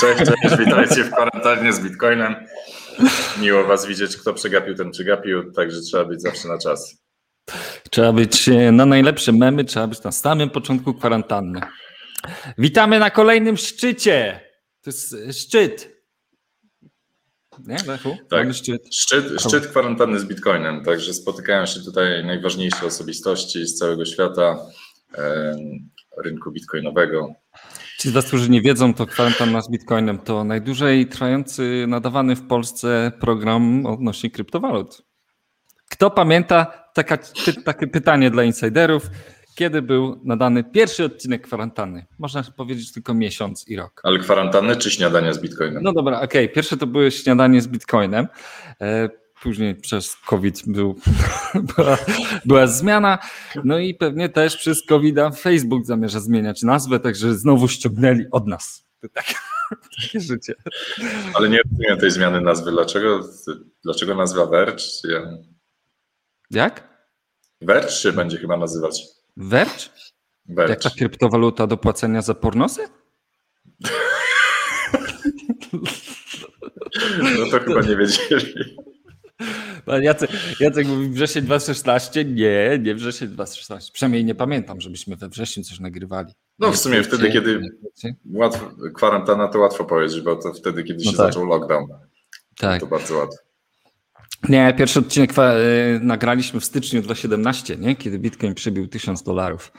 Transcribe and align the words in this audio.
Cześć, 0.00 0.18
cześć, 0.24 0.56
witajcie 0.58 1.04
w 1.04 1.10
kwarantannie 1.10 1.72
z 1.72 1.80
Bitcoinem. 1.80 2.34
Miło 3.40 3.64
was 3.64 3.86
widzieć, 3.86 4.16
kto 4.16 4.34
przegapił, 4.34 4.74
ten 4.74 4.90
przegapił, 4.90 5.52
także 5.52 5.80
trzeba 5.80 6.04
być 6.04 6.22
zawsze 6.22 6.48
na 6.48 6.58
czas. 6.58 6.96
Trzeba 7.90 8.12
być 8.12 8.48
e, 8.48 8.72
na 8.72 8.86
najlepsze 8.86 9.32
memy, 9.32 9.64
trzeba 9.64 9.86
być 9.86 10.02
na 10.02 10.12
samym 10.12 10.50
początku 10.50 10.94
kwarantanny. 10.94 11.60
Witamy 12.58 12.98
na 12.98 13.10
kolejnym 13.10 13.56
szczycie. 13.56 14.40
To 14.82 14.90
jest 14.90 15.14
e, 15.14 15.32
szczyt. 15.32 15.95
Nie, 17.66 17.76
Lechu? 17.86 18.16
Tak, 18.30 18.54
szczyt. 18.54 18.94
Szczyt, 18.94 19.40
szczyt 19.40 19.66
kwarantanny 19.66 20.20
z 20.20 20.24
Bitcoinem, 20.24 20.84
także 20.84 21.14
spotykają 21.14 21.66
się 21.66 21.80
tutaj 21.80 22.24
najważniejsze 22.24 22.86
osobistości 22.86 23.66
z 23.66 23.74
całego 23.74 24.04
świata 24.04 24.58
rynku 26.24 26.52
bitcoinowego. 26.52 27.34
Ci 27.98 28.08
z 28.08 28.12
Was, 28.12 28.26
którzy 28.26 28.50
nie 28.50 28.62
wiedzą, 28.62 28.94
to 28.94 29.06
kwarantanna 29.06 29.60
z 29.60 29.70
Bitcoinem 29.70 30.18
to 30.18 30.44
najdłużej 30.44 31.06
trwający, 31.06 31.84
nadawany 31.88 32.36
w 32.36 32.46
Polsce 32.46 33.12
program 33.20 33.86
odnośnie 33.86 34.30
kryptowalut. 34.30 35.02
Kto 35.90 36.10
pamięta, 36.10 36.66
taka, 36.94 37.18
takie 37.64 37.86
pytanie 37.86 38.30
dla 38.30 38.42
insiderów, 38.44 39.10
kiedy 39.56 39.82
był 39.82 40.20
nadany 40.24 40.64
pierwszy 40.64 41.04
odcinek 41.04 41.42
kwarantanny? 41.42 42.06
Można 42.18 42.42
powiedzieć 42.42 42.92
tylko 42.92 43.14
miesiąc 43.14 43.68
i 43.68 43.76
rok. 43.76 44.00
Ale 44.04 44.18
kwarantanny 44.18 44.76
czy 44.76 44.90
śniadania 44.90 45.32
z 45.32 45.38
Bitcoinem? 45.38 45.82
No 45.82 45.92
dobra, 45.92 46.20
okej. 46.20 46.48
Pierwsze 46.48 46.76
to 46.76 46.86
były 46.86 47.10
śniadanie 47.10 47.60
z 47.62 47.68
Bitcoinem. 47.68 48.26
E, 48.80 49.08
Później 49.42 49.74
przez 49.74 50.16
COVID 50.16 50.62
był, 50.66 50.96
była, 51.76 51.98
była 52.44 52.66
zmiana. 52.66 53.18
No 53.64 53.78
i 53.78 53.94
pewnie 53.94 54.28
też 54.28 54.56
przez 54.56 54.86
covid 54.86 55.16
Facebook 55.38 55.86
zamierza 55.86 56.20
zmieniać 56.20 56.62
nazwę, 56.62 57.00
także 57.00 57.34
znowu 57.34 57.68
ściągnęli 57.68 58.24
od 58.30 58.46
nas. 58.46 58.86
Takie, 59.12 59.34
takie 60.00 60.20
życie. 60.20 60.54
Ale 61.34 61.48
nie 61.48 61.58
rozumiem 61.62 61.98
tej 61.98 62.10
zmiany 62.10 62.40
nazwy. 62.40 62.70
Dlaczego, 62.70 63.20
dlaczego 63.84 64.14
nazwa 64.14 64.46
Verge? 64.46 64.84
Ja... 65.04 65.20
Jak? 66.50 66.88
Verge 67.60 67.90
się 67.90 68.12
będzie 68.12 68.38
chyba 68.38 68.56
nazywać. 68.56 69.15
Verge? 69.36 69.88
Verge. 70.48 70.70
Jak 70.70 70.82
ta 70.82 70.90
kryptowaluta 70.90 71.66
do 71.66 71.76
płacenia 71.76 72.22
za 72.22 72.34
pornosy? 72.34 72.80
No 77.22 77.46
to 77.50 77.60
chyba 77.64 77.80
nie 77.80 77.96
wiedzieli. 77.96 78.54
Pan 79.84 80.02
Jacek, 80.02 80.30
Jacek 80.60 80.86
mówi 80.86 81.08
wrzesień 81.08 81.42
2016. 81.44 82.24
Nie, 82.24 82.78
nie 82.82 82.94
wrzesień 82.94 83.28
2016. 83.28 83.92
Przynajmniej 83.92 84.24
nie 84.24 84.34
pamiętam, 84.34 84.80
żebyśmy 84.80 85.16
we 85.16 85.28
wrześniu 85.28 85.62
coś 85.64 85.80
nagrywali. 85.80 86.32
No 86.58 86.72
w 86.72 86.76
sumie 86.76 87.02
wtedy, 87.02 87.30
kiedy 87.30 87.60
łatwo, 88.34 88.70
kwarantanna 88.94 89.48
to 89.48 89.58
łatwo 89.58 89.84
powiedzieć, 89.84 90.20
bo 90.20 90.36
to 90.36 90.52
wtedy, 90.52 90.84
kiedy 90.84 91.04
No 91.04 91.10
się 91.10 91.16
tak. 91.16 91.26
zaczął 91.26 91.46
lockdown. 91.46 91.86
Tak. 92.58 92.80
To 92.80 92.86
bardzo 92.86 93.18
łatwo. 93.18 93.36
Nie, 94.48 94.74
pierwszy 94.78 94.98
odcinek 94.98 95.30
y, 95.38 96.00
nagraliśmy 96.02 96.60
w 96.60 96.64
styczniu 96.64 97.02
2017, 97.02 97.76
nie? 97.76 97.96
kiedy 97.96 98.18
Bitcoin 98.18 98.54
przebił 98.54 98.88
1000 98.88 99.22
dolarów. 99.22 99.72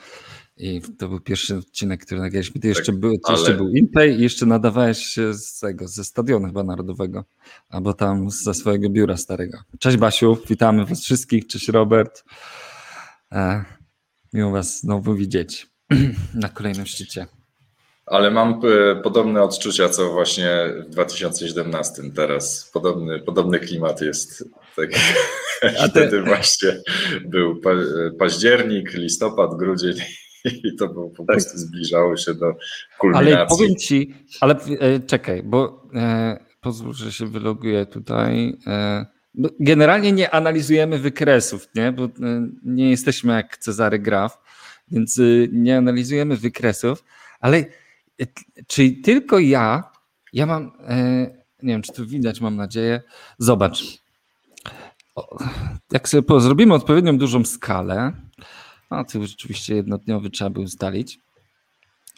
I 0.56 0.82
to 0.98 1.08
był 1.08 1.20
pierwszy 1.20 1.56
odcinek, 1.56 2.06
który 2.06 2.20
nagraliśmy. 2.20 2.60
Ty 2.60 2.68
jeszcze, 2.68 2.92
był, 2.92 3.18
Tak, 3.18 3.20
ale- 3.28 3.38
jeszcze 3.38 3.54
był 3.54 3.68
Impay 3.68 4.10
i 4.18 4.22
jeszcze 4.22 4.46
nadawałeś 4.46 4.98
się 4.98 5.34
z 5.34 5.58
tego, 5.58 5.88
ze 5.88 6.04
stadionu 6.04 6.46
chyba 6.46 6.64
narodowego, 6.64 7.24
albo 7.68 7.94
tam 7.94 8.30
ze 8.30 8.54
swojego 8.54 8.90
biura 8.90 9.16
starego. 9.16 9.58
Cześć 9.78 9.96
Basiu, 9.96 10.38
witamy 10.48 10.84
was 10.86 11.00
wszystkich. 11.00 11.46
Cześć 11.46 11.68
Robert. 11.68 12.24
E, 13.32 13.64
miło 14.32 14.50
was 14.50 14.80
znowu 14.80 15.14
widzieć 15.14 15.66
na 16.34 16.48
kolejnym 16.48 16.86
szczycie. 16.86 17.26
Ale 18.10 18.30
mam 18.30 18.60
e, 18.64 18.96
podobne 18.96 19.42
odczucia, 19.42 19.88
co 19.88 20.10
właśnie 20.12 20.50
w 20.86 20.90
2017 20.90 22.02
teraz. 22.16 22.70
Podobny, 22.72 23.20
podobny 23.20 23.60
klimat 23.60 24.00
jest. 24.00 24.44
Tak. 24.76 24.90
A 25.62 25.88
te- 25.88 25.88
Wtedy 25.88 26.22
właśnie 26.22 26.80
był 27.24 27.60
pa, 27.60 27.70
październik, 28.18 28.92
listopad, 28.92 29.56
grudzień 29.58 29.94
i 30.64 30.76
to 30.76 30.88
było 30.88 31.10
po 31.10 31.24
prostu 31.24 31.58
zbliżało 31.58 32.16
się 32.16 32.34
do 32.34 32.52
kulminacji. 32.98 33.34
Ale 33.34 33.46
powiem 33.46 33.76
ci, 33.76 34.14
ale 34.40 34.54
e, 34.80 35.00
czekaj, 35.00 35.42
bo 35.42 35.88
e, 35.94 36.38
pozwól, 36.60 36.94
że 36.94 37.12
się 37.12 37.26
wyloguję 37.26 37.86
tutaj. 37.86 38.56
E, 38.66 39.06
generalnie 39.60 40.12
nie 40.12 40.30
analizujemy 40.30 40.98
wykresów, 40.98 41.68
nie? 41.74 41.92
bo 41.92 42.04
e, 42.04 42.08
nie 42.64 42.90
jesteśmy 42.90 43.32
jak 43.32 43.58
Cezary 43.58 43.98
Graf, 43.98 44.38
więc 44.90 45.18
e, 45.18 45.22
nie 45.52 45.76
analizujemy 45.76 46.36
wykresów, 46.36 47.04
ale 47.40 47.64
e, 48.20 48.26
czy 48.66 48.90
tylko 48.90 49.38
ja, 49.38 49.90
ja 50.32 50.46
mam, 50.46 50.72
e, 50.88 50.96
nie 51.62 51.72
wiem, 51.72 51.82
czy 51.82 51.92
to 51.92 52.06
widać, 52.06 52.40
mam 52.40 52.56
nadzieję, 52.56 53.02
zobacz. 53.38 53.84
Jak 55.92 56.08
sobie 56.08 56.40
zrobimy 56.40 56.74
odpowiednią 56.74 57.18
dużą 57.18 57.44
skalę, 57.44 58.12
a 58.90 59.04
tu 59.04 59.26
rzeczywiście 59.26 59.74
jednodniowy 59.74 60.30
trzeba 60.30 60.50
by 60.50 60.60
ustalić. 60.60 61.18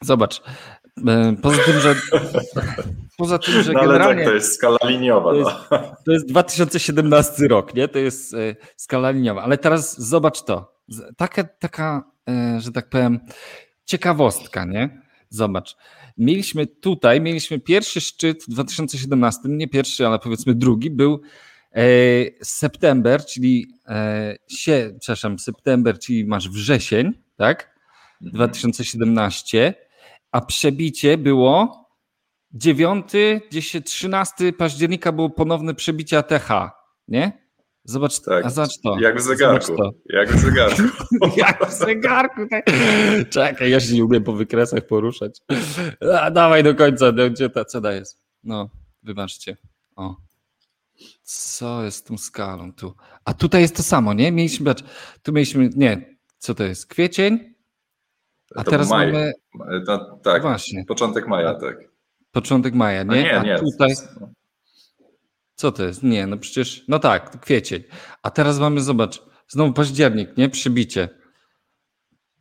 Zobacz. 0.03 0.43
e, 1.09 1.37
Poza 1.43 1.62
tym, 1.65 1.81
że 1.81 1.94
poza 3.19 3.39
tym, 3.39 3.62
że 3.62 3.72
No 3.72 3.81
ale 3.81 3.89
generalnie 3.89 4.22
tak, 4.25 4.31
to 4.31 4.34
jest 4.34 4.55
skala 4.55 4.78
liniowa. 4.84 5.31
to 5.31 5.37
jest, 5.37 5.50
no. 5.71 5.97
to 6.05 6.12
jest 6.12 6.27
2017 6.28 7.49
rok, 7.49 7.75
nie? 7.75 7.89
To 7.89 7.99
jest 7.99 8.34
e, 8.34 8.56
skala 8.77 9.10
liniowa. 9.10 9.43
Ale 9.43 9.59
teraz 9.59 10.00
zobacz 10.00 10.43
to. 10.43 10.72
Taka, 11.16 11.44
taka 11.44 12.10
że 12.59 12.72
tak 12.72 12.89
powiem, 12.89 13.21
ciekawostka, 13.84 14.65
nie? 14.65 15.00
Zobacz. 15.31 15.77
Mieliśmy 16.17 16.67
tutaj, 16.67 17.21
mieliśmy 17.21 17.61
pierwszy 17.61 18.01
szczyt 18.01 18.45
w 18.45 18.49
2017, 18.49 19.41
nie 19.45 19.69
pierwszy, 19.69 20.07
ale 20.07 20.19
powiedzmy 20.19 20.55
drugi, 20.55 20.91
był 20.91 21.21
e, 21.73 21.85
september, 22.43 23.25
czyli 23.27 23.67
e, 23.89 24.37
sie, 24.49 24.97
przepraszam, 25.01 25.39
september, 25.39 25.99
czyli 25.99 26.25
masz 26.25 26.49
wrzesień, 26.49 27.13
tak? 27.37 27.81
2017, 28.21 29.75
a 30.33 30.41
przebicie 30.41 31.19
było 31.19 31.81
9, 32.53 33.05
10, 33.51 33.87
13 33.87 34.53
października 34.53 35.13
było 35.13 35.31
ponowne 35.31 35.75
przebicie 35.75 36.19
ATH, 36.19 36.49
nie? 37.09 37.40
Zobacz, 37.85 38.21
Tak. 38.21 38.47
a 38.47 38.51
zobacz 38.51 38.81
to. 38.83 38.99
Jak 39.01 39.19
w 39.19 39.21
zegarku. 39.21 39.67
Zobacz 39.67 39.79
to. 39.79 39.93
Jak 40.07 40.33
w 40.33 40.39
zegarku. 40.41 40.83
Jak 41.37 41.67
w 41.67 41.73
zegarku. 41.73 42.41
Tak. 42.51 42.65
Czekaj, 43.31 43.71
ja 43.71 43.81
się 43.81 43.95
nie 43.95 44.04
umiem 44.04 44.25
po 44.25 44.33
wykresach 44.33 44.87
poruszać. 44.87 45.39
A, 46.21 46.31
dawaj 46.31 46.63
do 46.63 46.75
końca, 46.75 47.13
gdzie 47.31 47.51
ta 47.51 47.65
cena 47.65 47.93
jest? 47.93 48.22
No, 48.45 48.71
wybaczcie. 49.03 49.57
O. 49.97 50.16
Co 51.22 51.84
jest 51.84 51.97
z 51.99 52.03
tą 52.03 52.19
skalą 52.19 52.72
tu? 52.72 52.95
A 53.25 53.34
tutaj 53.34 53.63
jest 53.63 53.77
to 53.77 53.83
samo, 53.83 54.15
nie? 54.15 54.33
Mieliśmy, 54.33 54.66
patrz, 54.66 54.83
tu 55.22 55.33
mieliśmy, 55.33 55.71
nie, 55.77 56.16
co 56.39 56.54
to 56.54 56.65
jest? 56.65 56.87
Kwiecień? 56.87 57.54
A 58.57 58.65
To 58.65 58.71
teraz 58.71 58.91
maj. 58.91 59.07
mamy, 59.13 59.33
tak, 60.22 60.43
właśnie, 60.43 60.84
początek 60.84 61.28
maja, 61.28 61.54
tak. 61.54 61.77
początek 62.33 62.75
maja, 62.75 63.04
No 63.04 63.15
nie? 63.15 63.22
nie, 63.22 63.39
A 63.39 63.43
nie. 63.43 63.59
tutaj, 63.59 63.95
co 65.60 65.72
to 65.72 65.84
jest? 65.84 66.03
Nie, 66.03 66.27
no 66.27 66.36
przecież, 66.39 66.84
no 66.89 66.98
tak, 66.98 67.41
kwiecień. 67.41 67.83
A 68.22 68.30
teraz 68.30 68.59
mamy, 68.59 68.80
zobacz, 68.80 69.22
znowu 69.48 69.72
październik, 69.72 70.36
nie? 70.36 70.48
Przybicie. 70.48 71.09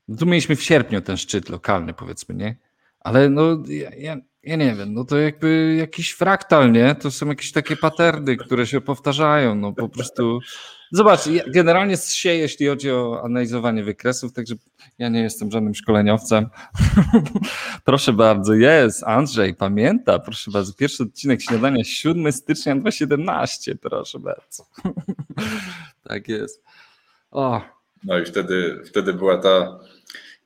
No 0.07 0.18
tu 0.18 0.25
mieliśmy 0.25 0.56
w 0.56 0.63
sierpniu 0.63 1.01
ten 1.01 1.18
szczyt 1.18 1.50
lokalny, 1.50 1.94
powiedzmy, 1.94 2.36
nie? 2.36 2.57
Ale 3.00 3.30
no, 3.30 3.63
ja, 3.68 3.89
ja, 3.98 4.18
ja 4.44 4.56
nie 4.56 4.75
wiem, 4.75 4.94
no 4.94 5.06
to 5.06 5.18
jakby 5.18 5.75
jakiś 5.80 6.12
fraktal, 6.12 6.71
nie? 6.71 6.95
To 6.95 7.12
są 7.12 7.27
jakieś 7.27 7.51
takie 7.51 7.75
paterny, 7.75 8.38
które 8.38 8.68
się 8.68 8.81
powtarzają, 8.81 9.56
no 9.56 9.74
po 9.74 9.89
prostu. 9.89 10.39
Zobacz, 10.91 11.27
ja 11.27 11.44
generalnie 11.47 11.97
się, 11.97 12.30
jeśli 12.30 12.68
chodzi 12.68 12.91
o 12.91 13.21
analizowanie 13.24 13.83
wykresów, 13.83 14.33
także 14.33 14.56
ja 14.97 15.09
nie 15.09 15.21
jestem 15.21 15.51
żadnym 15.51 15.75
szkoleniowcem. 15.75 16.50
proszę 17.86 18.13
bardzo, 18.13 18.53
jest, 18.53 19.03
Andrzej, 19.03 19.56
pamięta, 19.56 20.19
proszę 20.19 20.51
bardzo, 20.51 20.74
pierwszy 20.74 21.03
odcinek 21.03 21.41
śniadania 21.41 21.83
7 21.83 22.31
stycznia 22.31 22.75
2017, 22.75 23.75
proszę 23.75 24.19
bardzo. 24.19 24.65
tak 26.09 26.27
jest. 26.27 26.63
O, 27.31 27.62
No 28.03 28.19
i 28.19 28.25
wtedy, 28.25 28.81
wtedy 28.86 29.13
była 29.13 29.38
ta, 29.38 29.80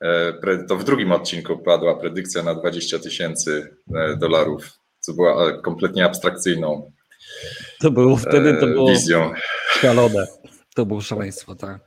e, 0.01 0.57
to 0.67 0.75
w 0.75 0.83
drugim 0.83 1.11
odcinku 1.11 1.57
padła 1.57 1.95
predykcja 1.95 2.43
na 2.43 2.55
20 2.55 2.99
tysięcy 2.99 3.75
e, 3.95 4.17
dolarów, 4.17 4.79
co 4.99 5.13
była 5.13 5.49
e, 5.49 5.61
kompletnie 5.61 6.05
abstrakcyjną 6.05 6.91
to 7.83 7.91
było 7.91 8.18
wtedy, 8.18 8.53
to 8.53 8.68
e, 8.68 8.74
było 8.74 8.89
wizją. 8.89 9.31
szalone. 9.71 10.27
To 10.75 10.85
było 10.85 11.01
szaleństwo, 11.01 11.56
tak. 11.56 11.80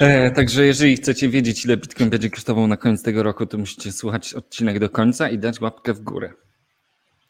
E, 0.00 0.30
także 0.30 0.66
jeżeli 0.66 0.96
chcecie 0.96 1.28
wiedzieć, 1.28 1.64
ile 1.64 1.76
Bitcoin 1.76 2.10
będzie 2.10 2.30
kosztował 2.30 2.66
na 2.66 2.76
koniec 2.76 3.02
tego 3.02 3.22
roku, 3.22 3.46
to 3.46 3.58
musicie 3.58 3.92
słuchać 3.92 4.34
odcinek 4.34 4.78
do 4.78 4.90
końca 4.90 5.28
i 5.28 5.38
dać 5.38 5.60
łapkę 5.60 5.94
w 5.94 6.00
górę. 6.00 6.32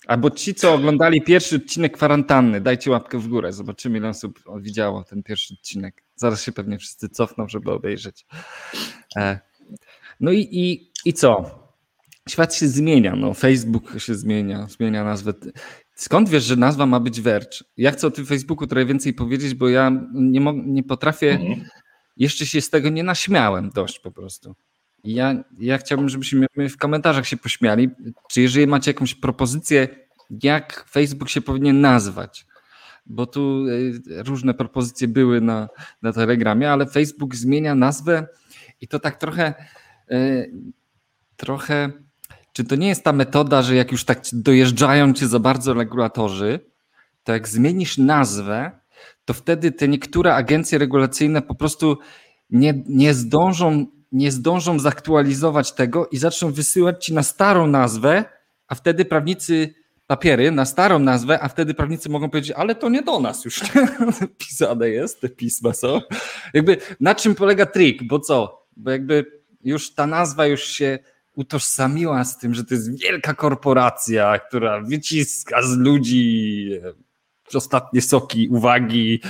Albo 0.07 0.31
ci, 0.31 0.55
co 0.55 0.75
oglądali 0.75 1.23
pierwszy 1.23 1.57
odcinek 1.57 1.97
kwarantanny, 1.97 2.61
dajcie 2.61 2.91
łapkę 2.91 3.19
w 3.19 3.29
górę. 3.29 3.53
Zobaczymy, 3.53 3.99
ile 3.99 4.09
osób 4.09 4.41
widziało 4.61 5.05
ten 5.05 5.23
pierwszy 5.23 5.55
odcinek. 5.55 6.05
Zaraz 6.17 6.43
się 6.43 6.53
pewnie 6.53 6.79
wszyscy 6.79 7.09
cofną, 7.09 7.49
żeby 7.49 7.73
obejrzeć. 7.73 8.27
E, 9.17 9.41
no 10.21 10.33
i, 10.33 10.49
i, 10.51 10.93
i 11.05 11.13
co? 11.13 11.61
Świat 12.29 12.55
się 12.55 12.69
zmienia, 12.69 13.17
no 13.17 13.35
Facebook 13.35 13.93
się 13.99 14.15
zmienia, 14.15 14.67
zmienia 14.67 15.05
nazwę. 15.05 15.33
Skąd 16.00 16.29
wiesz, 16.29 16.44
że 16.44 16.56
nazwa 16.56 16.87
ma 16.87 17.00
być 17.00 17.20
Verge? 17.20 17.64
Ja 17.76 17.91
chcę 17.91 18.06
o 18.06 18.11
tym 18.11 18.26
Facebooku 18.26 18.67
trochę 18.67 18.87
więcej 18.87 19.14
powiedzieć, 19.14 19.55
bo 19.55 19.69
ja 19.69 19.93
nie, 20.12 20.41
nie 20.67 20.82
potrafię, 20.82 21.31
mhm. 21.31 21.64
jeszcze 22.17 22.47
się 22.47 22.61
z 22.61 22.70
tego 22.70 22.88
nie 22.88 23.02
naśmiałem 23.02 23.70
dość 23.70 23.99
po 23.99 24.11
prostu. 24.11 24.55
Ja, 25.05 25.44
ja 25.58 25.79
chciałbym, 25.79 26.08
żebyśmy 26.08 26.47
w 26.70 26.76
komentarzach 26.76 27.26
się 27.26 27.37
pośmiali, 27.37 27.91
czy 28.29 28.41
jeżeli 28.41 28.67
macie 28.67 28.91
jakąś 28.91 29.14
propozycję, 29.14 29.88
jak 30.43 30.87
Facebook 30.91 31.29
się 31.29 31.41
powinien 31.41 31.81
nazwać, 31.81 32.46
bo 33.06 33.26
tu 33.26 33.64
e, 33.69 34.23
różne 34.23 34.55
propozycje 34.55 35.08
były 35.08 35.41
na, 35.41 35.69
na 36.03 36.12
Telegramie, 36.12 36.73
ale 36.73 36.87
Facebook 36.87 37.35
zmienia 37.35 37.75
nazwę 37.75 38.26
i 38.81 38.88
to 38.88 38.99
tak 38.99 39.17
trochę, 39.17 39.55
e, 40.11 40.46
trochę, 41.37 41.93
czy 42.52 42.64
to 42.64 42.76
nie 42.76 42.88
jest 42.88 43.05
ta 43.05 43.12
metoda, 43.12 43.62
że 43.62 43.76
jak 43.76 43.93
już 43.93 44.05
tak 44.05 44.23
dojeżdżają 44.32 45.12
cię 45.12 45.29
za 45.29 45.38
bardzo 45.38 45.75
regulatorzy, 45.75 46.61
to 47.25 47.32
jak 47.32 47.49
zmienisz 47.49 47.99
nazwę, 47.99 48.70
to 49.25 49.35
wtedy 49.35 49.73
te 49.73 49.88
niektóre 49.88 50.35
agencje 50.35 50.79
regulacyjne 50.79 51.43
po 51.43 51.55
prostu 51.55 51.99
nie, 52.50 52.82
nie 52.87 53.14
zdążą 53.14 53.87
nie 54.12 54.32
zdążą 54.32 54.79
zaktualizować 54.79 55.73
tego 55.73 56.06
i 56.06 56.17
zaczną 56.17 56.52
wysyłać 56.52 57.05
ci 57.05 57.14
na 57.14 57.23
starą 57.23 57.67
nazwę, 57.67 58.25
a 58.69 58.75
wtedy 58.75 59.05
prawnicy 59.05 59.75
papiery 60.06 60.50
na 60.50 60.64
starą 60.64 60.99
nazwę, 60.99 61.41
a 61.41 61.49
wtedy 61.49 61.75
prawnicy 61.75 62.08
mogą 62.08 62.31
powiedzieć, 62.31 62.53
ale 62.56 62.75
to 62.75 62.88
nie 62.88 63.03
do 63.03 63.20
nas 63.20 63.44
już 63.44 63.61
pisane 64.38 64.88
jest, 64.88 65.20
te 65.20 65.29
pisma 65.29 65.73
są. 65.73 66.00
Jakby 66.55 66.76
na 67.00 67.14
czym 67.14 67.35
polega 67.35 67.67
trik, 67.67 68.03
bo 68.06 68.19
co? 68.19 68.67
Bo 68.76 68.91
jakby 68.91 69.26
już 69.64 69.94
ta 69.94 70.06
nazwa 70.06 70.46
już 70.46 70.64
się 70.64 70.99
utożsamiła 71.35 72.25
z 72.25 72.38
tym, 72.38 72.55
że 72.55 72.65
to 72.65 72.75
jest 72.75 73.00
wielka 73.03 73.35
korporacja, 73.35 74.38
która 74.38 74.81
wyciska 74.81 75.62
z 75.62 75.77
ludzi 75.77 76.71
e, 76.85 77.56
ostatnie 77.56 78.03
soki, 78.03 78.49
uwagi, 78.49 79.21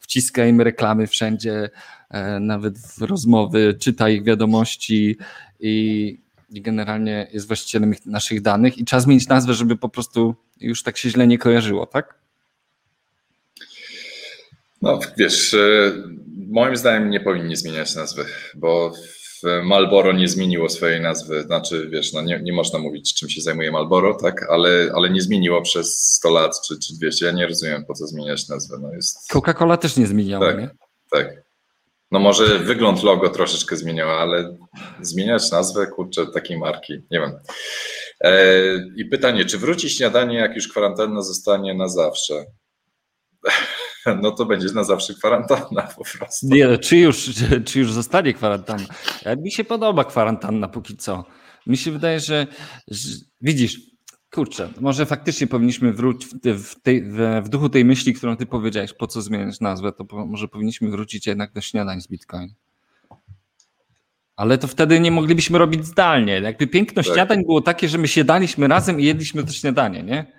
wciska 0.00 0.46
im 0.46 0.60
reklamy 0.60 1.06
wszędzie, 1.06 1.70
e, 2.10 2.40
nawet 2.40 2.78
w 2.78 3.02
rozmowy, 3.02 3.76
czyta 3.80 4.08
ich 4.08 4.24
wiadomości 4.24 5.16
i, 5.60 6.26
generalnie 6.50 7.28
jest 7.32 7.46
właścicielem 7.46 7.94
naszych 8.06 8.42
danych 8.42 8.78
i 8.78 8.84
trzeba 8.84 9.00
zmienić 9.00 9.28
nazwę, 9.28 9.54
żeby 9.54 9.76
po 9.76 9.88
prostu 9.88 10.34
już 10.60 10.82
tak 10.82 10.96
się 10.96 11.10
źle 11.10 11.26
nie 11.26 11.38
kojarzyło, 11.38 11.86
tak? 11.86 12.18
No 14.82 15.00
wiesz, 15.16 15.54
e, 15.54 15.92
moim 16.48 16.76
zdaniem 16.76 17.10
nie 17.10 17.20
powinni 17.20 17.56
zmieniać 17.56 17.94
nazwy, 17.94 18.24
bo 18.54 18.92
Malboro 19.64 20.12
nie 20.12 20.28
zmieniło 20.28 20.68
swojej 20.68 21.00
nazwy, 21.00 21.42
znaczy 21.42 21.88
wiesz, 21.90 22.12
no 22.12 22.22
nie, 22.22 22.40
nie 22.42 22.52
można 22.52 22.78
mówić 22.78 23.14
czym 23.14 23.28
się 23.28 23.40
zajmuje 23.40 23.72
Malboro, 23.72 24.14
tak, 24.14 24.50
ale, 24.50 24.90
ale 24.94 25.10
nie 25.10 25.22
zmieniło 25.22 25.62
przez 25.62 26.12
100 26.12 26.30
lat 26.30 26.60
czy, 26.68 26.78
czy 26.78 26.94
200, 26.94 27.26
ja 27.26 27.32
nie 27.32 27.46
rozumiem 27.46 27.84
po 27.84 27.94
co 27.94 28.06
zmieniać 28.06 28.48
nazwę. 28.48 28.76
No 28.80 28.94
jest... 28.94 29.30
Coca-Cola 29.32 29.76
też 29.76 29.96
nie 29.96 30.06
zmieniała, 30.06 30.46
tak, 30.46 30.58
nie? 30.58 30.70
Tak, 31.10 31.46
no 32.10 32.18
może 32.18 32.58
wygląd 32.58 33.02
logo 33.02 33.28
troszeczkę 33.28 33.76
zmieniała, 33.76 34.18
ale 34.18 34.56
zmieniać 35.00 35.50
nazwę, 35.50 35.86
kurczę, 35.86 36.26
takiej 36.26 36.58
marki, 36.58 36.92
nie 37.10 37.20
wiem. 37.20 37.32
E, 38.20 38.52
I 38.96 39.04
pytanie, 39.04 39.44
czy 39.44 39.58
wróci 39.58 39.90
śniadanie, 39.90 40.38
jak 40.38 40.54
już 40.54 40.68
kwarantanna 40.68 41.22
zostanie 41.22 41.74
na 41.74 41.88
zawsze? 41.88 42.44
No 44.14 44.30
to 44.30 44.46
będzie 44.46 44.68
na 44.74 44.84
zawsze 44.84 45.14
kwarantanna 45.14 45.82
po 45.82 46.04
prostu. 46.18 46.46
Nie, 46.46 46.68
no, 46.68 46.78
czy 46.78 46.96
już, 46.96 47.30
czy 47.66 47.78
już 47.78 47.92
zostanie 47.92 48.34
kwarantanna? 48.34 48.86
Mi 49.38 49.52
się 49.52 49.64
podoba 49.64 50.04
kwarantanna 50.04 50.68
póki 50.68 50.96
co. 50.96 51.24
Mi 51.66 51.76
się 51.76 51.92
wydaje, 51.92 52.20
że, 52.20 52.46
że 52.88 53.08
widzisz, 53.40 53.80
kurczę, 54.30 54.68
może 54.80 55.06
faktycznie 55.06 55.46
powinniśmy 55.46 55.92
wrócić 55.92 56.30
w, 56.44 56.80
tej, 56.82 57.02
w, 57.42 57.48
duchu 57.48 57.68
tej 57.68 57.84
myśli, 57.84 58.14
którą 58.14 58.36
ty 58.36 58.46
powiedziałeś, 58.46 58.92
po 58.92 59.06
co 59.06 59.22
zmieniać 59.22 59.60
nazwę, 59.60 59.92
to 59.92 60.04
po, 60.04 60.26
może 60.26 60.48
powinniśmy 60.48 60.90
wrócić 60.90 61.26
jednak 61.26 61.52
do 61.52 61.60
śniadań 61.60 62.00
z 62.00 62.08
Bitcoin. 62.08 62.54
Ale 64.36 64.58
to 64.58 64.66
wtedy 64.66 65.00
nie 65.00 65.10
moglibyśmy 65.10 65.58
robić 65.58 65.86
zdalnie. 65.86 66.40
Jakby 66.40 66.66
piękno 66.66 67.02
tak. 67.02 67.12
śniadań 67.12 67.44
było 67.44 67.60
takie, 67.60 67.88
że 67.88 67.98
my 67.98 68.08
siadaliśmy 68.08 68.68
razem 68.68 69.00
i 69.00 69.04
jedliśmy 69.04 69.44
to 69.44 69.52
śniadanie, 69.52 70.02
nie? 70.02 70.35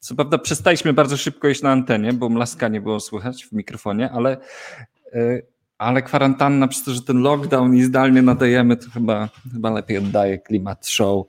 Co 0.00 0.14
prawda 0.14 0.38
przestaliśmy 0.38 0.92
bardzo 0.92 1.16
szybko 1.16 1.48
iść 1.48 1.62
na 1.62 1.72
antenie, 1.72 2.12
bo 2.12 2.28
mlaska 2.28 2.68
nie 2.68 2.80
było 2.80 3.00
słychać 3.00 3.44
w 3.44 3.52
mikrofonie, 3.52 4.10
ale, 4.10 4.36
e, 5.12 5.42
ale 5.78 6.02
kwarantanna, 6.02 6.68
przez 6.68 6.84
to, 6.84 6.90
że 6.94 7.02
ten 7.02 7.22
lockdown 7.22 7.74
i 7.76 7.82
zdalnie 7.82 8.22
nadajemy, 8.22 8.76
to 8.76 8.90
chyba, 8.90 9.28
chyba 9.52 9.70
lepiej 9.70 9.98
oddaje 9.98 10.38
klimat 10.38 10.86
show. 10.86 11.26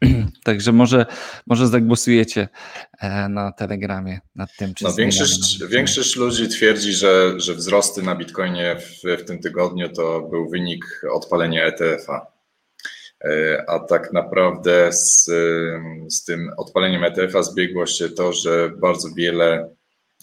Także 0.44 0.72
może, 0.72 1.06
może 1.46 1.68
zagłosujecie 1.68 2.48
e, 3.00 3.28
na 3.28 3.52
Telegramie 3.52 4.20
nad 4.34 4.56
tym, 4.56 4.74
czy 4.74 4.84
no, 4.84 4.94
większość, 4.94 5.64
większość 5.68 6.16
ludzi 6.16 6.48
twierdzi, 6.48 6.92
że, 6.92 7.40
że 7.40 7.54
wzrosty 7.54 8.02
na 8.02 8.16
Bitcoinie 8.16 8.76
w, 8.80 9.20
w 9.22 9.24
tym 9.24 9.38
tygodniu 9.38 9.88
to 9.88 10.20
był 10.20 10.48
wynik 10.48 10.84
odpalenia 11.12 11.64
ETF-a. 11.64 12.35
E, 13.26 13.64
a 13.70 13.78
tak 13.78 14.12
naprawdę 14.12 14.92
z, 14.92 15.24
z 16.08 16.24
tym 16.24 16.50
odpaleniem 16.56 17.04
ETF-a 17.04 17.42
zbiegło 17.42 17.86
się 17.86 18.08
to, 18.08 18.32
że 18.32 18.70
bardzo 18.76 19.08
wiele 19.16 19.68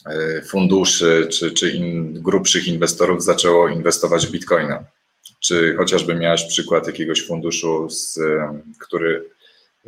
e, 0.06 0.42
funduszy 0.42 1.28
czy, 1.32 1.52
czy 1.52 1.72
in, 1.72 2.22
grubszych 2.22 2.68
inwestorów 2.68 3.24
zaczęło 3.24 3.68
inwestować 3.68 4.28
w 4.28 4.32
bitcoina. 4.32 4.84
Czy 5.40 5.76
chociażby 5.78 6.16
miałeś 6.16 6.44
przykład 6.44 6.88
jakiegoś 6.88 7.28
funduszu, 7.28 7.90
z, 7.90 8.20
który 8.80 9.30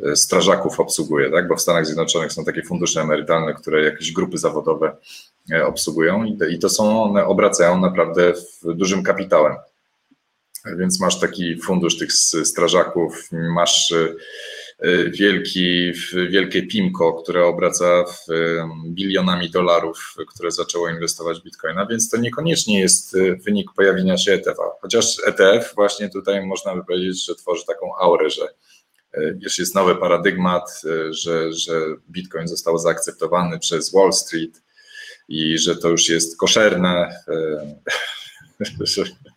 e, 0.04 0.16
strażaków 0.16 0.80
obsługuje, 0.80 1.30
tak? 1.30 1.48
bo 1.48 1.56
w 1.56 1.60
Stanach 1.60 1.86
Zjednoczonych 1.86 2.32
są 2.32 2.44
takie 2.44 2.62
fundusze 2.62 3.00
emerytalne, 3.00 3.54
które 3.54 3.84
jakieś 3.84 4.12
grupy 4.12 4.38
zawodowe 4.38 4.96
obsługują 5.64 6.24
i, 6.24 6.58
to 6.58 6.68
są 6.68 7.02
one 7.02 7.24
obracają 7.24 7.80
naprawdę 7.80 8.32
dużym 8.62 9.02
kapitałem 9.02 9.56
więc 10.76 11.00
masz 11.00 11.20
taki 11.20 11.56
fundusz 11.58 11.98
tych 11.98 12.12
strażaków, 12.44 13.28
masz 13.32 13.92
e, 13.92 14.14
wielki, 15.10 15.92
wielkie 16.30 16.62
PIMCO, 16.62 17.12
które 17.12 17.44
obraca 17.44 18.04
bilionami 18.86 19.50
dolarów, 19.50 20.14
które 20.28 20.50
zaczęło 20.50 20.88
inwestować 20.88 21.40
w 21.40 21.44
Bitcoina, 21.44 21.86
więc 21.86 22.10
to 22.10 22.16
niekoniecznie 22.16 22.80
jest 22.80 23.16
wynik 23.44 23.72
pojawienia 23.76 24.18
się 24.18 24.32
ETF-a. 24.32 24.80
Chociaż 24.80 25.16
ETF 25.26 25.74
właśnie 25.74 26.08
tutaj 26.10 26.46
można 26.46 26.74
by 26.76 26.84
powiedzieć, 26.84 27.24
że 27.24 27.34
tworzy 27.34 27.66
taką 27.66 27.96
aurę, 28.00 28.30
że 28.30 28.48
wiesz, 29.34 29.58
jest 29.58 29.74
nowy 29.74 29.96
paradygmat, 29.96 30.82
że, 31.10 31.52
że 31.52 31.80
Bitcoin 32.10 32.48
został 32.48 32.78
zaakceptowany 32.78 33.58
przez 33.58 33.92
Wall 33.92 34.12
Street 34.12 34.62
i 35.28 35.58
że 35.58 35.76
to 35.76 35.88
już 35.88 36.08
jest 36.08 36.38
koszerne. 36.38 37.16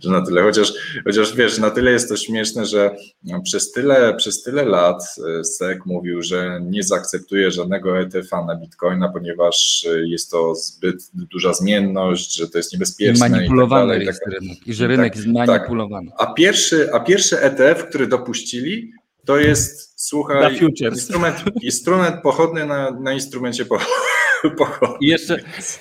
że, 0.00 0.10
na 0.10 0.22
tyle, 0.22 0.42
chociaż, 0.42 0.72
chociaż 1.04 1.36
wiesz, 1.36 1.58
na 1.58 1.70
tyle 1.70 1.90
jest 1.90 2.08
to 2.08 2.16
śmieszne, 2.16 2.66
że 2.66 2.96
przez 3.44 3.72
tyle, 3.72 4.14
przez 4.14 4.42
tyle 4.42 4.64
lat 4.64 5.02
e, 5.38 5.44
SEC 5.44 5.78
mówił, 5.86 6.22
że 6.22 6.60
nie 6.62 6.82
zaakceptuje 6.82 7.50
żadnego 7.50 8.00
ETF-a 8.00 8.44
na 8.44 8.56
Bitcoina, 8.56 9.08
ponieważ 9.08 9.86
e, 9.90 10.08
jest 10.08 10.30
to 10.30 10.54
zbyt 10.54 11.10
duża 11.14 11.52
zmienność, 11.52 12.36
że 12.36 12.48
to 12.48 12.58
jest 12.58 12.72
niebezpieczne. 12.72 13.26
I 13.26 13.30
manipulowany 13.30 13.94
i 13.94 13.98
tak 13.98 14.06
jest 14.06 14.20
tak, 14.24 14.34
rynek 14.34 14.66
i 14.66 14.74
że 14.74 14.86
rynek 14.86 15.12
tak, 15.12 15.16
jest 15.16 15.28
manipulowany. 15.28 16.10
Tak. 16.10 16.28
A, 16.28 16.34
pierwszy, 16.34 16.92
a 16.92 17.00
pierwszy 17.00 17.40
ETF, 17.40 17.84
który 17.88 18.06
dopuścili, 18.06 18.92
to 19.24 19.38
jest, 19.38 20.00
słuchaj, 20.06 20.60
instrument, 20.92 21.36
instrument 21.62 22.22
pochodny 22.22 22.66
na, 22.66 22.90
na 22.90 23.12
instrumencie 23.12 23.64
pochodnym. 24.58 25.00
I 25.00 25.06
jeszcze, 25.06 25.40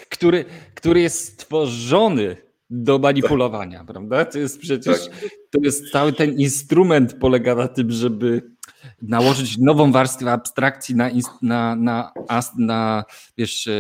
który, 0.10 0.46
który 0.76 1.02
jest 1.02 1.34
stworzony 1.34 2.49
do 2.70 3.00
manipulowania, 3.00 3.78
tak. 3.78 3.88
prawda? 3.88 4.26
To 4.26 4.40
jest 4.40 4.60
przecież, 4.60 5.08
tak. 5.08 5.30
to 5.50 5.60
jest 5.64 5.92
cały 5.92 6.14
ten 6.14 6.40
instrument 6.40 7.14
polega 7.14 7.56
na 7.56 7.68
tym, 7.68 7.92
żeby 7.92 8.42
nałożyć 9.02 9.58
nową 9.58 9.92
warstwę 9.92 10.32
abstrakcji 10.32 10.96
na, 10.96 11.10
na, 11.42 11.76
na, 11.76 12.12
na 12.58 13.04
wiesz, 13.38 13.68
e, 13.68 13.72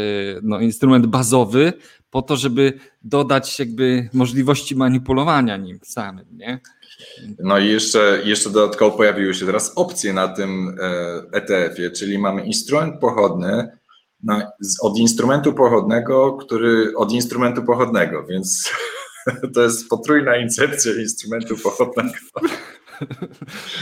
no, 0.43 0.59
instrument 0.59 1.05
bazowy 1.05 1.73
po 2.11 2.21
to, 2.21 2.37
żeby 2.37 2.73
dodać 3.03 3.59
jakby 3.59 4.09
możliwości 4.13 4.75
manipulowania 4.75 5.57
nim 5.57 5.79
samym, 5.83 6.25
nie? 6.31 6.59
No 7.39 7.59
i 7.59 7.67
jeszcze, 7.67 8.21
jeszcze 8.25 8.49
dodatkowo 8.49 8.97
pojawiły 8.97 9.33
się 9.33 9.45
teraz 9.45 9.71
opcje 9.75 10.13
na 10.13 10.27
tym 10.27 10.77
ETF-ie, 11.31 11.87
e 11.87 11.91
czyli 11.91 12.17
mamy 12.17 12.45
instrument 12.45 12.99
pochodny, 12.99 13.78
od 14.81 14.97
instrumentu 14.97 15.53
pochodnego, 15.53 16.33
który 16.33 16.93
od 16.95 17.11
instrumentu 17.11 17.63
pochodnego, 17.63 18.25
więc 18.25 18.71
to 19.53 19.61
jest 19.61 19.89
potrójna 19.89 20.37
incepcja 20.37 20.91
instrumentu 21.01 21.55
pochodnego. 21.57 22.13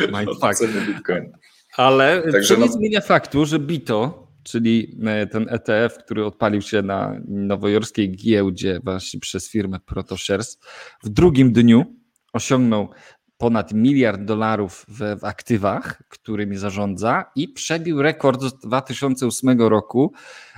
Mindfuck. 0.17 0.63
Ale 1.77 2.31
Także 2.31 2.55
to 2.55 2.61
nie 2.61 2.67
no... 2.67 2.73
zmienia 2.73 3.01
faktu, 3.01 3.45
że 3.45 3.59
Bito, 3.59 4.27
czyli 4.43 4.99
e, 5.05 5.27
ten 5.27 5.45
ETF, 5.49 5.97
który 5.97 6.25
odpalił 6.25 6.61
się 6.61 6.81
na 6.81 7.21
nowojorskiej 7.27 8.11
giełdzie 8.11 8.79
właśnie 8.83 9.19
przez 9.19 9.49
firmę 9.49 9.79
ProtoShares, 9.85 10.59
w 11.03 11.09
drugim 11.09 11.53
dniu 11.53 11.85
osiągnął 12.33 12.89
ponad 13.37 13.73
miliard 13.73 14.21
dolarów 14.21 14.85
w, 14.87 15.19
w, 15.19 15.23
aktywach, 15.23 16.03
którymi 16.09 16.57
zarządza 16.57 17.31
i 17.35 17.49
przebił 17.49 18.01
rekord 18.01 18.41
z 18.41 18.53
2008 18.53 19.61
roku 19.61 20.13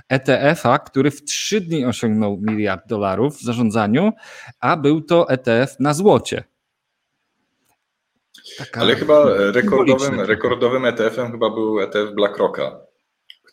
ETF-a, 0.08 0.78
który 0.78 1.10
w 1.10 1.24
trzy 1.24 1.60
dni 1.60 1.84
osiągnął 1.84 2.38
miliard 2.40 2.86
dolarów 2.88 3.36
w 3.36 3.42
zarządzaniu, 3.42 4.12
a 4.60 4.76
był 4.76 5.00
to 5.00 5.28
ETF 5.28 5.80
na 5.80 5.94
złocie. 5.94 6.44
Taka 8.58 8.80
Ale 8.80 8.96
chyba 8.96 9.24
rekordowym, 9.52 10.20
rekordowym 10.20 10.84
ETF-em 10.84 11.32
chyba 11.32 11.50
był 11.50 11.80
ETF 11.80 12.14
BlackRocka 12.14 12.89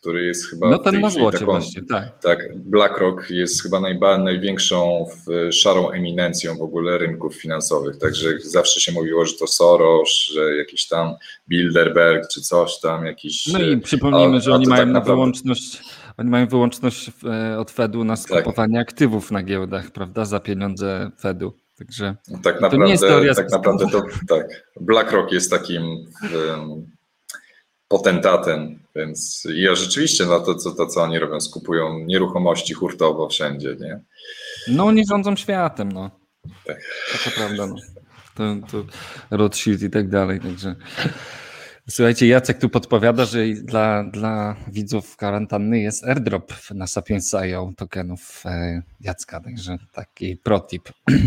który 0.00 0.26
jest 0.26 0.50
chyba. 0.50 0.70
No 0.70 0.78
ten 0.78 1.00
na 1.00 1.10
złocie 1.10 1.38
taką, 1.38 1.52
właśnie, 1.52 1.82
tak. 1.82 2.18
Tak, 2.22 2.58
BlackRock 2.58 3.30
jest 3.30 3.62
chyba 3.62 3.80
najba, 3.80 4.18
największą 4.18 5.06
szarą 5.50 5.90
eminencją 5.90 6.56
w 6.56 6.62
ogóle 6.62 6.98
rynków 6.98 7.34
finansowych. 7.34 7.98
Także 7.98 8.28
zawsze 8.44 8.80
się 8.80 8.92
mówiło, 8.92 9.26
że 9.26 9.34
to 9.34 9.46
Soros, 9.46 10.28
że 10.34 10.56
jakiś 10.56 10.88
tam 10.88 11.14
Bilderberg 11.48 12.28
czy 12.28 12.40
coś 12.40 12.80
tam, 12.80 13.06
jakiś. 13.06 13.46
No 13.46 13.58
i 13.58 13.80
przypomnijmy, 13.80 14.36
a, 14.36 14.40
że 14.40 14.54
oni 14.54 14.66
mają 14.66 14.82
tak 14.82 14.88
naprawdę... 14.88 15.12
wyłączność. 15.12 15.82
Oni 16.16 16.30
mają 16.30 16.46
wyłączność 16.46 17.10
e, 17.24 17.58
od 17.58 17.70
Fedu 17.70 18.04
na 18.04 18.16
skupowanie 18.16 18.78
tak. 18.78 18.88
aktywów 18.88 19.30
na 19.30 19.42
giełdach, 19.42 19.90
prawda, 19.90 20.24
za 20.24 20.40
pieniądze 20.40 21.10
Fedu. 21.20 21.52
Także 21.78 22.16
tak 22.42 22.60
naprawdę, 22.60 22.78
to 22.78 22.84
nie 22.84 22.90
jest 22.90 23.02
teoria 23.02 23.34
tak 23.34 23.50
naprawdę 23.50 23.86
to 23.92 24.02
tak. 24.28 24.46
BlackRock 24.80 25.32
jest 25.32 25.50
takim 25.50 25.82
um, 25.82 26.86
potentatem, 27.88 28.78
więc 28.98 29.48
ja 29.54 29.74
rzeczywiście 29.74 30.26
na 30.26 30.40
to, 30.40 30.54
co, 30.54 30.70
to, 30.70 30.86
co 30.86 31.02
oni 31.02 31.18
robią, 31.18 31.40
skupują 31.40 31.98
nieruchomości 31.98 32.74
hurtowo 32.74 33.28
wszędzie, 33.28 33.76
nie? 33.80 34.00
No 34.68 34.84
oni 34.84 35.06
rządzą 35.06 35.36
światem, 35.36 35.92
no. 35.92 36.10
Tak. 36.66 36.76
To 37.24 37.30
prawda, 37.36 37.66
no. 37.66 37.74
To, 38.34 38.56
to 38.70 38.84
Rothschild 39.36 39.82
i 39.82 39.90
tak 39.90 40.08
dalej, 40.08 40.40
także... 40.40 40.74
Słuchajcie, 41.90 42.26
Jacek 42.26 42.58
tu 42.58 42.68
podpowiada, 42.68 43.24
że 43.24 43.46
dla, 43.62 44.04
dla 44.04 44.56
widzów 44.68 45.16
kwarantanny 45.16 45.80
jest 45.80 46.04
airdrop 46.04 46.52
na 46.74 46.86
Sapiens.io 46.86 47.72
tokenów 47.76 48.42
e, 48.46 48.82
Jacka, 49.00 49.40
także 49.40 49.78
taki 49.92 50.36
protip. 50.36 50.88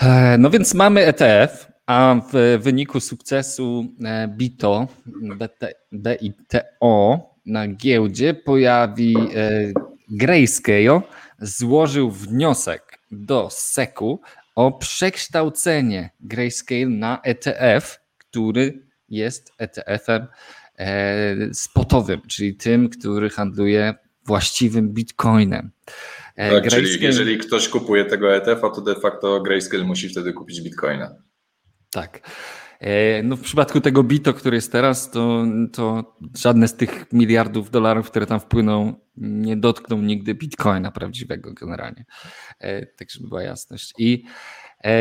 E, 0.00 0.38
no 0.38 0.50
więc 0.50 0.74
mamy 0.74 1.06
ETF, 1.06 1.66
a 1.86 2.20
w 2.32 2.62
wyniku 2.62 3.00
sukcesu 3.00 3.86
e, 4.04 4.28
BITO, 4.28 4.86
BITO 5.92 7.20
na 7.46 7.68
giełdzie 7.68 8.34
pojawi 8.34 9.16
e, 9.16 9.72
Grayscale, 10.10 11.00
złożył 11.38 12.10
wniosek 12.10 12.98
do 13.10 13.48
SEC-u 13.50 14.20
o 14.54 14.72
przekształcenie 14.72 16.10
Grayscale 16.20 16.86
na 16.86 17.20
ETF, 17.22 18.00
który 18.18 18.82
jest 19.08 19.52
ETF-em 19.58 20.26
e, 20.78 21.54
spotowym, 21.54 22.20
czyli 22.28 22.54
tym, 22.54 22.88
który 22.88 23.30
handluje 23.30 23.94
właściwym 24.26 24.88
bitcoinem. 24.88 25.70
Tak, 26.36 26.50
Grayscale... 26.50 26.82
czyli 26.82 27.04
jeżeli 27.04 27.38
ktoś 27.38 27.68
kupuje 27.68 28.04
tego 28.04 28.36
ETF-a, 28.36 28.70
to 28.70 28.80
de 28.80 28.94
facto 28.94 29.40
Grayscale 29.40 29.84
musi 29.84 30.08
wtedy 30.08 30.32
kupić 30.32 30.60
bitcoina. 30.60 31.14
Tak. 31.94 32.30
E, 32.80 33.22
no 33.22 33.36
w 33.36 33.40
przypadku 33.40 33.80
tego 33.80 34.02
bito, 34.02 34.34
który 34.34 34.56
jest 34.56 34.72
teraz, 34.72 35.10
to, 35.10 35.44
to 35.72 36.14
żadne 36.36 36.68
z 36.68 36.76
tych 36.76 37.12
miliardów 37.12 37.70
dolarów, 37.70 38.10
które 38.10 38.26
tam 38.26 38.40
wpłyną, 38.40 38.94
nie 39.16 39.56
dotkną 39.56 40.02
nigdy 40.02 40.34
bitcoina 40.34 40.90
prawdziwego 40.90 41.52
generalnie. 41.52 42.04
E, 42.60 42.86
tak, 42.86 43.10
żeby 43.10 43.28
była 43.28 43.42
jasność. 43.42 43.94
I 43.98 44.24
e, 44.84 44.92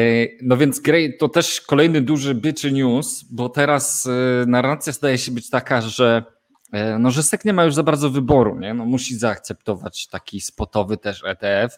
no 0.42 0.58
więc 0.58 0.82
to 1.20 1.30
też 1.30 1.62
kolejny 1.62 2.02
duży 2.02 2.36
byczy 2.36 2.72
news, 2.72 3.24
bo 3.24 3.50
teraz 3.50 4.10
narracja 4.48 4.94
zdaje 4.94 5.18
się 5.18 5.32
być 5.32 5.50
taka, 5.50 5.82
że 5.82 6.24
no, 7.00 7.12
że 7.12 7.24
SEC 7.24 7.46
nie 7.46 7.54
ma 7.54 7.64
już 7.64 7.76
za 7.76 7.84
bardzo 7.84 8.10
wyboru, 8.10 8.60
nie? 8.60 8.74
No, 8.74 8.86
musi 8.86 9.16
zaakceptować 9.18 10.08
taki 10.08 10.42
spotowy 10.42 10.98
też 10.98 11.24
ETF. 11.26 11.78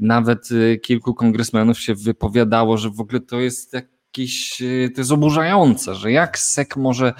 Nawet 0.00 0.48
kilku 0.82 1.14
kongresmenów 1.14 1.80
się 1.80 1.94
wypowiadało, 1.94 2.76
że 2.76 2.90
w 2.90 3.00
ogóle 3.00 3.20
to 3.20 3.40
jest 3.40 3.72
jak 3.72 3.93
jakieś, 4.18 4.62
y, 4.62 4.90
to 4.94 5.00
jest 5.00 5.12
oburzające, 5.12 5.94
że 5.94 6.12
jak 6.12 6.38
SEC 6.38 6.76
może, 6.76 7.14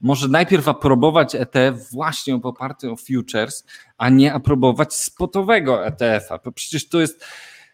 może 0.00 0.28
najpierw 0.28 0.68
aprobować 0.68 1.34
ETF 1.34 1.90
właśnie 1.90 2.34
oparty 2.34 2.90
o 2.90 2.96
futures, 2.96 3.64
a 3.98 4.08
nie 4.08 4.34
aprobować 4.34 4.94
spotowego 4.94 5.86
ETF-a. 5.86 6.50
Przecież 6.50 6.88
to 6.88 7.00
jest 7.00 7.24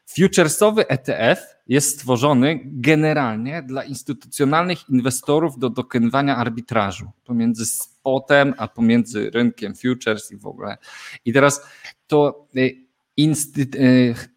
futuresowy 0.07 0.89
ETF 0.89 1.39
jest 1.67 1.95
stworzony 1.95 2.61
generalnie 2.65 3.63
dla 3.63 3.85
instytucjonalnych 3.85 4.89
inwestorów 4.89 5.59
do 5.59 5.71
dokonywania 5.71 6.37
arbitrażu 6.37 7.11
pomiędzy 7.25 7.67
spotem, 7.67 8.55
a 8.59 8.69
pomiędzy 8.69 9.31
rynkiem 9.31 9.75
futures 9.75 10.33
i 10.33 10.37
w 10.37 10.47
ogóle. 10.47 10.79
I 11.25 11.33
teraz 11.33 11.67
to 12.07 12.49
y, 12.57 12.84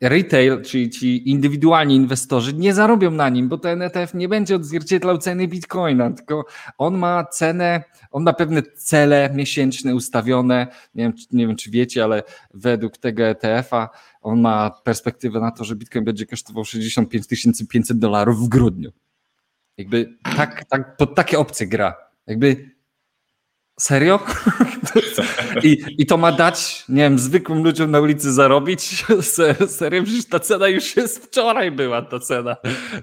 retail, 0.02 0.62
czyli 0.62 0.90
ci 0.90 1.30
indywidualni 1.30 1.96
inwestorzy 1.96 2.54
nie 2.54 2.74
zarobią 2.74 3.12
na 3.12 3.30
nim, 3.30 3.50
bo 3.50 3.58
ten 3.58 3.82
ETF 3.82 4.14
nie 4.14 4.30
będzie 4.30 4.56
odzwierciedlał 4.56 5.18
ceny 5.18 5.48
bitcoina, 5.48 6.12
tylko 6.12 6.46
on 6.78 6.98
ma 6.98 7.26
cenę, 7.26 7.84
on 8.12 8.24
ma 8.24 8.34
pewne 8.34 8.62
cele 8.64 9.30
miesięczne 9.34 9.96
ustawione. 9.96 10.68
Nie 10.96 11.04
wiem, 11.04 11.14
nie 11.32 11.48
wiem 11.48 11.56
czy 11.56 11.72
wiecie, 11.72 12.04
ale 12.04 12.24
według 12.54 12.98
tego 12.98 13.24
ETF-a 13.24 13.90
on 14.22 14.42
ma 14.42 14.72
perspektywę 14.84 15.40
na 15.40 15.52
to, 15.52 15.64
że 15.64 15.76
bitcoin 15.76 16.06
będzie 16.06 16.26
kosztował 16.26 16.66
65 16.66 17.26
500 17.70 18.00
dolarów 18.00 18.40
w 18.40 18.48
grudniu. 18.48 18.92
Jakby 19.78 20.18
tak, 20.36 20.66
tak, 20.66 20.98
pod 20.98 21.16
takie 21.16 21.40
opcje 21.40 21.68
gra. 21.68 21.96
Jakby 22.28 22.72
Serio? 23.80 24.20
I, 25.64 25.78
I 25.98 26.06
to 26.06 26.18
ma 26.18 26.32
dać, 26.32 26.86
nie 26.90 27.02
wiem, 27.02 27.20
zwykłym 27.20 27.64
ludziom 27.64 27.92
na 27.92 28.00
ulicy 28.00 28.34
zarobić? 28.34 29.06
Serio? 29.68 30.04
Przecież 30.04 30.26
ta 30.26 30.40
cena 30.40 30.68
już 30.68 30.96
jest 30.96 31.26
wczoraj 31.26 31.72
była 31.72 32.02
ta 32.02 32.20
cena. 32.20 32.56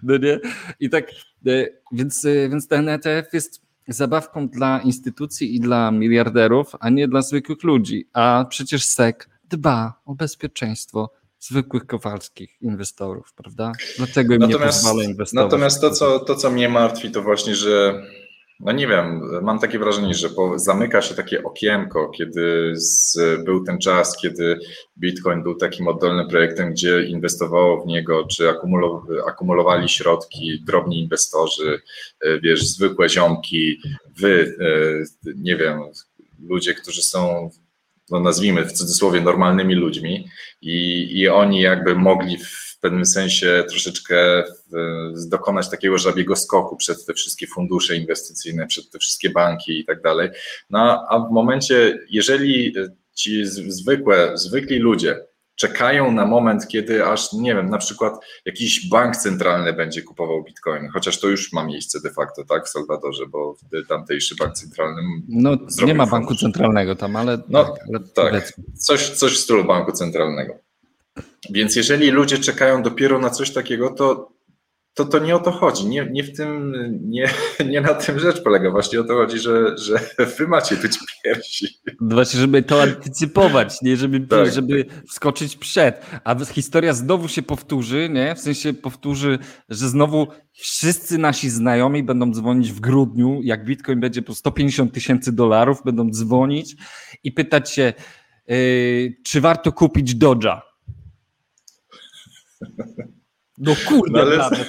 No 0.03 0.17
nie? 0.17 0.41
I 0.81 0.91
tak, 0.91 1.11
e, 1.47 1.67
więc, 1.93 2.25
e, 2.25 2.49
więc 2.49 2.69
ten 2.69 2.88
ETF 2.88 3.33
jest 3.33 3.62
zabawką 3.88 4.49
dla 4.49 4.81
instytucji 4.81 5.57
i 5.57 5.61
dla 5.61 5.91
miliarderów, 5.91 6.73
a 6.81 6.91
nie 6.91 7.09
dla 7.09 7.23
zwykłych 7.23 7.62
ludzi. 7.62 8.09
A 8.12 8.47
przecież 8.49 8.85
SEC 8.85 9.17
dba 9.49 10.00
o 10.05 10.14
bezpieczeństwo 10.14 11.11
zwykłych 11.38 11.87
kowalskich 11.87 12.62
inwestorów, 12.62 13.33
prawda? 13.33 13.73
Dlatego 13.97 14.35
im 14.35 14.41
natomiast, 14.41 14.62
nie 14.62 14.88
pozwala 14.88 15.05
inwestować. 15.05 15.45
Natomiast 15.45 15.81
to 15.81 15.91
co, 15.91 16.19
to, 16.19 16.35
co 16.35 16.50
mnie 16.50 16.69
martwi, 16.69 17.11
to 17.11 17.23
właśnie, 17.23 17.55
że 17.55 18.03
no 18.61 18.73
nie 18.73 18.88
wiem, 18.88 19.20
mam 19.42 19.58
takie 19.58 19.78
wrażenie, 19.78 20.14
że 20.14 20.28
zamyka 20.56 21.02
się 21.02 21.14
takie 21.14 21.42
okienko, 21.42 22.08
kiedy 22.08 22.73
z, 22.75 23.16
był 23.44 23.64
ten 23.64 23.78
czas, 23.78 24.16
kiedy 24.16 24.58
Bitcoin 24.99 25.42
był 25.42 25.54
takim 25.54 25.88
oddolnym 25.88 26.28
projektem, 26.28 26.73
gdzie 26.73 27.04
inwestowało 27.04 27.84
w 27.84 27.87
niego, 27.87 28.26
czy 28.26 28.50
akumulowali 29.26 29.88
środki 29.88 30.62
drobni 30.66 31.00
inwestorzy, 31.00 31.80
e, 32.20 32.40
wiesz, 32.40 32.68
zwykłe 32.68 33.08
ziomki, 33.08 33.80
wy, 34.20 34.56
e, 34.61 35.32
nie 35.37 35.56
wiem, 35.56 35.80
ludzie, 36.49 36.75
którzy 36.75 37.02
są 37.02 37.50
no 38.11 38.20
nazwijmy 38.20 38.64
w 38.64 38.73
cudzysłowie 38.73 39.20
normalnymi 39.20 39.75
ludźmi 39.75 40.28
i, 40.62 41.06
i 41.18 41.28
oni 41.28 41.61
jakby 41.61 41.94
mogli 41.94 42.38
w 42.38 42.63
pewnym 42.85 43.05
sensie 43.05 43.64
troszeczkę 43.69 44.45
dokonać 45.29 45.71
takiego 45.71 45.99
żabiego 45.99 46.37
skoku 46.37 46.76
przed 46.76 47.07
te 47.07 47.14
wszystkie 47.14 47.47
fundusze 47.47 47.97
inwestycyjne, 47.97 48.67
przed 48.67 48.91
te 48.91 48.99
wszystkie 48.99 49.31
banki 49.31 49.81
i 49.81 49.85
tak 49.85 50.03
dalej. 50.03 50.31
No 50.71 51.07
a 51.09 51.19
w 51.19 51.33
momencie, 51.33 51.99
jeżeli 52.11 52.75
ci 53.14 53.47
zwykłe, 53.47 54.33
zwykli 54.35 54.79
ludzie 54.79 55.21
czekają 55.57 56.12
na 56.12 56.26
moment, 56.26 56.69
kiedy 56.69 57.07
aż, 57.07 57.33
nie 57.33 57.55
wiem, 57.55 57.71
na 57.71 57.79
przykład 57.79 58.14
jakiś 58.45 58.88
bank 58.88 59.17
centralny 59.17 59.73
będzie 59.73 60.03
kupował 60.03 60.45
bitcoin, 60.45 60.88
chociaż 60.88 61.21
to 61.21 61.29
już 61.29 61.53
ma 61.53 61.64
miejsce 61.64 62.00
de 62.00 62.11
facto, 62.11 62.45
tak, 62.45 62.67
w 62.67 62.69
Salwadorze, 62.69 63.26
bo 63.26 63.57
tamtejszy 63.88 64.35
bank 64.37 64.55
centralny. 64.55 65.03
No, 65.29 65.57
nie 65.87 65.95
ma 65.95 66.07
banku 66.07 66.35
centralnego 66.35 66.97
tam, 66.97 67.17
ale. 67.17 67.38
No, 67.49 67.75
tak, 68.14 68.33
tak. 68.33 68.53
Coś, 68.79 69.11
coś 69.11 69.33
w 69.33 69.41
stylu 69.41 69.64
banku 69.64 69.93
centralnego. 69.93 70.63
Więc 71.50 71.76
jeżeli 71.76 72.10
ludzie 72.10 72.38
czekają 72.38 72.82
dopiero 72.82 73.18
na 73.18 73.30
coś 73.30 73.50
takiego, 73.50 73.90
to 73.90 74.34
to, 74.94 75.04
to 75.04 75.18
nie 75.18 75.36
o 75.36 75.38
to 75.38 75.50
chodzi. 75.50 75.86
Nie, 75.86 76.08
nie 76.10 76.24
w 76.24 76.36
tym, 76.36 76.74
nie, 77.10 77.28
nie 77.70 77.80
na 77.80 77.94
tym 77.94 78.18
rzecz 78.18 78.42
polega. 78.42 78.70
Właśnie 78.70 79.00
o 79.00 79.04
to 79.04 79.14
chodzi, 79.14 79.38
że, 79.38 79.78
że 79.78 80.00
wy 80.38 80.48
macie 80.48 80.76
być 80.76 80.98
pierwsi. 81.24 81.66
Właśnie, 82.00 82.40
żeby 82.40 82.62
to 82.62 82.82
antycypować, 82.82 83.82
nie 83.82 83.96
żeby, 83.96 84.20
tak. 84.20 84.52
żeby 84.52 84.84
wskoczyć 85.08 85.56
przed. 85.56 86.06
A 86.24 86.44
historia 86.44 86.92
znowu 86.92 87.28
się 87.28 87.42
powtórzy, 87.42 88.08
nie? 88.12 88.34
W 88.34 88.40
sensie 88.40 88.74
powtórzy, 88.74 89.38
że 89.68 89.88
znowu 89.88 90.26
wszyscy 90.52 91.18
nasi 91.18 91.50
znajomi 91.50 92.02
będą 92.02 92.32
dzwonić 92.32 92.72
w 92.72 92.80
grudniu, 92.80 93.40
jak 93.42 93.64
Bitcoin 93.64 94.00
będzie 94.00 94.22
po 94.22 94.34
150 94.34 94.92
tysięcy 94.92 95.32
dolarów, 95.32 95.82
będą 95.84 96.10
dzwonić 96.10 96.76
i 97.24 97.32
pytać 97.32 97.70
się, 97.70 97.92
yy, 98.48 99.16
czy 99.24 99.40
warto 99.40 99.72
kupić 99.72 100.16
Dodge'a. 100.16 100.74
No 103.59 103.75
kurde, 103.88 104.25
no, 104.25 104.44
ale... 104.44 104.64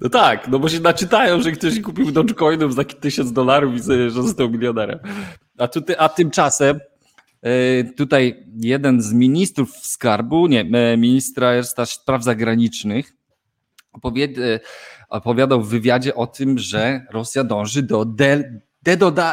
No 0.00 0.08
tak, 0.08 0.48
no 0.48 0.58
bo 0.58 0.68
się 0.68 0.80
naczytają, 0.80 1.42
że 1.42 1.52
ktoś 1.52 1.80
kupił 1.80 2.12
Dogecoinów 2.12 2.74
za 2.74 2.84
tysiąc 2.84 3.32
dolarów 3.32 3.74
i 3.74 3.80
sobie, 3.80 4.10
że 4.10 4.22
został 4.22 4.50
milionerem. 4.50 4.98
A, 5.58 5.68
tutaj, 5.68 5.96
a 5.98 6.08
tymczasem 6.08 6.80
e, 7.42 7.84
tutaj 7.84 8.46
jeden 8.56 9.02
z 9.02 9.12
ministrów 9.12 9.76
skarbu, 9.76 10.46
nie, 10.46 10.60
e, 10.60 10.96
ministra 10.96 11.62
spraw 11.84 12.24
zagranicznych 12.24 13.12
opowiada, 13.92 14.40
opowiadał 15.08 15.62
w 15.62 15.68
wywiadzie 15.68 16.14
o 16.14 16.26
tym, 16.26 16.58
że 16.58 17.06
Rosja 17.10 17.44
dąży 17.44 17.82
do 17.82 18.04
de, 18.04 18.62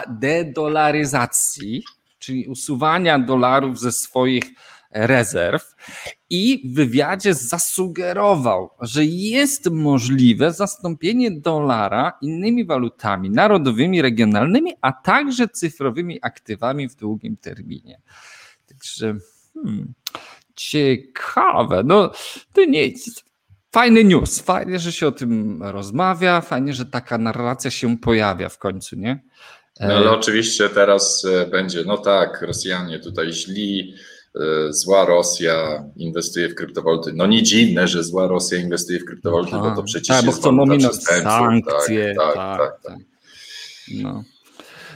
dedolaryzacji, 0.09 1.83
czyli 2.19 2.47
usuwania 2.47 3.19
dolarów 3.19 3.79
ze 3.79 3.91
swoich 3.91 4.43
rezerw 4.91 5.75
i 6.29 6.61
w 6.65 6.75
wywiadzie 6.75 7.33
zasugerował, 7.33 8.69
że 8.81 9.05
jest 9.05 9.69
możliwe 9.71 10.53
zastąpienie 10.53 11.31
dolara 11.31 12.17
innymi 12.21 12.65
walutami 12.65 13.29
narodowymi, 13.29 14.01
regionalnymi, 14.01 14.73
a 14.81 14.91
także 14.91 15.47
cyfrowymi 15.47 16.19
aktywami 16.21 16.89
w 16.89 16.95
długim 16.95 17.37
terminie. 17.37 18.01
Także 18.67 19.15
hmm, 19.53 19.93
ciekawe. 20.55 21.83
No, 21.85 22.11
to 22.53 22.65
nie 22.65 22.91
Fajny 23.71 24.03
news, 24.03 24.39
fajnie, 24.39 24.79
że 24.79 24.91
się 24.91 25.07
o 25.07 25.11
tym 25.11 25.63
rozmawia, 25.63 26.41
fajnie, 26.41 26.73
że 26.73 26.85
taka 26.85 27.17
narracja 27.17 27.71
się 27.71 27.97
pojawia 27.97 28.49
w 28.49 28.57
końcu, 28.57 28.95
nie? 28.95 29.23
No 29.79 29.93
ale 29.93 30.11
oczywiście 30.11 30.69
teraz 30.69 31.25
e, 31.25 31.45
będzie, 31.47 31.83
no 31.83 31.97
tak, 31.97 32.41
Rosjanie 32.41 32.99
tutaj 32.99 33.33
źli, 33.33 33.95
zła 34.69 35.05
Rosja 35.05 35.85
inwestuje 35.95 36.49
w 36.49 36.55
kryptowaluty. 36.55 37.11
No 37.15 37.27
nie 37.27 37.43
dziwne, 37.43 37.87
że 37.87 38.03
zła 38.03 38.27
Rosja 38.27 38.57
inwestuje 38.57 38.99
w 38.99 39.05
kryptowaluty, 39.05 39.51
bo 39.51 39.69
to 39.69 39.75
tak. 39.75 39.85
przecież 39.85 40.07
tak, 40.07 40.25
jest 40.25 40.37
bo 40.37 40.41
chcą 40.41 40.61
ominąć 40.61 41.03
sankcje. 41.03 42.15
Tak, 42.15 42.35
tak, 42.35 42.35
tak, 42.35 42.59
tak, 42.59 42.81
tak. 42.83 42.97
No. 43.93 44.13
No, 44.13 44.23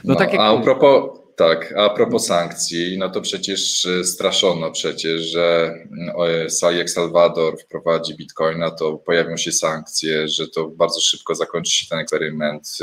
no 0.04 0.14
tak 0.14 0.32
jak... 0.32 0.40
A 0.40 0.58
propos, 0.58 1.18
tak, 1.36 1.74
a 1.76 1.90
propos 1.90 2.26
sankcji, 2.26 2.98
no 2.98 3.10
to 3.10 3.20
przecież 3.20 3.86
e, 3.86 4.04
straszono 4.04 4.70
przecież, 4.70 5.22
że 5.22 5.74
mm, 5.92 6.76
jak 6.76 6.90
Salwador 6.90 7.60
wprowadzi 7.60 8.16
bitcoina, 8.16 8.70
to 8.70 8.92
pojawią 8.98 9.36
się 9.36 9.52
sankcje, 9.52 10.28
że 10.28 10.48
to 10.48 10.68
bardzo 10.68 11.00
szybko 11.00 11.34
zakończy 11.34 11.72
się 11.72 11.86
ten 11.90 11.98
eksperyment 11.98 12.78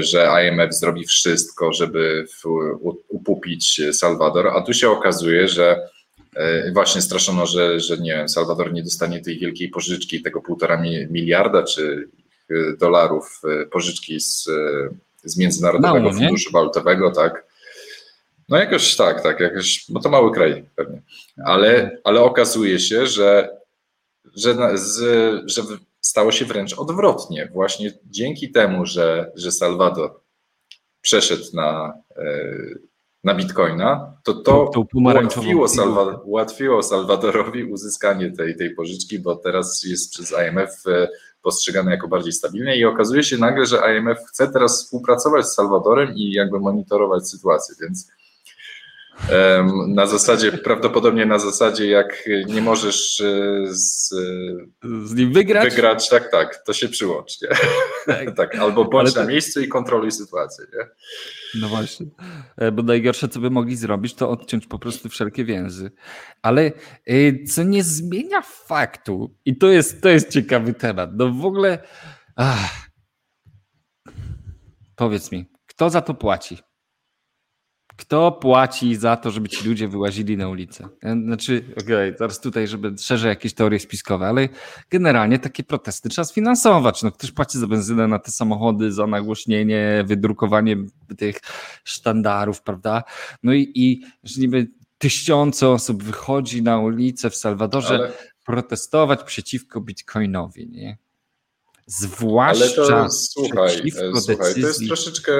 że 0.00 0.28
IMF 0.44 0.74
zrobi 0.74 1.06
wszystko, 1.06 1.72
żeby 1.72 2.26
upupić 3.08 3.80
Salwador, 3.92 4.48
a 4.48 4.60
tu 4.62 4.74
się 4.74 4.90
okazuje, 4.90 5.48
że 5.48 5.88
e, 6.36 6.72
właśnie 6.72 7.02
straszono, 7.02 7.46
że, 7.46 7.80
że 7.80 7.96
nie 7.96 8.12
wiem, 8.12 8.28
Salwador 8.28 8.72
nie 8.72 8.82
dostanie 8.82 9.20
tej 9.20 9.38
wielkiej 9.38 9.68
pożyczki, 9.68 10.22
tego 10.22 10.40
półtora 10.40 10.82
miliarda 11.10 11.62
czy 11.62 12.08
dolarów 12.78 13.40
e, 13.44 13.66
pożyczki 13.66 14.20
z, 14.20 14.48
z 15.24 15.36
Międzynarodowego 15.36 16.10
Mało, 16.10 16.12
Funduszu 16.12 16.52
Walutowego, 16.52 17.10
tak. 17.10 17.44
No 18.48 18.56
jakoś 18.56 18.96
tak, 18.96 19.22
tak, 19.22 19.40
jakoś, 19.40 19.84
bo 19.88 20.00
to 20.00 20.08
mały 20.08 20.32
kraj 20.32 20.64
pewnie, 20.76 21.02
ale, 21.44 21.98
ale 22.04 22.20
okazuje 22.20 22.78
się, 22.78 23.06
że, 23.06 23.48
że, 24.36 24.78
z, 24.78 25.00
że 25.50 25.62
stało 26.04 26.32
się 26.32 26.44
wręcz 26.44 26.78
odwrotnie. 26.78 27.50
Właśnie 27.52 27.92
dzięki 28.04 28.52
temu, 28.52 28.86
że, 28.86 29.32
że 29.36 29.52
Salwador 29.52 30.20
przeszedł 31.00 31.44
na, 31.54 31.92
e, 32.16 32.24
na 33.24 33.34
bitcoina, 33.34 34.16
to 34.24 34.34
to, 34.34 34.70
to 34.74 34.84
ułatwiło, 34.94 35.68
Salwa, 35.68 36.20
ułatwiło 36.24 36.82
Salwadorowi 36.82 37.64
uzyskanie 37.64 38.30
tej, 38.30 38.56
tej 38.56 38.74
pożyczki, 38.74 39.18
bo 39.18 39.36
teraz 39.36 39.84
jest 39.84 40.12
przez 40.12 40.34
IMF 40.48 40.86
e, 40.86 41.08
postrzegane 41.42 41.90
jako 41.90 42.08
bardziej 42.08 42.32
stabilne 42.32 42.76
i 42.76 42.84
okazuje 42.84 43.22
się 43.22 43.38
nagle, 43.38 43.66
że 43.66 43.80
IMF 43.96 44.18
chce 44.28 44.48
teraz 44.52 44.84
współpracować 44.84 45.46
z 45.46 45.54
Salwadorem 45.54 46.14
i 46.14 46.32
jakby 46.32 46.60
monitorować 46.60 47.28
sytuację, 47.28 47.74
więc 47.80 48.10
na 49.88 50.06
zasadzie, 50.06 50.52
prawdopodobnie 50.52 51.26
na 51.26 51.38
zasadzie, 51.38 51.86
jak 51.86 52.28
nie 52.46 52.62
możesz 52.62 53.20
e, 53.20 53.62
z, 53.66 54.08
z 55.04 55.14
nim 55.14 55.32
wygrać? 55.32 55.74
wygrać, 55.74 56.08
tak, 56.08 56.30
tak, 56.30 56.62
to 56.66 56.72
się 56.72 56.88
przyłącz. 56.88 57.42
Nie? 57.42 57.48
Tak. 58.06 58.32
tak 58.36 58.54
albo 58.54 58.84
bądź 58.84 59.14
na 59.14 59.26
miejscu 59.26 59.60
i 59.60 59.68
kontroluj 59.68 60.12
sytuację. 60.12 60.64
Nie? 60.74 60.86
No 61.60 61.68
właśnie, 61.68 62.06
e, 62.56 62.72
bo 62.72 62.82
najgorsze, 62.82 63.28
co 63.28 63.40
by 63.40 63.50
mogli 63.50 63.76
zrobić, 63.76 64.14
to 64.14 64.30
odciąć 64.30 64.66
po 64.66 64.78
prostu 64.78 65.08
wszelkie 65.08 65.44
więzy. 65.44 65.90
Ale 66.42 66.72
e, 67.06 67.44
co 67.44 67.62
nie 67.62 67.84
zmienia 67.84 68.42
faktu, 68.42 69.36
i 69.44 69.56
to 69.56 69.68
jest, 69.68 70.02
to 70.02 70.08
jest 70.08 70.30
ciekawy 70.30 70.74
temat, 70.74 71.10
no 71.12 71.32
w 71.32 71.44
ogóle, 71.44 71.78
ach, 72.36 72.90
powiedz 74.96 75.32
mi, 75.32 75.50
kto 75.66 75.90
za 75.90 76.00
to 76.00 76.14
płaci? 76.14 76.58
Kto 77.96 78.32
płaci 78.32 78.96
za 78.96 79.16
to, 79.16 79.30
żeby 79.30 79.48
ci 79.48 79.68
ludzie 79.68 79.88
wyłazili 79.88 80.36
na 80.36 80.48
ulicę? 80.48 80.88
Znaczy, 81.24 81.64
okej, 81.82 82.08
okay, 82.08 82.16
zaraz 82.18 82.40
tutaj, 82.40 82.68
żeby 82.68 82.98
szerzej 82.98 83.28
jakieś 83.28 83.54
teorie 83.54 83.80
spiskowe, 83.80 84.26
ale 84.26 84.48
generalnie 84.90 85.38
takie 85.38 85.62
protesty 85.62 86.08
trzeba 86.08 86.24
sfinansować. 86.24 87.02
No, 87.02 87.12
ktoś 87.12 87.30
płaci 87.30 87.58
za 87.58 87.66
benzynę 87.66 88.08
na 88.08 88.18
te 88.18 88.30
samochody, 88.30 88.92
za 88.92 89.06
nagłośnienie, 89.06 90.04
wydrukowanie 90.06 90.76
tych 91.18 91.40
sztandarów, 91.84 92.62
prawda? 92.62 93.02
No 93.42 93.52
i, 93.52 93.72
i 93.74 94.02
że 94.22 94.40
niby 94.40 94.66
tysiące 94.98 95.68
osób 95.68 96.02
wychodzi 96.02 96.62
na 96.62 96.78
ulicę 96.78 97.30
w 97.30 97.36
Salwadorze 97.36 97.94
ale... 97.94 98.12
protestować 98.44 99.22
przeciwko 99.22 99.80
bitcoinowi, 99.80 100.68
nie? 100.68 100.98
Zwłaszcza 101.86 102.82
ale 102.82 103.04
to, 103.04 103.10
słuchaj, 103.10 103.68
przeciwko 103.68 104.20
słuchaj, 104.20 104.36
decyzji... 104.36 104.62
to 104.62 104.68
jest 104.68 104.86
troszeczkę 104.86 105.32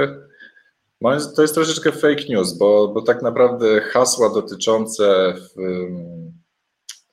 to 1.36 1.42
jest 1.42 1.54
troszeczkę 1.54 1.92
fake 1.92 2.24
news, 2.28 2.52
bo, 2.52 2.88
bo 2.88 3.02
tak 3.02 3.22
naprawdę 3.22 3.80
hasła 3.80 4.34
dotyczące, 4.34 5.34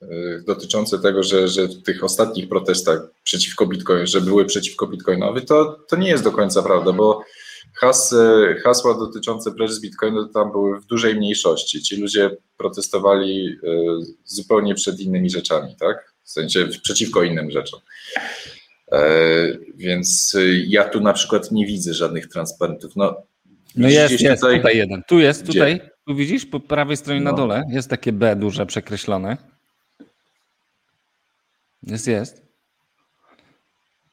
y, 0.02 0.44
dotyczące 0.46 0.98
tego, 0.98 1.22
że, 1.22 1.48
że 1.48 1.68
w 1.68 1.82
tych 1.82 2.04
ostatnich 2.04 2.48
protestach 2.48 3.00
przeciwko 3.22 3.66
Bitcoin, 3.66 4.06
że 4.06 4.20
były 4.20 4.44
przeciwko 4.44 4.86
Bitcoinowi, 4.86 5.46
to, 5.46 5.78
to 5.88 5.96
nie 5.96 6.08
jest 6.08 6.24
do 6.24 6.32
końca 6.32 6.62
prawda, 6.62 6.92
bo 6.92 7.22
has, 7.74 8.14
hasła 8.64 8.94
dotyczące 8.94 9.52
precz 9.52 9.70
z 9.70 9.80
Bitcoinu 9.80 10.28
tam 10.28 10.52
były 10.52 10.80
w 10.80 10.86
dużej 10.86 11.14
mniejszości. 11.14 11.82
Ci 11.82 11.96
ludzie 11.96 12.36
protestowali 12.56 13.48
y, 13.48 13.58
zupełnie 14.24 14.74
przed 14.74 15.00
innymi 15.00 15.30
rzeczami, 15.30 15.76
tak? 15.80 16.14
W 16.24 16.30
sensie 16.30 16.68
przeciwko 16.82 17.22
innym 17.22 17.50
rzeczom. 17.50 17.80
E, 18.92 19.02
więc 19.74 20.36
ja 20.66 20.88
tu 20.88 21.00
na 21.00 21.12
przykład 21.12 21.52
nie 21.52 21.66
widzę 21.66 21.94
żadnych 21.94 22.28
transparentów. 22.28 22.96
No, 22.96 23.22
no 23.76 23.88
jest, 23.88 24.20
jest, 24.20 24.42
tutaj, 24.42 24.56
tutaj 24.56 24.76
jeden. 24.76 25.02
Tu 25.08 25.18
jest, 25.18 25.42
Gdzie? 25.42 25.52
tutaj. 25.52 25.80
Tu 26.06 26.14
widzisz, 26.14 26.46
po 26.46 26.60
prawej 26.60 26.96
stronie 26.96 27.20
no. 27.20 27.30
na 27.30 27.36
dole 27.36 27.62
jest 27.68 27.90
takie 27.90 28.12
B 28.12 28.36
duże 28.36 28.66
przekreślone. 28.66 29.36
Jest, 31.82 32.06
jest. 32.06 32.42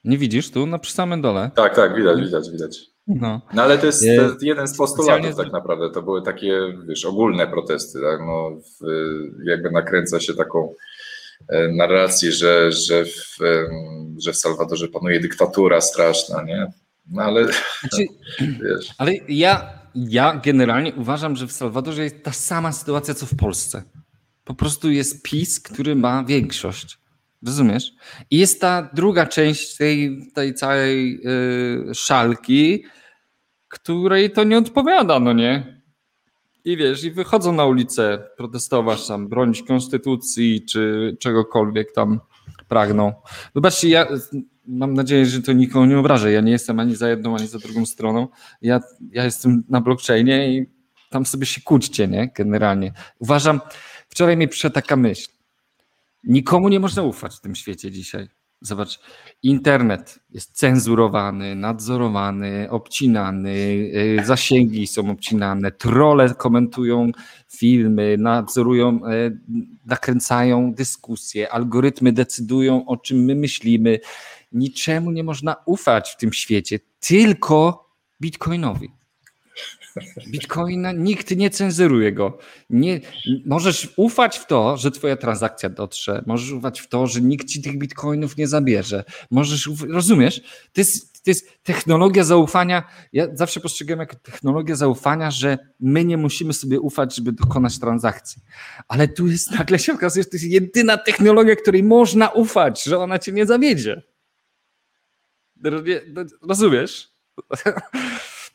Nie 0.04 0.18
widzisz 0.18 0.52
tu, 0.52 0.66
no 0.66 0.80
przy 0.80 0.94
samym 0.94 1.22
dole. 1.22 1.52
Tak, 1.56 1.76
tak, 1.76 1.96
widać, 1.96 2.22
widać, 2.22 2.52
widać. 2.52 2.80
No, 3.08 3.42
no 3.54 3.64
ale 3.64 3.78
to 3.78 3.86
jest, 3.86 4.00
to 4.00 4.06
jest 4.22 4.44
jeden 4.44 4.68
z 4.68 4.78
postulatów 4.78 5.36
tak 5.36 5.52
naprawdę. 5.52 5.90
To 5.90 6.02
były 6.02 6.22
takie, 6.22 6.60
wiesz, 6.88 7.06
ogólne 7.06 7.48
protesty, 7.48 8.00
tak? 8.02 8.20
No, 8.20 8.52
w, 8.52 8.86
jakby 9.44 9.72
nakręca 9.72 10.20
się 10.20 10.34
taką 10.34 10.74
e, 11.50 11.68
narrację, 11.68 12.32
że, 12.32 12.72
że, 12.72 13.06
w, 13.06 13.38
że 14.18 14.34
w 14.34 14.38
Salwadorze 14.38 14.88
panuje 14.88 15.20
dyktatura 15.20 15.82
straszna, 15.82 16.44
nie? 16.44 16.72
No 17.10 17.24
ale. 17.24 17.44
Znaczy, 17.44 18.08
wiesz. 18.64 18.94
Ale 18.98 19.14
ja, 19.30 19.70
ja 19.96 20.42
generalnie 20.44 20.94
uważam, 20.94 21.36
że 21.36 21.48
w 21.48 21.52
Salwadorze 21.52 22.04
jest 22.04 22.24
ta 22.24 22.32
sama 22.32 22.72
sytuacja 22.72 23.14
co 23.14 23.26
w 23.26 23.36
Polsce. 23.36 23.84
Po 24.44 24.54
prostu 24.54 24.92
jest 24.92 25.24
PiS, 25.24 25.60
który 25.60 25.96
ma 25.96 26.24
większość. 26.24 27.00
Rozumiesz? 27.46 27.92
I 28.32 28.38
jest 28.38 28.62
ta 28.62 28.90
druga 28.94 29.26
część 29.26 29.78
tej, 29.78 30.28
tej 30.34 30.54
całej 30.54 31.22
yy, 31.24 31.96
szalki, 31.96 32.84
której 33.68 34.32
to 34.32 34.44
nie 34.44 34.58
odpowiada, 34.58 35.20
no 35.20 35.34
nie? 35.34 35.80
i 36.66 36.78
wiesz, 36.78 37.04
i 37.04 37.12
wychodzą 37.12 37.54
na 37.54 37.66
ulicę 37.66 38.24
protestować 38.38 39.08
tam, 39.08 39.28
bronić 39.28 39.64
konstytucji 39.64 40.66
czy 40.66 41.16
czegokolwiek 41.20 41.92
tam 41.92 42.20
pragną. 42.68 43.14
Wybaczcie, 43.56 43.90
ja 43.90 44.08
mam 44.70 44.94
nadzieję, 44.94 45.26
że 45.26 45.42
to 45.42 45.54
nikogo 45.54 45.86
nie 45.86 46.00
obrażę. 46.00 46.32
Ja 46.32 46.42
nie 46.42 46.52
jestem 46.52 46.80
ani 46.80 46.96
za 46.96 47.10
jedną, 47.10 47.36
ani 47.36 47.48
za 47.48 47.60
drugą 47.60 47.86
stroną. 47.86 48.28
Ja, 48.62 48.80
ja 49.12 49.24
jestem 49.24 49.64
na 49.70 49.82
blockchainie 49.82 50.54
i 50.54 50.66
tam 51.10 51.26
sobie 51.26 51.46
się 51.46 51.62
kłóćcie, 51.62 52.08
nie? 52.08 52.32
Generalnie. 52.36 52.94
Uważam, 53.20 53.62
wczoraj 54.10 54.38
mi 54.38 54.48
przyszła 54.48 54.70
taka 54.70 54.96
myśl. 54.96 55.30
Nikomu 56.24 56.70
nie 56.70 56.80
można 56.80 57.04
ufać 57.04 57.36
w 57.36 57.42
tym 57.42 57.56
świecie 57.56 57.92
dzisiaj. 57.92 58.28
Zobacz, 58.62 59.00
internet 59.44 60.20
jest 60.30 60.52
cenzurowany, 60.52 61.56
nadzorowany, 61.56 62.68
obcinany, 62.70 63.50
y, 63.50 64.26
zasięgi 64.26 64.88
są 64.88 65.12
obcinane, 65.12 65.72
trole 65.72 66.34
komentują 66.34 67.12
filmy, 67.48 68.16
nadzorują, 68.18 69.00
y, 69.08 69.40
nakręcają 69.86 70.74
dyskusje, 70.74 71.52
algorytmy 71.52 72.14
decydują 72.14 72.86
o 72.86 72.98
czym 72.98 73.18
my 73.18 73.36
myślimy. 73.36 74.00
Niczemu 74.52 75.12
nie 75.12 75.24
można 75.24 75.56
ufać 75.66 76.10
w 76.10 76.18
tym 76.18 76.34
świecie, 76.34 76.80
tylko 77.00 77.90
Bitcoinowi. 78.22 78.92
Bitcoina 80.28 80.92
nikt 80.92 81.36
nie 81.36 81.50
cenzuruje 81.50 82.12
go. 82.12 82.38
Nie, 82.70 83.00
możesz 83.46 83.94
ufać 83.96 84.38
w 84.38 84.46
to, 84.46 84.78
że 84.78 84.92
twoja 84.92 85.18
transakcja 85.18 85.70
dotrze. 85.70 86.24
Możesz 86.26 86.52
ufać 86.52 86.82
w 86.82 86.88
to, 86.88 87.08
że 87.08 87.22
nikt 87.22 87.48
ci 87.48 87.62
tych 87.62 87.78
bitcoinów 87.78 88.38
nie 88.38 88.48
zabierze. 88.48 89.04
Możesz, 89.32 89.70
rozumiesz? 89.90 90.42
To 90.74 90.82
jest, 90.82 91.24
to 91.24 91.32
jest 91.32 91.64
technologia 91.64 92.24
zaufania. 92.24 92.84
Ja 93.14 93.28
zawsze 93.36 93.60
postrzegam 93.60 94.00
jako 94.00 94.16
technologię 94.16 94.76
zaufania, 94.76 95.32
że 95.32 95.58
my 95.80 96.06
nie 96.06 96.18
musimy 96.18 96.54
sobie 96.54 96.80
ufać, 96.80 97.16
żeby 97.16 97.32
dokonać 97.32 97.80
transakcji. 97.80 98.42
Ale 98.88 99.08
tu 99.08 99.28
jest 99.28 99.52
nagle 99.52 99.80
się 99.80 99.94
okazuje, 99.94 100.24
że 100.24 100.30
to 100.30 100.36
jest 100.36 100.46
jedyna 100.46 100.98
technologia, 100.98 101.56
której 101.56 101.84
można 101.84 102.30
ufać, 102.30 102.84
że 102.84 103.00
ona 103.00 103.20
cię 103.20 103.32
nie 103.32 103.46
zawiedzie. 103.46 104.02
Rozumiesz? 106.42 107.12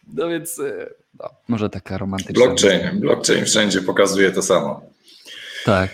No 0.06 0.28
więc 0.28 0.58
e, 0.58 0.90
no, 1.20 1.30
może 1.48 1.70
taka 1.70 1.98
romantyczna. 1.98 2.34
Blockchain, 2.34 3.00
blockchain 3.00 3.44
wszędzie 3.44 3.82
pokazuje 3.82 4.30
to 4.30 4.42
samo. 4.42 4.82
Tak. 5.64 5.90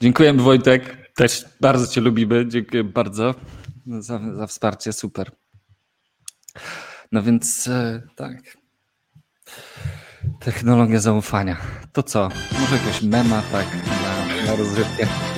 Dziękujemy 0.00 0.42
Wojtek. 0.42 1.12
Też 1.14 1.44
bardzo 1.60 1.86
Cię 1.86 2.00
lubimy. 2.00 2.48
Dziękuję 2.48 2.84
bardzo 2.84 3.34
za, 3.86 4.20
za 4.36 4.46
wsparcie. 4.46 4.92
Super. 4.92 5.30
No 7.12 7.22
więc 7.22 7.68
e, 7.68 8.02
tak. 8.16 8.56
Technologia 10.40 11.00
zaufania. 11.00 11.56
To 11.92 12.02
co? 12.02 12.28
Może 12.60 12.76
jakaś 12.76 13.02
mema 13.02 13.42
tak 13.52 13.66
na, 13.86 14.46
na 14.46 14.56
rozrywkę. 14.56 15.33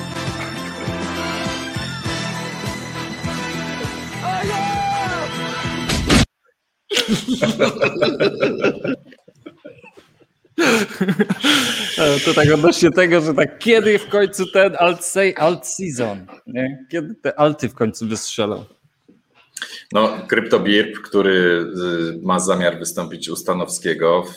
To 12.24 12.34
tak 12.34 12.52
odnośnie 12.54 12.90
tego, 12.90 13.20
że 13.20 13.34
tak 13.34 13.58
kiedy 13.58 13.98
w 13.98 14.08
końcu 14.08 14.46
ten 14.46 14.76
alt, 14.78 15.04
say, 15.04 15.34
alt 15.36 15.66
season, 15.66 16.26
nie? 16.46 16.86
kiedy 16.90 17.14
te 17.14 17.40
alty 17.40 17.68
w 17.68 17.74
końcu 17.74 18.08
wystrzelą? 18.08 18.64
No, 19.92 20.18
CryptoBirb, 20.28 20.98
który 20.98 21.66
y, 22.18 22.18
ma 22.22 22.40
zamiar 22.40 22.78
wystąpić 22.78 23.28
u 23.28 23.36
Stanowskiego 23.36 24.22
w, 24.22 24.34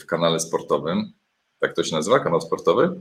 w 0.00 0.06
kanale 0.06 0.40
sportowym. 0.40 1.12
Tak 1.60 1.74
to 1.74 1.84
się 1.84 1.96
nazywa, 1.96 2.20
kanał 2.20 2.40
sportowy? 2.40 3.00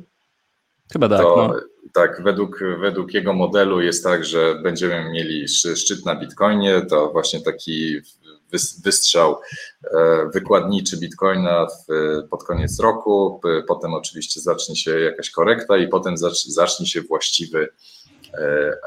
Chyba 0.93 1.09
tak. 1.09 1.21
To, 1.21 1.47
no. 1.47 1.59
Tak, 1.93 2.23
według, 2.23 2.59
według 2.79 3.13
jego 3.13 3.33
modelu 3.33 3.81
jest 3.81 4.03
tak, 4.03 4.25
że 4.25 4.59
będziemy 4.63 5.09
mieli 5.09 5.47
szczyt 5.47 6.05
na 6.05 6.15
Bitcoinie, 6.15 6.81
to 6.89 7.09
właśnie 7.11 7.41
taki 7.41 8.01
wystrzał 8.83 9.39
e, 9.83 10.29
wykładniczy 10.33 10.97
Bitcoina 10.97 11.67
pod 12.29 12.43
koniec 12.43 12.79
roku, 12.79 13.41
potem 13.67 13.93
oczywiście 13.93 14.41
zacznie 14.41 14.75
się 14.75 14.99
jakaś 14.99 15.29
korekta 15.29 15.77
i 15.77 15.88
potem 15.88 16.15
zacznie 16.47 16.86
się 16.86 17.01
właściwy 17.01 17.69
e, 18.33 18.38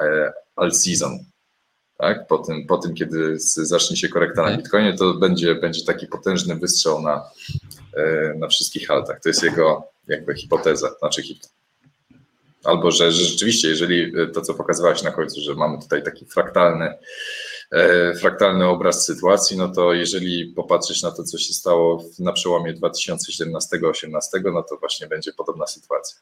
e, 0.02 0.32
all 0.56 0.72
season. 0.72 1.18
Tak? 1.98 2.26
Po, 2.26 2.38
tym, 2.38 2.66
po 2.66 2.78
tym, 2.78 2.94
kiedy 2.94 3.34
zacznie 3.38 3.96
się 3.96 4.08
korekta 4.08 4.42
na 4.42 4.56
Bitcoinie, 4.56 4.96
to 4.96 5.14
będzie, 5.14 5.54
będzie 5.54 5.84
taki 5.84 6.06
potężny 6.06 6.56
wystrzał 6.56 7.02
na, 7.02 7.30
na 8.36 8.48
wszystkich 8.48 8.90
altach. 8.90 9.20
To 9.20 9.28
jest 9.28 9.42
jego 9.42 9.84
jakby 10.08 10.34
hipoteza, 10.34 10.90
znaczy 10.98 11.22
Albo, 12.64 12.90
że, 12.90 13.12
że 13.12 13.24
rzeczywiście, 13.24 13.68
jeżeli 13.68 14.12
to, 14.34 14.40
co 14.40 14.54
pokazywałeś 14.54 15.02
na 15.02 15.10
końcu, 15.10 15.40
że 15.40 15.54
mamy 15.54 15.78
tutaj 15.78 16.02
taki 16.02 16.26
fraktalny 16.26 16.94
fraktalny 18.20 18.66
obraz 18.66 19.06
sytuacji, 19.06 19.56
no 19.56 19.68
to 19.68 19.92
jeżeli 19.92 20.46
popatrzeć 20.46 21.02
na 21.02 21.10
to, 21.10 21.24
co 21.24 21.38
się 21.38 21.52
stało 21.52 22.04
na 22.18 22.32
przełomie 22.32 22.74
2017-2018, 22.74 24.52
no 24.52 24.62
to 24.62 24.76
właśnie 24.76 25.06
będzie 25.06 25.32
podobna 25.32 25.66
sytuacja. 25.66 26.20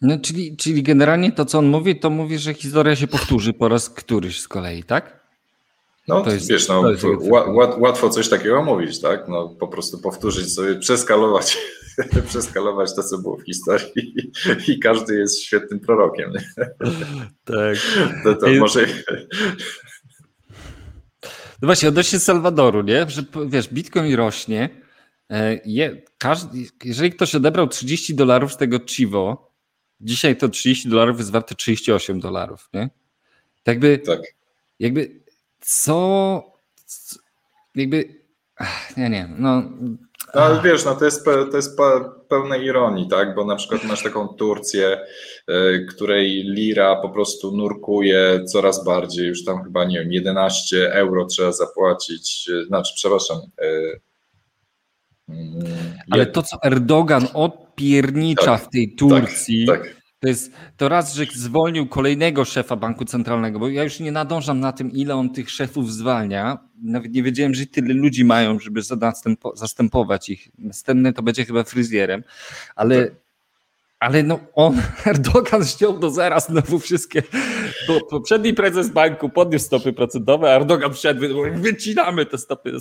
No, 0.00 0.18
czyli, 0.18 0.56
czyli 0.56 0.82
generalnie 0.82 1.32
to, 1.32 1.44
co 1.44 1.58
on 1.58 1.66
mówi, 1.66 2.00
to 2.00 2.10
mówi, 2.10 2.38
że 2.38 2.54
historia 2.54 2.96
się 2.96 3.06
powtórzy 3.06 3.52
po 3.52 3.68
raz 3.68 3.90
któryś 3.90 4.40
z 4.40 4.48
kolei, 4.48 4.82
tak? 4.82 5.15
No, 6.08 6.20
to 6.20 6.30
jest, 6.30 6.48
wiesz, 6.48 6.68
no, 6.68 6.82
łatwo 7.78 8.10
coś 8.10 8.28
takiego 8.28 8.62
mówić, 8.62 9.00
tak? 9.00 9.28
No, 9.28 9.48
po 9.48 9.68
prostu 9.68 9.98
powtórzyć 9.98 10.54
sobie, 10.54 10.74
przeskalować, 10.74 11.58
przeskalować 12.28 12.94
to, 12.96 13.02
co 13.02 13.18
było 13.18 13.36
w 13.36 13.44
historii 13.44 14.32
i 14.68 14.78
każdy 14.78 15.14
jest 15.14 15.42
świetnym 15.42 15.80
prorokiem. 15.80 16.32
Tak. 17.44 17.76
To, 18.24 18.34
to 18.34 18.46
może... 18.60 18.86
No 21.62 21.66
właśnie, 21.66 21.88
odnośnie 21.88 22.18
Salwadoru, 22.18 22.82
nie? 22.82 23.06
Że 23.10 23.24
wiesz, 23.46 23.68
Bitcoin 23.68 24.14
rośnie. 24.14 24.70
E, 25.30 25.60
je, 25.64 26.02
każdy, 26.18 26.66
jeżeli 26.84 27.10
ktoś 27.10 27.34
odebrał 27.34 27.68
30 27.68 28.14
dolarów 28.14 28.52
z 28.52 28.56
tego 28.56 28.78
Chivo, 28.86 29.52
dzisiaj 30.00 30.36
to 30.36 30.48
30 30.48 30.88
dolarów 30.88 31.18
jest 31.18 31.30
warte 31.30 31.54
38 31.54 32.20
dolarów, 32.20 32.68
nie? 32.74 32.90
Tak 33.62 33.74
jakby, 33.74 33.98
tak. 33.98 34.20
jakby 34.78 35.25
co, 35.60 36.42
jakby, 37.74 38.04
nie, 38.96 39.10
nie, 39.10 39.28
no. 39.38 39.62
No 40.34 40.42
ale 40.42 40.62
wiesz, 40.62 40.84
no 40.84 40.94
to 40.94 41.04
jest, 41.04 41.24
to 41.24 41.56
jest 41.56 41.78
pełne 42.28 42.58
ironii, 42.58 43.08
tak? 43.08 43.34
Bo 43.34 43.44
na 43.44 43.56
przykład 43.56 43.84
masz 43.84 44.02
taką 44.02 44.28
Turcję, 44.28 45.00
y, 45.50 45.86
której 45.88 46.42
lira 46.44 46.96
po 46.96 47.08
prostu 47.08 47.56
nurkuje 47.56 48.44
coraz 48.44 48.84
bardziej, 48.84 49.26
już 49.26 49.44
tam 49.44 49.64
chyba, 49.64 49.84
nie 49.84 49.98
wiem, 49.98 50.12
11 50.12 50.92
euro 50.92 51.26
trzeba 51.26 51.52
zapłacić, 51.52 52.48
y, 52.48 52.64
znaczy, 52.66 52.92
przepraszam. 52.96 53.38
Y, 53.62 54.00
mm, 55.28 55.64
ale 56.10 56.26
to, 56.26 56.42
co 56.42 56.56
Erdogan 56.64 57.28
odpiernicza 57.34 58.44
tak, 58.44 58.62
w 58.62 58.68
tej 58.68 58.94
Turcji, 58.94 59.66
tak, 59.66 59.82
tak. 59.82 59.96
To 60.26 60.30
jest 60.30 60.52
to 60.76 60.88
raz, 60.88 61.14
że 61.14 61.24
zwolnił 61.34 61.86
kolejnego 61.86 62.44
szefa 62.44 62.76
banku 62.76 63.04
centralnego, 63.04 63.58
bo 63.58 63.68
ja 63.68 63.84
już 63.84 64.00
nie 64.00 64.12
nadążam 64.12 64.60
na 64.60 64.72
tym, 64.72 64.90
ile 64.92 65.14
on 65.14 65.30
tych 65.30 65.50
szefów 65.50 65.92
zwalnia. 65.92 66.58
Nawet 66.82 67.12
nie 67.12 67.22
wiedziałem, 67.22 67.54
że 67.54 67.66
tyle 67.66 67.94
ludzi 67.94 68.24
mają, 68.24 68.58
żeby 68.58 68.80
zastępować 69.54 70.28
ich. 70.28 70.48
Następny 70.58 71.12
to 71.12 71.22
będzie 71.22 71.44
chyba 71.44 71.64
fryzjerem, 71.64 72.24
ale, 72.76 73.10
ale 74.00 74.22
no 74.22 74.40
on, 74.54 74.82
Erdogan 75.06 75.64
ściął 75.64 75.98
do 75.98 76.10
zera 76.10 76.40
znowu 76.40 76.78
wszystkie. 76.78 77.22
Bo 77.88 78.00
poprzedni 78.00 78.54
prezes 78.54 78.90
banku 78.90 79.28
podniósł 79.28 79.64
stopy 79.66 79.92
procentowe, 79.92 80.52
a 80.52 80.56
Erdogan 80.56 80.94
wszedł, 80.94 81.20
wycinamy 81.54 82.26
te 82.26 82.38
stopy. 82.38 82.76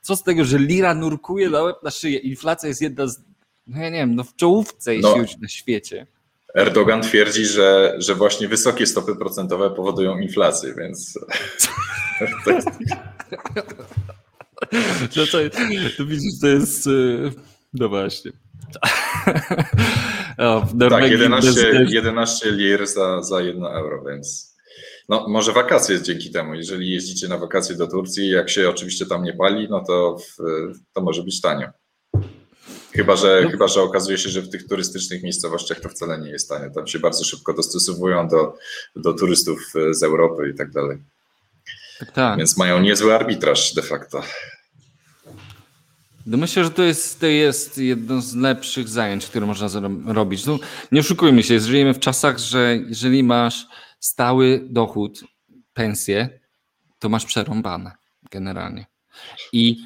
Co 0.00 0.16
z 0.16 0.22
tego, 0.22 0.44
że 0.44 0.58
lira 0.58 0.94
nurkuje 0.94 1.50
na 1.50 1.62
łeb 1.62 1.76
na 1.82 1.90
szyję? 1.90 2.18
Inflacja 2.18 2.68
jest 2.68 2.82
jedna 2.82 3.06
z, 3.06 3.22
no 3.66 3.80
ja 3.80 3.90
nie 3.90 3.98
wiem, 3.98 4.14
no 4.14 4.24
w 4.24 4.34
czołówce, 4.36 4.94
jeśli 4.94 5.10
no. 5.10 5.16
chodzi 5.16 5.40
na 5.40 5.48
świecie. 5.48 6.06
Erdogan 6.54 7.02
twierdzi, 7.02 7.46
że, 7.46 7.94
że 7.98 8.14
właśnie 8.14 8.48
wysokie 8.48 8.86
stopy 8.86 9.16
procentowe 9.16 9.70
powodują 9.70 10.18
inflację, 10.18 10.74
więc. 10.78 11.18
to, 12.44 12.50
jest... 12.50 12.68
no 15.16 15.26
to, 15.32 15.38
to 15.96 16.06
widzisz, 16.06 16.40
to 16.40 16.46
jest. 16.46 16.86
Y, 16.86 17.32
no 17.74 17.88
właśnie. 17.88 18.32
O, 20.38 20.66
tak, 20.90 21.10
11, 21.10 21.86
11 21.88 22.50
lir 22.50 22.86
za, 22.86 23.22
za 23.22 23.40
1 23.40 23.64
euro, 23.64 24.04
więc. 24.08 24.56
No, 25.08 25.28
może 25.28 25.52
wakacje 25.52 26.02
dzięki 26.02 26.30
temu. 26.30 26.54
Jeżeli 26.54 26.90
jeździcie 26.90 27.28
na 27.28 27.38
wakacje 27.38 27.76
do 27.76 27.86
Turcji, 27.86 28.30
jak 28.30 28.50
się 28.50 28.70
oczywiście 28.70 29.06
tam 29.06 29.24
nie 29.24 29.32
pali, 29.32 29.68
no 29.70 29.84
to, 29.84 30.18
w, 30.18 30.36
to 30.92 31.00
może 31.00 31.22
być 31.22 31.40
tanio. 31.40 31.68
Chyba 32.96 33.16
że, 33.16 33.40
no. 33.44 33.50
chyba, 33.50 33.68
że 33.68 33.82
okazuje 33.82 34.18
się, 34.18 34.30
że 34.30 34.42
w 34.42 34.50
tych 34.50 34.66
turystycznych 34.68 35.22
miejscowościach 35.22 35.80
to 35.80 35.88
wcale 35.88 36.18
nie 36.18 36.30
jest 36.30 36.48
tanie. 36.48 36.70
Tam 36.70 36.86
się 36.86 36.98
bardzo 36.98 37.24
szybko 37.24 37.52
dostosowują 37.52 38.28
do, 38.28 38.56
do 38.96 39.14
turystów 39.14 39.72
z 39.90 40.02
Europy 40.02 40.50
i 40.54 40.58
tak 40.58 40.70
dalej. 40.70 40.98
Tak, 41.98 42.12
tak. 42.12 42.38
Więc 42.38 42.56
mają 42.56 42.80
niezły 42.80 43.14
arbitraż 43.14 43.74
de 43.74 43.82
facto. 43.82 44.22
No 46.26 46.36
myślę, 46.36 46.64
że 46.64 46.70
to 46.70 46.82
jest, 46.82 47.20
to 47.20 47.26
jest 47.26 47.78
jedno 47.78 48.20
z 48.20 48.34
lepszych 48.34 48.88
zajęć, 48.88 49.26
które 49.26 49.46
można 49.46 49.68
robić. 50.06 50.46
No, 50.46 50.58
nie 50.92 51.00
oszukujmy 51.00 51.42
się, 51.42 51.60
żyjemy 51.60 51.94
w 51.94 51.98
czasach, 51.98 52.38
że 52.38 52.76
jeżeli 52.88 53.22
masz 53.22 53.66
stały 54.00 54.60
dochód, 54.70 55.24
pensję, 55.74 56.40
to 56.98 57.08
masz 57.08 57.26
przerąbane 57.26 57.92
generalnie. 58.30 58.86
I 59.52 59.84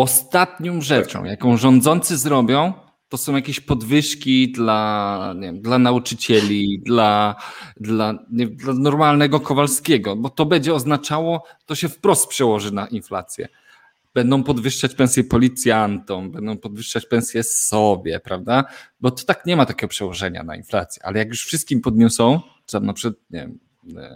ostatnią 0.00 0.80
rzeczą, 0.80 1.24
jaką 1.24 1.56
rządzący 1.56 2.16
zrobią, 2.16 2.72
to 3.08 3.16
są 3.16 3.36
jakieś 3.36 3.60
podwyżki 3.60 4.52
dla, 4.52 5.34
nie 5.36 5.46
wiem, 5.46 5.60
dla 5.60 5.78
nauczycieli, 5.78 6.82
dla, 6.84 7.36
dla, 7.76 8.14
nie, 8.32 8.46
dla 8.46 8.74
normalnego 8.74 9.40
Kowalskiego, 9.40 10.16
bo 10.16 10.30
to 10.30 10.46
będzie 10.46 10.74
oznaczało, 10.74 11.44
to 11.66 11.74
się 11.74 11.88
wprost 11.88 12.28
przełoży 12.28 12.74
na 12.74 12.86
inflację. 12.86 13.48
Będą 14.14 14.42
podwyższać 14.42 14.94
pensje 14.94 15.24
policjantom, 15.24 16.30
będą 16.30 16.58
podwyższać 16.58 17.06
pensje 17.06 17.42
sobie, 17.42 18.20
prawda? 18.20 18.64
Bo 19.00 19.10
to 19.10 19.24
tak 19.24 19.46
nie 19.46 19.56
ma 19.56 19.66
takiego 19.66 19.88
przełożenia 19.88 20.42
na 20.42 20.56
inflację, 20.56 21.04
ale 21.04 21.18
jak 21.18 21.28
już 21.28 21.44
wszystkim 21.44 21.80
podniosą, 21.80 22.40
co 22.66 22.80
na 22.80 22.92
przykład, 22.92 23.14
nie 23.30 23.40
wiem, 23.40 23.58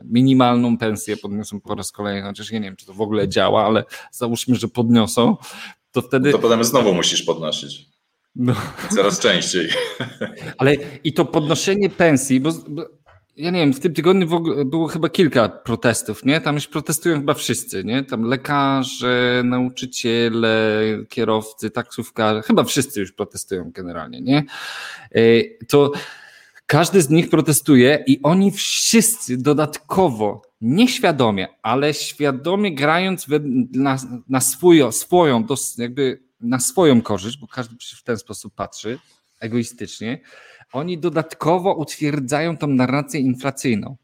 minimalną 0.04 0.78
pensję 0.78 1.16
podniosą 1.16 1.60
po 1.60 1.74
raz 1.74 1.92
kolejny, 1.92 2.28
chociaż 2.28 2.50
ja 2.50 2.58
nie 2.58 2.64
wiem, 2.64 2.76
czy 2.76 2.86
to 2.86 2.94
w 2.94 3.00
ogóle 3.00 3.28
działa, 3.28 3.66
ale 3.66 3.84
załóżmy, 4.10 4.56
że 4.56 4.68
podniosą, 4.68 5.36
to 5.92 6.02
wtedy... 6.02 6.32
To 6.32 6.38
potem 6.38 6.64
znowu 6.64 6.94
musisz 6.94 7.22
podnosić. 7.22 7.88
No. 8.36 8.54
Coraz 8.94 9.20
częściej. 9.20 9.68
Ale 10.58 10.74
i 11.04 11.12
to 11.12 11.24
podnoszenie 11.24 11.90
pensji, 11.90 12.40
bo, 12.40 12.52
bo, 12.68 12.88
ja 13.36 13.50
nie 13.50 13.60
wiem, 13.60 13.72
w 13.72 13.80
tym 13.80 13.94
tygodniu 13.94 14.40
było 14.66 14.88
chyba 14.88 15.08
kilka 15.08 15.48
protestów, 15.48 16.24
nie? 16.24 16.40
Tam 16.40 16.54
już 16.54 16.66
protestują 16.66 17.16
chyba 17.16 17.34
wszyscy, 17.34 17.84
nie? 17.84 18.04
Tam 18.04 18.22
lekarze, 18.22 19.42
nauczyciele, 19.44 20.80
kierowcy, 21.08 21.70
taksówkarze, 21.70 22.42
chyba 22.42 22.64
wszyscy 22.64 23.00
już 23.00 23.12
protestują 23.12 23.70
generalnie, 23.74 24.20
nie? 24.20 24.44
E, 25.10 25.20
to 25.68 25.92
każdy 26.66 27.02
z 27.02 27.10
nich 27.10 27.30
protestuje 27.30 28.04
i 28.06 28.22
oni 28.22 28.50
wszyscy 28.50 29.36
dodatkowo, 29.36 30.42
nieświadomie, 30.60 31.48
ale 31.62 31.94
świadomie 31.94 32.74
grając 32.74 33.26
na, 33.72 33.96
na 34.28 34.40
swój, 34.40 34.82
swoją, 34.92 35.46
jakby 35.78 36.22
na 36.40 36.60
swoją 36.60 37.02
korzyść, 37.02 37.38
bo 37.38 37.46
każdy 37.46 37.76
w 37.96 38.02
ten 38.02 38.16
sposób 38.16 38.54
patrzy, 38.54 38.98
egoistycznie, 39.40 40.20
oni 40.72 40.98
dodatkowo 40.98 41.74
utwierdzają 41.74 42.56
tą 42.56 42.66
narrację 42.66 43.20
inflacyjną. 43.20 43.96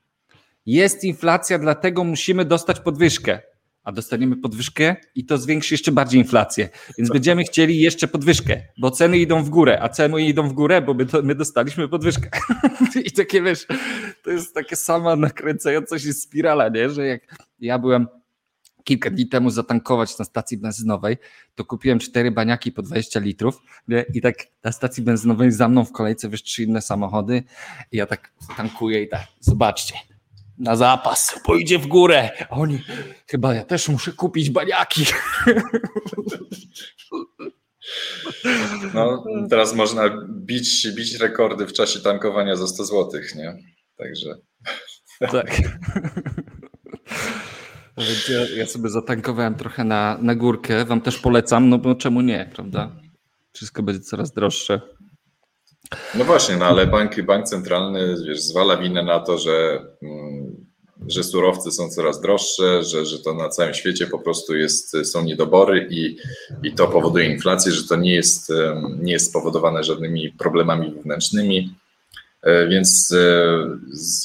Jest 0.67 1.05
inflacja, 1.05 1.59
dlatego 1.59 2.05
musimy 2.05 2.45
dostać 2.45 2.81
podwyżkę. 2.81 3.43
A 3.91 3.93
dostaniemy 3.93 4.37
podwyżkę 4.37 4.97
i 5.15 5.25
to 5.25 5.39
zwiększy 5.39 5.75
jeszcze 5.75 5.93
bardziej 5.93 6.21
inflację. 6.21 6.69
Więc 6.99 7.11
będziemy 7.11 7.45
chcieli 7.45 7.81
jeszcze 7.81 8.09
podwyżkę, 8.09 8.63
bo 8.79 8.91
ceny 8.91 9.19
idą 9.19 9.45
w 9.45 9.51
górę, 9.51 9.79
a 9.83 9.89
ceny 9.89 10.27
idą 10.27 10.49
w 10.49 10.53
górę, 10.53 10.83
bo 10.83 10.95
my, 10.95 11.07
to, 11.07 11.23
my 11.23 11.35
dostaliśmy 11.35 11.89
podwyżkę. 11.89 12.31
I 13.07 13.11
takie 13.13 13.43
wiesz, 13.43 13.67
to 14.23 14.31
jest 14.31 14.55
takie 14.55 14.77
sama 14.77 15.17
nakręcająca 15.17 15.99
się 15.99 16.13
spirala, 16.13 16.69
nie? 16.69 16.91
że 16.91 17.07
jak 17.07 17.23
ja 17.61 17.79
byłem 17.79 18.07
kilka 18.85 19.11
dni 19.11 19.29
temu 19.29 19.51
zatankować 19.51 20.19
na 20.19 20.25
stacji 20.25 20.59
benzynowej, 20.59 21.17
to 21.55 21.65
kupiłem 21.65 21.99
cztery 21.99 22.31
baniaki 22.31 22.73
po 22.73 22.83
20 22.83 23.21
litrów 23.21 23.63
nie? 23.89 24.05
i 24.15 24.21
tak 24.21 24.37
na 24.65 24.73
stacji 24.73 25.03
benzynowej 25.03 25.53
za 25.53 25.69
mną 25.69 25.85
w 25.85 25.93
kolejce 25.93 26.29
wiesz 26.29 26.43
trzy 26.43 26.63
inne 26.63 26.83
samochody 26.83 27.43
i 27.93 27.97
ja 27.97 28.07
tak 28.07 28.33
tankuję 28.57 29.03
i 29.03 29.09
tak, 29.09 29.27
zobaczcie, 29.41 29.95
na 30.61 30.77
zapas, 30.77 31.41
pójdzie 31.45 31.79
w 31.79 31.87
górę. 31.87 32.31
A 32.51 32.57
oni, 32.57 32.79
chyba 33.27 33.55
ja 33.55 33.65
też 33.65 33.89
muszę 33.89 34.13
kupić 34.13 34.51
baniaki. 34.51 35.05
No, 38.95 39.25
teraz 39.51 39.75
można 39.75 40.27
bić, 40.29 40.89
bić 40.97 41.15
rekordy 41.15 41.67
w 41.67 41.73
czasie 41.73 42.01
tankowania 42.01 42.57
za 42.57 42.67
100 42.67 42.85
zł, 42.85 43.21
nie? 43.37 43.57
Także. 43.97 44.35
Tak. 45.21 45.51
Ja, 48.29 48.57
ja, 48.57 48.67
sobie 48.67 48.89
zatankowałem 48.89 49.55
trochę 49.55 49.85
na, 49.85 50.19
na 50.23 50.35
górkę. 50.35 50.85
Wam 50.85 51.01
też 51.01 51.19
polecam, 51.19 51.69
no 51.69 51.79
bo 51.79 51.95
czemu 51.95 52.21
nie, 52.21 52.51
prawda? 52.55 52.97
Wszystko 53.53 53.83
będzie 53.83 54.01
coraz 54.01 54.33
droższe. 54.33 54.81
No 56.15 56.25
właśnie, 56.25 56.57
no 56.57 56.67
ale 56.67 56.87
bank, 56.87 57.23
bank 57.23 57.47
centralny 57.47 58.17
wiesz, 58.27 58.41
zwala 58.41 58.77
winę 58.77 59.03
na 59.03 59.21
to, 59.21 59.39
że, 59.39 59.85
mm, 60.03 60.67
że 61.09 61.25
surowce 61.25 61.71
są 61.71 61.91
coraz 61.91 62.21
droższe, 62.21 62.85
że, 62.85 63.07
że 63.07 63.19
to 63.19 63.35
na 63.35 63.49
całym 63.49 63.75
świecie 63.75 64.07
po 64.07 64.19
prostu 64.19 64.57
jest, 64.57 64.97
są 65.05 65.25
niedobory 65.25 65.89
i, 65.91 66.17
i 66.63 66.73
to 66.73 66.89
powoduje 66.89 67.27
inflację, 67.27 67.73
że 67.73 67.89
to 67.89 67.97
nie 67.97 68.15
jest, 68.15 68.53
nie 68.99 69.13
jest 69.13 69.27
spowodowane 69.27 69.85
żadnymi 69.85 70.33
problemami 70.33 70.91
wewnętrznymi. 70.91 71.75
E, 72.43 72.69
więc 72.69 73.13
e, 73.13 73.53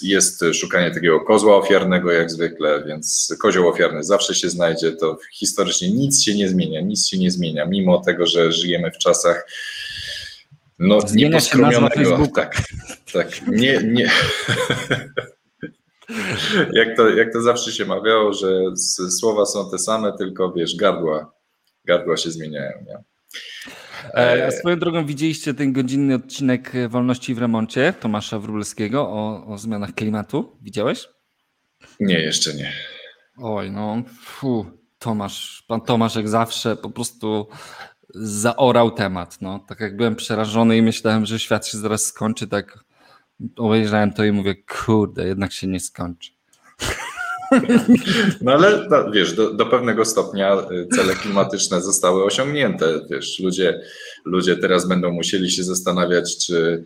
jest 0.02 0.46
szukanie 0.54 0.92
takiego 0.92 1.20
kozła 1.20 1.58
ofiarnego 1.58 2.12
jak 2.12 2.32
zwykle, 2.32 2.84
więc 2.88 3.36
kozioł 3.42 3.68
ofiarny 3.68 4.04
zawsze 4.04 4.36
się 4.36 4.50
znajdzie. 4.50 4.92
To 4.92 5.18
historycznie 5.34 5.90
nic 5.90 6.24
się 6.24 6.36
nie 6.36 6.50
zmienia, 6.50 6.82
nic 6.82 7.08
się 7.08 7.18
nie 7.18 7.32
zmienia, 7.32 7.66
mimo 7.66 8.02
tego, 8.02 8.26
że 8.26 8.52
żyjemy 8.52 8.92
w 8.92 8.98
czasach 8.98 9.48
no, 10.80 11.00
nieposkromionego. 11.16 12.28
Tak, 12.36 12.56
tak, 13.14 13.48
nie, 13.48 13.84
nie. 13.84 14.12
jak, 16.74 16.98
to, 16.98 17.10
jak 17.10 17.34
to 17.34 17.42
zawsze 17.42 17.72
się 17.72 17.86
mawiało, 17.86 18.34
że 18.34 18.48
słowa 19.20 19.46
są 19.46 19.72
te 19.72 19.80
same, 19.80 20.18
tylko 20.18 20.52
wiesz, 20.52 20.76
gardła, 20.76 21.32
gardła 21.86 22.18
się 22.18 22.32
zmieniają. 22.32 22.72
Nie? 22.88 23.04
E, 24.14 24.48
a 24.48 24.52
swoją 24.52 24.80
drogą 24.80 25.06
widzieliście 25.06 25.54
ten 25.54 25.74
godzinny 25.74 26.16
odcinek 26.16 26.72
Wolności 26.90 27.36
w 27.36 27.38
remoncie 27.38 27.94
Tomasza 28.00 28.40
Wróblewskiego 28.40 29.02
o, 29.02 29.46
o 29.48 29.58
zmianach 29.58 29.94
klimatu? 29.94 30.58
Widziałeś? 30.62 31.08
Nie, 32.00 32.20
jeszcze 32.20 32.54
nie. 32.54 32.72
Oj, 33.38 33.72
no, 33.72 34.04
fu, 34.22 34.66
Tomasz, 35.00 35.64
pan 35.68 35.82
Tomasz 35.82 36.16
jak 36.16 36.30
zawsze 36.30 36.76
po 36.76 36.90
prostu 36.90 37.48
zaorał 38.16 38.92
temat. 38.92 39.38
No. 39.42 39.66
Tak 39.68 39.80
jak 39.80 39.98
byłem 39.98 40.16
przerażony 40.16 40.78
i 40.78 40.82
myślałem, 40.82 41.26
że 41.26 41.40
świat 41.40 41.68
się 41.68 41.78
zaraz 41.78 42.06
skończy, 42.06 42.48
tak 42.48 42.80
obejrzałem 43.56 44.14
to 44.14 44.24
i 44.24 44.32
mówię, 44.32 44.56
kurde, 44.56 45.28
jednak 45.28 45.52
się 45.52 45.68
nie 45.68 45.80
skończy. 45.80 46.32
No 48.42 48.52
ale 48.52 48.88
no, 48.90 49.12
wiesz, 49.12 49.34
do, 49.34 49.54
do, 49.54 49.66
pewnego 49.66 50.06
stopnia 50.06 50.58
y, 50.72 50.88
cele 50.88 51.14
klimatyczne 51.14 51.82
zostały 51.82 52.24
osiągnięte. 52.24 53.02
Wiesz, 53.10 53.40
ludzie, 53.40 53.82
ludzie 54.26 54.58
teraz 54.58 54.88
będą 54.88 55.12
musieli 55.12 55.52
się 55.52 55.64
zastanawiać, 55.64 56.46
czy, 56.46 56.84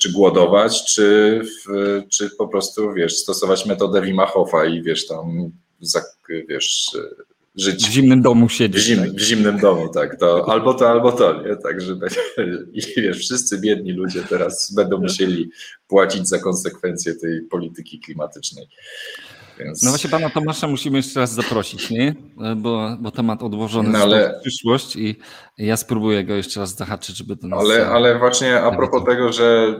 czy 0.00 0.12
głodować, 0.12 0.94
czy, 0.94 1.40
czy 2.12 2.30
po 2.30 2.48
prostu 2.48 2.92
wiesz, 2.92 3.16
stosować 3.16 3.66
metodę 3.66 4.02
Wima 4.02 4.32
i 4.70 4.82
wiesz, 4.82 5.06
tam 5.06 5.52
wiesz, 6.48 6.90
żyć 7.56 7.88
w 7.88 7.92
zimnym 7.92 8.22
domu 8.22 8.48
siedzieć. 8.48 8.82
W, 8.82 8.86
zim, 8.86 8.98
tak? 8.98 9.10
w 9.10 9.20
zimnym 9.20 9.58
domu, 9.58 9.88
tak. 9.88 10.18
To 10.20 10.48
albo 10.52 10.74
to, 10.74 10.90
albo 10.90 11.12
to, 11.12 11.42
nie? 11.42 11.56
Tak, 11.56 11.80
żeby 11.80 12.06
i 12.72 12.80
wiesz, 12.96 13.18
wszyscy 13.18 13.60
biedni 13.60 13.92
ludzie 13.92 14.22
teraz 14.22 14.74
będą 14.74 14.98
musieli 14.98 15.50
płacić 15.88 16.28
za 16.28 16.38
konsekwencje 16.38 17.14
tej 17.14 17.42
polityki 17.50 18.00
klimatycznej. 18.00 18.66
Więc... 19.58 19.82
No 19.82 19.90
właśnie 19.90 20.10
pana 20.10 20.30
Tomasza 20.30 20.68
musimy 20.68 20.96
jeszcze 20.96 21.20
raz 21.20 21.34
zaprosić, 21.34 21.90
nie? 21.90 22.14
Bo, 22.56 22.96
bo 23.00 23.10
temat 23.10 23.42
odłożony 23.42 23.90
no 23.90 23.98
ale... 23.98 24.38
w 24.38 24.42
przyszłość 24.42 24.96
i 24.96 25.16
ja 25.58 25.76
spróbuję 25.76 26.24
go 26.24 26.34
jeszcze 26.34 26.60
raz 26.60 26.76
zahaczyć, 26.76 27.16
żeby 27.16 27.36
do 27.36 27.48
nas... 27.48 27.60
Ale, 27.60 27.86
ale 27.86 28.18
właśnie 28.18 28.60
a 28.60 28.76
propos 28.76 29.04
tego, 29.04 29.32
że 29.32 29.78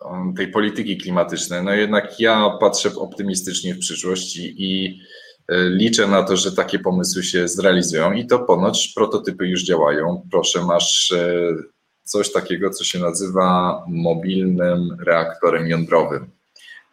um, 0.00 0.34
tej 0.36 0.48
polityki 0.48 0.98
klimatycznej, 0.98 1.64
no 1.64 1.72
jednak 1.72 2.20
ja 2.20 2.50
patrzę 2.60 2.94
optymistycznie 2.96 3.74
w 3.74 3.78
przyszłość 3.78 4.36
i, 4.36 5.00
liczę 5.48 6.06
na 6.06 6.22
to, 6.22 6.36
że 6.36 6.52
takie 6.52 6.78
pomysły 6.78 7.22
się 7.22 7.48
zrealizują 7.48 8.12
i 8.12 8.26
to 8.26 8.38
ponoć 8.38 8.92
prototypy 8.96 9.48
już 9.48 9.64
działają. 9.64 10.26
Proszę, 10.30 10.64
masz 10.64 11.12
e, 11.12 11.54
coś 12.02 12.32
takiego, 12.32 12.70
co 12.70 12.84
się 12.84 12.98
nazywa 12.98 13.84
mobilnym 13.88 14.96
reaktorem 15.06 15.68
jądrowym. 15.68 16.30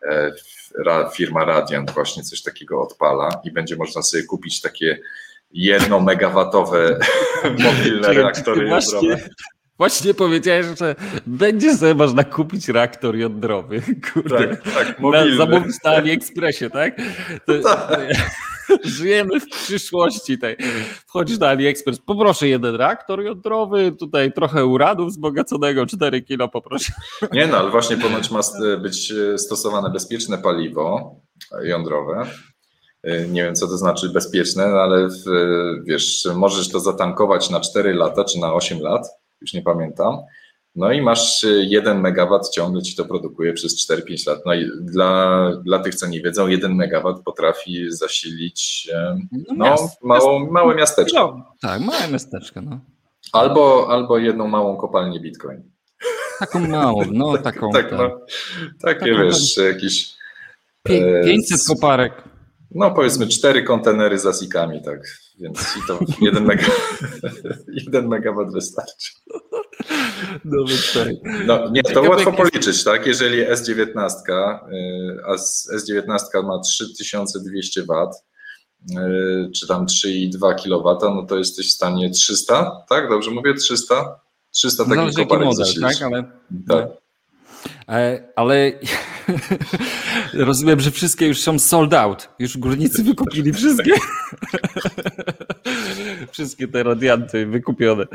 E, 0.08 0.32
firma 1.14 1.46
Radiant 1.46 1.92
właśnie 1.92 2.24
coś 2.24 2.42
takiego 2.42 2.82
odpala 2.82 3.42
i 3.44 3.52
będzie 3.52 3.76
można 3.76 4.02
sobie 4.02 4.24
kupić 4.24 4.62
takie 4.62 5.00
jedno 5.52 6.00
megawatowe 6.00 7.00
mobilne 7.66 8.14
reaktory 8.14 8.68
jądrowe. 8.68 9.30
Właśnie 9.78 10.14
powiedziałeś, 10.14 10.66
że 10.80 10.96
będzie 11.28 11.78
sobie 11.78 11.96
można 11.96 12.24
kupić 12.24 12.68
reaktor 12.68 13.16
jądrowy. 13.16 13.82
Kurde. 14.14 14.48
Tak, 14.48 14.74
tak, 14.74 15.00
mobilny. 15.00 15.38
Na, 15.38 15.38
zamówić 15.38 15.76
na 15.84 15.92
AliExpressie, 15.92 16.70
tak? 16.70 17.02
To, 17.46 17.54
tak. 17.70 18.00
Żyjemy 18.84 19.40
w 19.40 19.46
przyszłości. 19.46 20.38
Tej. 20.38 20.58
Wchodzisz 21.08 21.40
na 21.40 21.48
AliExpress, 21.48 22.00
poproszę 22.00 22.48
jeden 22.48 22.76
reaktor 22.76 23.22
jądrowy, 23.24 23.92
tutaj 23.92 24.34
trochę 24.34 24.66
uranów 24.66 25.10
wzbogaconego, 25.10 25.86
4 25.86 26.22
kilo 26.22 26.48
poproszę. 26.50 26.94
Nie 27.32 27.48
no, 27.48 27.58
ale 27.58 27.72
właśnie 27.72 27.98
ponoć 27.98 28.32
ma 28.32 28.40
być 28.82 29.14
stosowane 29.38 29.90
bezpieczne 29.90 30.38
paliwo 30.38 31.16
jądrowe, 31.64 32.26
nie 33.30 33.44
wiem, 33.44 33.56
co 33.56 33.68
to 33.68 33.78
znaczy 33.78 34.10
bezpieczne, 34.10 34.68
no 34.68 34.78
ale 34.78 35.08
w, 35.08 35.24
wiesz, 35.86 36.28
możesz 36.36 36.70
to 36.70 36.80
zatankować 36.80 37.50
na 37.50 37.60
4 37.60 37.94
lata 37.94 38.24
czy 38.24 38.40
na 38.40 38.54
8 38.54 38.80
lat, 38.80 39.08
już 39.46 39.54
nie 39.54 39.62
pamiętam. 39.62 40.18
No 40.76 40.92
i 40.92 41.02
masz 41.02 41.46
1 41.60 42.02
megawatt, 42.02 42.50
ciągle 42.50 42.82
ci 42.82 42.96
to 42.96 43.06
produkuje 43.06 43.54
przez 43.54 43.90
4-5 43.90 44.28
lat. 44.28 44.40
No 44.46 44.54
i 44.54 44.70
dla, 44.82 45.52
dla 45.64 45.80
tych, 45.80 45.96
co 45.96 46.08
nie 46.08 46.22
wiedzą, 46.22 46.48
1 46.48 46.76
megawatt 46.76 47.24
potrafi 47.24 47.92
zasilić 47.92 48.90
no, 49.34 49.56
no 49.58 49.76
mało, 50.04 50.40
małe 50.52 50.76
miasteczko. 50.76 51.36
No, 51.38 51.56
tak, 51.62 51.82
małe 51.82 52.08
miasteczko. 52.12 52.62
No. 52.62 52.80
Albo, 53.34 53.88
albo 53.90 54.18
jedną 54.18 54.48
małą 54.48 54.78
kopalnię 54.78 55.20
Bitcoin. 55.20 55.64
Taką 56.40 56.60
małą, 56.60 57.02
no 57.12 57.34
tak, 57.38 57.44
taką. 57.44 57.72
Tak, 57.72 57.90
tak. 57.90 58.00
No, 58.00 58.20
takie 58.82 59.00
taką, 59.00 59.24
wiesz, 59.24 59.58
jakiś. 59.58 60.16
500 60.84 61.60
e, 61.60 61.64
koparek. 61.68 62.35
No 62.76 62.92
powiedzmy 62.92 63.28
cztery 63.28 63.64
kontenery 63.64 64.20
z 64.20 64.26
asikami, 64.26 64.82
tak. 64.82 65.00
Więc 65.40 65.60
i 65.78 65.88
to 65.88 66.00
jeden, 66.22 66.46
mega, 66.52 66.66
jeden 67.68 68.08
megawatt 68.08 68.54
wystarczy. 68.54 69.14
No, 70.46 70.66
tak. 70.94 71.08
no 71.46 71.70
nie, 71.70 71.84
to 71.84 72.02
łatwo 72.02 72.34
policzyć, 72.34 72.84
tak? 72.84 73.08
Jeżeli 73.08 73.46
S19, 73.46 74.10
y, 74.74 75.20
a 75.26 75.36
S19 75.76 76.44
ma 76.44 76.60
3200 76.60 77.84
W, 77.84 78.12
y, 78.92 79.52
czy 79.52 79.68
tam 79.68 79.86
3,2 79.86 80.56
kW, 80.56 81.16
no 81.16 81.26
to 81.26 81.38
jesteś 81.38 81.68
w 81.68 81.76
stanie 81.76 82.10
300, 82.10 82.86
tak? 82.90 83.10
Dobrze 83.10 83.32
mówię? 83.32 83.54
300? 83.54 84.20
300 84.52 84.84
takich 84.84 84.98
Zależy 84.98 85.18
koparek 85.18 85.46
model, 85.46 85.74
tak? 85.82 86.02
Ale, 86.02 86.24
tak. 86.68 87.05
E, 87.90 88.28
ale 88.36 88.72
rozumiem, 90.34 90.80
że 90.80 90.92
wszystkie 90.92 91.28
już 91.28 91.42
są 91.42 91.60
sold 91.60 91.94
out. 91.94 92.30
Już 92.40 92.58
górnicy 92.58 93.04
wykupili 93.04 93.54
wszystkie. 93.54 93.92
wszystkie 96.32 96.68
te 96.68 96.84
radianty 96.84 97.46
wykupione. 97.46 98.06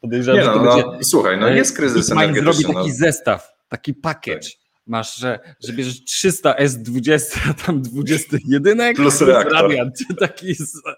Podejrzewam, 0.00 0.40
Nie 0.40 0.46
no, 0.46 0.64
no, 0.64 0.76
będzie... 0.76 1.04
słuchaj, 1.04 1.40
no 1.40 1.48
jest 1.48 1.76
kryzys 1.76 2.10
energetyczny. 2.10 2.52
zrobi 2.52 2.74
taki 2.74 2.88
no. 2.88 2.94
zestaw, 2.94 3.52
taki 3.68 3.94
package. 3.94 4.50
Tak. 4.50 4.64
Masz, 4.86 5.16
że, 5.16 5.40
że 5.66 5.72
bierzesz 5.72 6.04
300 6.04 6.52
S20, 6.52 7.38
a 7.50 7.54
tam 7.54 7.82
21 7.82 8.94
plus, 8.94 9.18
plus 9.18 9.28
radiant. 9.52 9.98
Taki 10.18 10.54
za, 10.54 10.96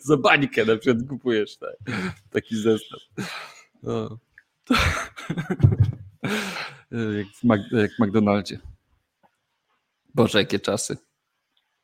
za 0.00 0.16
bańkę 0.16 0.64
na 0.64 0.76
przykład 0.76 1.08
kupujesz. 1.08 1.56
Tak. 1.56 1.76
Taki 2.30 2.56
zestaw. 2.56 3.00
No. 3.82 4.18
Jak, 6.90 7.26
w 7.26 7.44
Mac, 7.44 7.60
jak 7.72 7.90
w 7.90 7.98
McDonaldzie. 7.98 8.58
Boże, 10.14 10.38
jakie 10.38 10.58
czasy. 10.58 10.96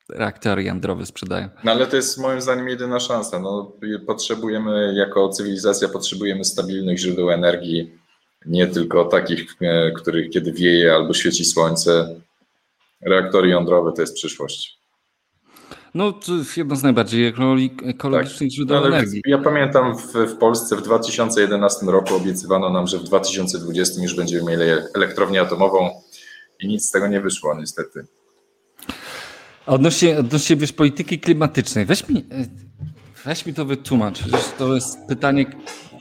Reaktory 0.09 0.62
jądrowe 0.62 1.07
sprzedają. 1.07 1.48
No 1.64 1.72
ale 1.72 1.87
to 1.87 1.96
jest 1.96 2.18
moim 2.18 2.40
zdaniem 2.40 2.68
jedyna 2.68 3.00
szansa. 3.00 3.38
No, 3.38 3.72
potrzebujemy, 4.07 4.94
jako 4.94 5.28
cywilizacja, 5.28 5.88
potrzebujemy 5.88 6.44
stabilnych 6.44 6.98
źródeł 6.98 7.31
energii, 7.31 7.98
nie 8.46 8.66
tylko 8.66 9.05
takich, 9.05 9.57
e, 9.61 9.90
których 9.90 10.31
kiedy 10.31 10.52
wieje 10.52 10.94
albo 10.94 11.14
świeci 11.14 11.44
słońce. 11.44 12.20
Reaktory 13.00 13.48
jądrowe 13.48 13.92
to 13.92 14.00
jest 14.00 14.14
przyszłość. 14.14 14.81
No, 15.94 16.12
to 16.12 16.33
jedno 16.57 16.76
z 16.76 16.83
najbardziej 16.83 17.26
ekologicznych 17.85 18.50
tak. 18.50 18.50
źródeł 18.50 18.85
energii. 18.85 19.22
Ja 19.26 19.38
pamiętam 19.38 19.98
w, 19.98 20.12
w, 20.14 20.37
Polsce 20.37 20.76
w 20.76 20.83
2011 20.83 21.87
roku 21.87 22.14
obiecywano 22.14 22.70
nam, 22.70 22.87
że 22.87 22.98
w 22.98 23.05
2020 23.05 24.02
już 24.02 24.16
będziemy 24.16 24.50
mieli 24.50 24.70
elektrownię 24.94 25.40
atomową 25.40 25.90
i 26.61 26.68
nic 26.68 26.88
z 26.88 26.90
tego 26.90 27.09
nie 27.09 27.20
wyszło, 27.20 27.55
niestety. 27.61 28.07
Odnośnie, 29.66 30.18
odnośnie 30.18 30.57
wiesz, 30.57 30.72
polityki 30.72 31.20
klimatycznej, 31.20 31.85
weź 31.85 32.09
mi, 32.09 32.24
weź 33.24 33.46
mi 33.46 33.55
to 33.55 33.64
wytłumacz. 33.64 34.20
To 34.59 34.74
jest 34.74 34.98
pytanie, 35.09 35.46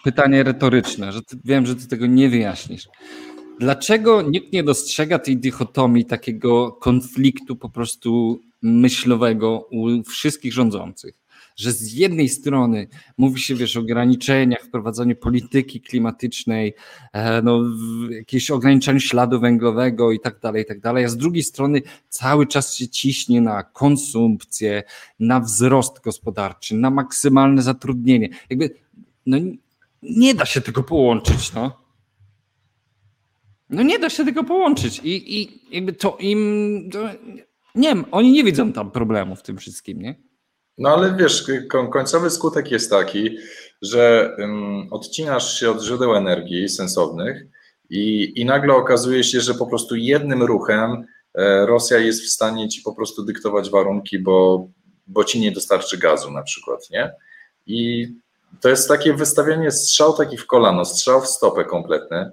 pytanie 0.04 0.44
retoryczne, 0.44 1.12
że 1.12 1.22
ty, 1.22 1.38
wiem, 1.46 1.66
że 1.66 1.76
ty 1.76 1.88
tego 1.88 2.06
nie 2.06 2.30
wyjaśnisz. 2.30 2.90
Dlaczego 3.60 4.22
nikt 4.22 4.54
nie 4.54 4.64
dostrzega 4.64 5.20
tej 5.20 5.38
dychotomii, 5.38 6.06
takiego 6.06 6.72
konfliktu 6.72 7.56
po 7.56 7.70
prostu 7.70 8.40
myślowego 8.62 9.68
u 9.72 10.04
wszystkich 10.04 10.54
rządzących? 10.54 11.22
Że 11.56 11.72
z 11.72 11.94
jednej 11.94 12.30
strony 12.30 12.88
mówi 13.18 13.42
się, 13.42 13.56
wiesz, 13.56 13.78
o 13.78 13.80
ograniczeniach, 13.80 14.64
wprowadzaniu 14.64 15.16
polityki 15.16 15.82
klimatycznej, 15.82 16.74
e, 17.14 17.42
no, 17.42 17.62
jakieś 18.10 18.52
ograniczeniu 18.52 19.00
śladu 19.00 19.40
węglowego 19.40 20.12
i 20.12 20.20
tak 20.20 20.40
dalej, 20.40 20.64
i 20.64 20.66
tak 20.66 20.80
dalej, 20.80 21.06
a 21.06 21.10
z 21.10 21.18
drugiej 21.18 21.44
strony 21.44 21.82
cały 22.10 22.48
czas 22.48 22.76
się 22.76 22.88
ciśnie 22.88 23.42
na 23.42 23.64
konsumpcję, 23.64 24.84
na 25.20 25.40
wzrost 25.40 26.02
gospodarczy, 26.04 26.76
na 26.76 26.90
maksymalne 26.90 27.62
zatrudnienie. 27.62 28.30
Jakby, 28.50 28.70
no, 29.26 29.38
nie 30.04 30.34
da 30.34 30.46
się 30.46 30.62
tego 30.62 30.84
połączyć, 30.84 31.54
no. 31.54 31.82
No 33.70 33.84
nie 33.84 34.00
da 34.00 34.10
się 34.10 34.26
tego 34.26 34.44
połączyć 34.44 35.02
i, 35.04 35.42
i 35.42 35.62
jakby 35.76 35.94
to 35.94 36.18
im, 36.20 36.90
to, 36.92 37.10
nie 37.76 37.96
oni 38.12 38.32
nie 38.32 38.44
widzą 38.44 38.74
tam 38.74 38.92
problemu 38.92 39.36
w 39.36 39.44
tym 39.44 39.58
wszystkim, 39.58 40.02
nie? 40.02 40.16
No 40.78 40.90
ale 40.90 41.16
wiesz, 41.16 41.46
końcowy 41.92 42.30
skutek 42.30 42.72
jest 42.72 42.90
taki, 42.90 43.38
że 43.82 44.36
um, 44.40 44.88
odcinasz 44.92 45.60
się 45.60 45.72
od 45.72 45.84
źródeł 45.84 46.16
energii 46.16 46.70
sensownych 46.70 47.46
i, 47.90 48.34
i 48.36 48.46
nagle 48.46 48.74
okazuje 48.74 49.24
się, 49.24 49.42
że 49.42 49.54
po 49.54 49.68
prostu 49.68 49.96
jednym 49.96 50.44
ruchem 50.44 51.06
e, 51.36 51.66
Rosja 51.66 51.98
jest 51.98 52.24
w 52.24 52.30
stanie 52.30 52.70
ci 52.70 52.82
po 52.82 52.96
prostu 52.96 53.24
dyktować 53.24 53.70
warunki, 53.70 54.20
bo, 54.20 54.68
bo 55.08 55.24
ci 55.24 55.40
nie 55.40 55.52
dostarczy 55.52 55.98
gazu 55.98 56.32
na 56.32 56.44
przykład, 56.44 56.90
nie? 56.90 57.12
I 57.68 58.08
to 58.62 58.70
jest 58.70 58.88
takie 58.88 59.14
wystawianie 59.14 59.72
strzał 59.72 60.18
taki 60.18 60.38
w 60.38 60.48
kolano, 60.48 60.86
strzał 60.86 61.22
w 61.22 61.28
stopę 61.28 61.66
kompletny. 61.66 62.32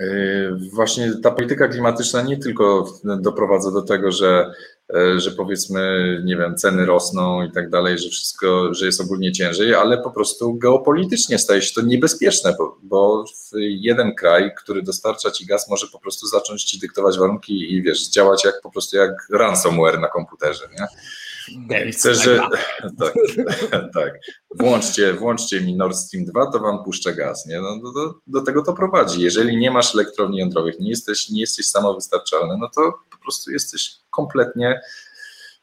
Yy, 0.00 0.58
właśnie 0.72 1.12
ta 1.22 1.30
polityka 1.30 1.68
klimatyczna 1.68 2.22
nie 2.22 2.36
tylko 2.36 2.86
doprowadza 3.04 3.70
do 3.70 3.82
tego, 3.82 4.12
że, 4.12 4.52
e, 4.94 5.20
że 5.20 5.30
powiedzmy, 5.30 6.22
nie 6.24 6.36
wiem, 6.36 6.56
ceny 6.56 6.86
rosną 6.86 7.42
i 7.42 7.52
tak 7.52 7.70
dalej, 7.70 7.98
że 7.98 8.08
wszystko, 8.08 8.74
że 8.74 8.86
jest 8.86 9.00
ogólnie 9.00 9.32
ciężej, 9.32 9.74
ale 9.74 9.98
po 9.98 10.10
prostu 10.10 10.54
geopolitycznie 10.54 11.38
staje 11.38 11.62
się 11.62 11.74
to 11.74 11.80
niebezpieczne, 11.80 12.54
bo, 12.58 12.78
bo 12.82 13.24
jeden 13.60 14.14
kraj, 14.14 14.54
który 14.56 14.82
dostarcza 14.82 15.30
ci 15.30 15.46
gaz, 15.46 15.70
może 15.70 15.86
po 15.92 15.98
prostu 15.98 16.26
zacząć 16.26 16.64
ci 16.64 16.78
dyktować 16.78 17.18
warunki 17.18 17.74
i 17.74 17.82
wiesz, 17.82 18.08
działać 18.08 18.44
jak 18.44 18.60
po 18.62 18.70
prostu 18.70 18.96
jak 18.96 19.12
ransomware 19.30 20.00
na 20.00 20.08
komputerze, 20.08 20.68
nie? 20.78 20.86
Chcę, 21.92 22.14
że 22.14 22.40
tak, 23.00 23.14
tak. 23.94 24.20
Włączcie, 24.54 25.12
włączcie 25.12 25.60
mi 25.60 25.76
Nord 25.76 25.96
Stream 25.96 26.24
2, 26.24 26.50
to 26.50 26.60
wam 26.60 26.84
puszczę 26.84 27.14
gaz. 27.14 27.46
Nie? 27.46 27.60
No, 27.60 27.78
do, 27.78 27.92
do, 27.92 28.14
do, 28.26 28.42
tego 28.42 28.62
to 28.62 28.72
prowadzi. 28.72 29.22
Jeżeli 29.22 29.56
nie 29.56 29.70
masz 29.70 29.94
elektrowni 29.94 30.38
jądrowych, 30.38 30.80
nie 30.80 30.90
jesteś, 30.90 31.30
nie 31.30 31.40
jesteś 31.40 31.66
samowystarczalny, 31.66 32.56
no 32.60 32.68
to 32.74 32.92
po 33.10 33.18
prostu 33.18 33.50
jesteś 33.50 33.90
kompletnie 34.10 34.80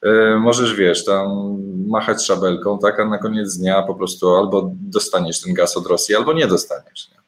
yy, 0.04 0.39
możesz, 0.39 0.76
wiesz, 0.76 1.06
tam 1.06 1.58
machać 1.88 2.26
szabelką, 2.26 2.80
tak, 2.80 3.00
a 3.00 3.06
na 3.06 3.17
koniec 3.17 3.58
dnia 3.58 3.84
po 3.84 3.96
prostu 3.96 4.30
albo 4.30 4.72
dostaniesz 4.74 5.41
ten 5.41 5.54
gaz 5.54 5.78
od 5.78 5.88
Rosji, 5.88 6.15
albo 6.15 6.34
nie 6.34 6.48
dostaniesz. 6.48 7.10
Nie? 7.12 7.24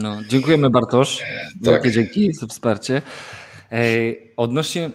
No, 0.00 0.16
dziękujemy 0.28 0.70
Bartosz. 0.70 1.22
Tak. 1.64 1.90
dzięki 1.90 2.32
za 2.32 2.46
wsparcie. 2.46 3.02
Ej, 3.70 4.32
odnośnie 4.36 4.90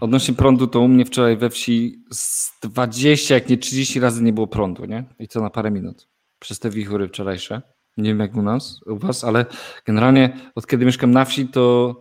Odnośnie 0.00 0.34
prądu, 0.34 0.66
to 0.66 0.80
u 0.80 0.88
mnie 0.88 1.04
wczoraj 1.04 1.36
we 1.36 1.50
wsi 1.50 2.04
z 2.12 2.52
20, 2.60 3.34
jak 3.34 3.48
nie 3.48 3.58
30 3.58 4.00
razy 4.00 4.22
nie 4.22 4.32
było 4.32 4.46
prądu, 4.46 4.84
nie? 4.84 5.04
I 5.18 5.28
to 5.28 5.40
na 5.40 5.50
parę 5.50 5.70
minut. 5.70 6.08
Przez 6.38 6.58
te 6.58 6.70
wichury 6.70 7.08
wczorajsze. 7.08 7.62
Nie 7.96 8.10
wiem 8.10 8.20
jak 8.20 8.36
u 8.36 8.42
nas, 8.42 8.80
u 8.86 8.98
was, 8.98 9.24
ale 9.24 9.46
generalnie 9.86 10.36
od 10.54 10.66
kiedy 10.66 10.84
mieszkam 10.84 11.10
na 11.10 11.24
wsi, 11.24 11.48
to, 11.48 11.94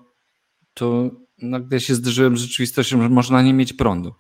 to 0.74 1.10
nagle 1.42 1.80
się 1.80 1.96
zderzyłem 1.96 2.38
z 2.38 2.42
rzeczywistością, 2.42 3.02
że 3.02 3.10
można 3.10 3.42
nie 3.42 3.54
mieć 3.54 3.74
prądu. 3.74 4.14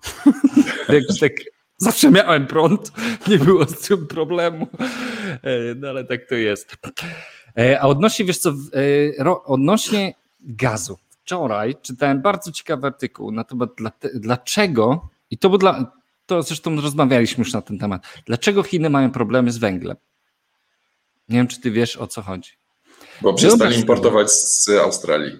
tak, 1.20 1.32
zawsze 1.78 2.12
miałem 2.12 2.47
prąd, 2.47 2.91
nie 3.28 3.38
było 3.38 3.66
z 3.66 3.80
tym 3.80 4.08
problemu, 4.08 4.68
e, 5.43 5.76
no 5.76 5.89
ale 5.89 6.03
tak 6.03 6.26
to 6.30 6.36
jest. 6.36 6.78
E, 7.58 7.82
a 7.82 7.84
odnośnie, 7.88 8.26
wiesz 8.26 8.38
co, 8.38 8.53
e, 9.20 9.45
odnośnie 9.45 10.14
gazu 10.39 10.97
wczoraj 11.30 11.75
czytałem 11.82 12.21
bardzo 12.21 12.51
ciekawy 12.51 12.88
artykuł 12.88 13.32
na 13.32 13.43
temat 13.43 13.69
dlaczego, 14.13 15.09
i 15.32 15.38
to, 15.38 15.57
dla, 15.57 15.91
to 16.25 16.43
zresztą 16.43 16.82
rozmawialiśmy 16.82 17.41
już 17.41 17.53
na 17.53 17.61
ten 17.61 17.77
temat, 17.77 18.03
dlaczego 18.25 18.63
Chiny 18.63 18.89
mają 18.89 19.11
problemy 19.11 19.51
z 19.51 19.57
węglem. 19.57 19.97
Nie 21.30 21.38
wiem, 21.38 21.47
czy 21.47 21.61
ty 21.61 21.71
wiesz 21.71 21.97
o 21.97 22.07
co 22.07 22.21
chodzi. 22.21 22.51
Bo 23.21 23.34
przestali 23.34 23.80
importować 23.80 24.32
z 24.32 24.69
Australii. 24.69 25.38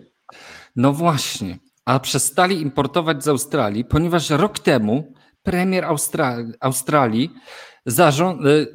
No 0.76 0.94
właśnie, 0.94 1.58
a 1.86 2.00
przestali 2.00 2.62
importować 2.62 3.24
z 3.24 3.28
Australii, 3.28 3.86
ponieważ 3.86 4.30
rok 4.30 4.60
temu 4.60 5.14
premier 5.44 5.86
Australii, 5.86 6.54
Australii 6.60 7.32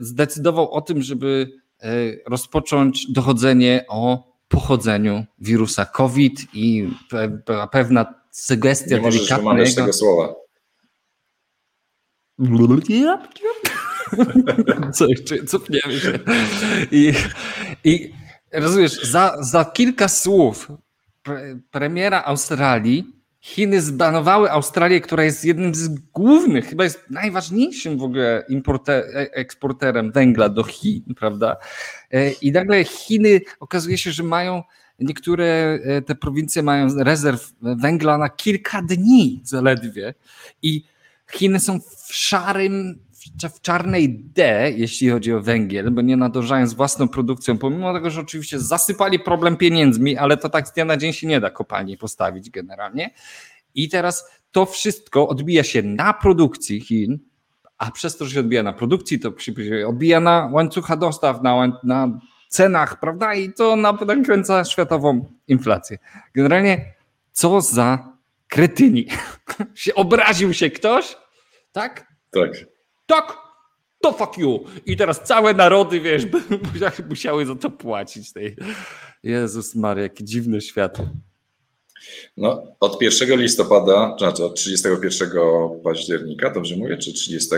zdecydował 0.00 0.70
o 0.70 0.80
tym, 0.80 1.02
żeby 1.02 1.52
e, 1.80 1.88
rozpocząć 2.26 3.12
dochodzenie 3.12 3.84
o 3.88 4.33
pochodzeniu 4.54 5.24
wirusa 5.38 5.86
COVID 5.86 6.40
i 6.52 6.90
pewna 7.72 8.14
sugestia 8.30 8.96
Nie 8.96 9.02
możesz 9.02 9.28
wymawiać 9.28 9.74
tego 9.74 9.92
słowa. 9.92 10.34
Co 14.94 15.06
jeszcze, 15.06 15.44
cofniemy 15.44 16.00
się. 16.00 16.18
I, 16.90 17.12
i 17.84 18.12
rozumiesz, 18.52 19.02
za, 19.02 19.36
za 19.40 19.64
kilka 19.64 20.08
słów 20.08 20.68
pre, 21.22 21.58
premiera 21.70 22.22
Australii 22.24 23.13
Chiny 23.44 23.80
zbanowały 23.80 24.50
Australię, 24.50 25.00
która 25.00 25.24
jest 25.24 25.44
jednym 25.44 25.74
z 25.74 25.88
głównych, 25.88 26.66
chyba 26.66 26.84
jest 26.84 27.04
najważniejszym 27.10 27.98
w 27.98 28.02
ogóle 28.02 28.44
importer, 28.48 29.04
eksporterem 29.14 30.12
węgla 30.12 30.48
do 30.48 30.64
Chin, 30.64 31.02
prawda? 31.16 31.56
E, 32.10 32.30
I 32.30 32.52
nagle 32.52 32.84
Chiny 32.84 33.40
okazuje 33.60 33.98
się, 33.98 34.12
że 34.12 34.22
mają 34.22 34.62
niektóre 34.98 35.78
e, 35.84 36.02
te 36.02 36.14
prowincje 36.14 36.62
mają 36.62 36.88
rezerw 36.96 37.52
węgla 37.62 38.18
na 38.18 38.28
kilka 38.28 38.82
dni 38.82 39.40
zaledwie 39.44 40.14
i 40.62 40.84
Chiny 41.32 41.60
są 41.60 41.80
w 41.80 42.14
szarym, 42.14 42.98
w 43.54 43.60
czarnej 43.60 44.18
D, 44.18 44.70
jeśli 44.76 45.10
chodzi 45.10 45.32
o 45.32 45.40
węgiel, 45.40 45.90
bo 45.90 46.02
nie 46.02 46.16
nadążają 46.16 46.66
z 46.66 46.74
własną 46.74 47.08
produkcją, 47.08 47.58
pomimo 47.58 47.94
tego, 47.94 48.10
że 48.10 48.20
oczywiście 48.20 48.60
zasypali 48.60 49.18
problem 49.18 49.56
pieniędzmi, 49.56 50.16
ale 50.16 50.36
to 50.36 50.48
tak 50.48 50.68
z 50.68 50.72
dnia 50.72 50.84
na 50.84 50.96
dzień 50.96 51.12
się 51.12 51.26
nie 51.26 51.40
da 51.40 51.50
kopalni 51.50 51.96
postawić 51.96 52.50
generalnie. 52.50 53.10
I 53.74 53.88
teraz 53.88 54.30
to 54.52 54.66
wszystko 54.66 55.28
odbija 55.28 55.62
się 55.62 55.82
na 55.82 56.12
produkcji 56.12 56.80
Chin, 56.80 57.18
a 57.78 57.90
przez 57.90 58.16
to, 58.16 58.24
że 58.24 58.30
się 58.30 58.40
odbija 58.40 58.62
na 58.62 58.72
produkcji, 58.72 59.20
to 59.20 59.38
się 59.38 59.52
odbija 59.88 60.20
na 60.20 60.50
łańcucha 60.52 60.96
dostaw, 60.96 61.42
na, 61.42 61.80
na 61.84 62.18
cenach, 62.48 63.00
prawda? 63.00 63.34
I 63.34 63.52
to 63.52 63.76
nakręca 63.76 64.64
światową 64.64 65.24
inflację. 65.48 65.98
Generalnie, 66.34 66.94
co 67.32 67.60
za 67.60 68.12
kretyni. 68.48 69.06
obraził 69.94 70.54
się 70.54 70.70
ktoś, 70.70 71.16
tak? 71.72 72.06
Tak. 72.30 72.73
Tak, 73.06 73.36
to 74.02 74.12
fuck 74.12 74.38
you. 74.38 74.64
I 74.86 74.96
teraz 74.96 75.22
całe 75.22 75.54
narody, 75.54 76.00
wiesz, 76.00 76.26
musiały 77.08 77.46
za 77.46 77.54
to 77.54 77.70
płacić. 77.70 78.28
Jezus 79.22 79.74
Maria, 79.74 80.02
jakie 80.02 80.24
dziwne 80.24 80.60
świat. 80.60 80.98
No, 82.36 82.62
od 82.80 83.02
1 83.02 83.40
listopada, 83.40 84.16
znaczy 84.18 84.44
od 84.44 84.54
31 84.54 85.30
października, 85.84 86.50
dobrze 86.50 86.76
mówię, 86.76 86.98
czy 86.98 87.12
30? 87.12 87.50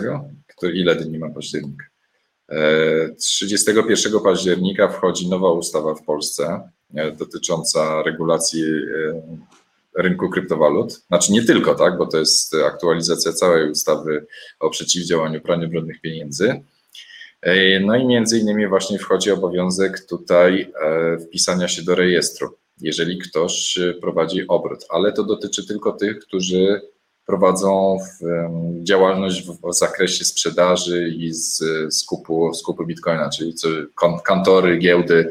Który, 0.46 0.72
ile 0.72 0.96
dni 0.96 1.18
ma 1.18 1.30
październik? 1.30 1.90
31 3.18 4.16
e, 4.16 4.20
października 4.20 4.88
wchodzi 4.88 5.28
nowa 5.28 5.52
ustawa 5.52 5.94
w 5.94 6.04
Polsce 6.04 6.70
e, 6.94 7.12
dotycząca 7.12 8.02
regulacji 8.02 8.62
e, 8.64 9.22
rynku 9.98 10.30
kryptowalut. 10.30 10.92
Znaczy 10.92 11.32
nie 11.32 11.42
tylko, 11.42 11.74
tak, 11.74 11.98
bo 11.98 12.06
to 12.06 12.18
jest 12.18 12.54
aktualizacja 12.54 13.32
całej 13.32 13.70
ustawy 13.70 14.26
o 14.60 14.70
przeciwdziałaniu 14.70 15.40
praniu 15.40 15.68
brudnych 15.68 16.00
pieniędzy. 16.00 16.62
No 17.80 17.96
i 17.96 18.06
między 18.06 18.38
innymi 18.38 18.66
właśnie 18.66 18.98
wchodzi 18.98 19.30
obowiązek 19.30 20.06
tutaj 20.06 20.72
wpisania 21.26 21.68
się 21.68 21.82
do 21.82 21.94
rejestru, 21.94 22.56
jeżeli 22.80 23.18
ktoś 23.18 23.78
prowadzi 24.00 24.46
obrót, 24.48 24.84
ale 24.88 25.12
to 25.12 25.24
dotyczy 25.24 25.66
tylko 25.66 25.92
tych, 25.92 26.18
którzy 26.18 26.80
prowadzą 27.26 27.98
działalność 28.82 29.46
w 29.46 29.74
zakresie 29.74 30.24
sprzedaży 30.24 31.08
i 31.08 31.32
z 31.32 31.62
skupu, 31.94 32.54
skupu 32.54 32.86
bitcoina, 32.86 33.30
czyli 33.30 33.54
kantory, 34.24 34.78
giełdy, 34.78 35.30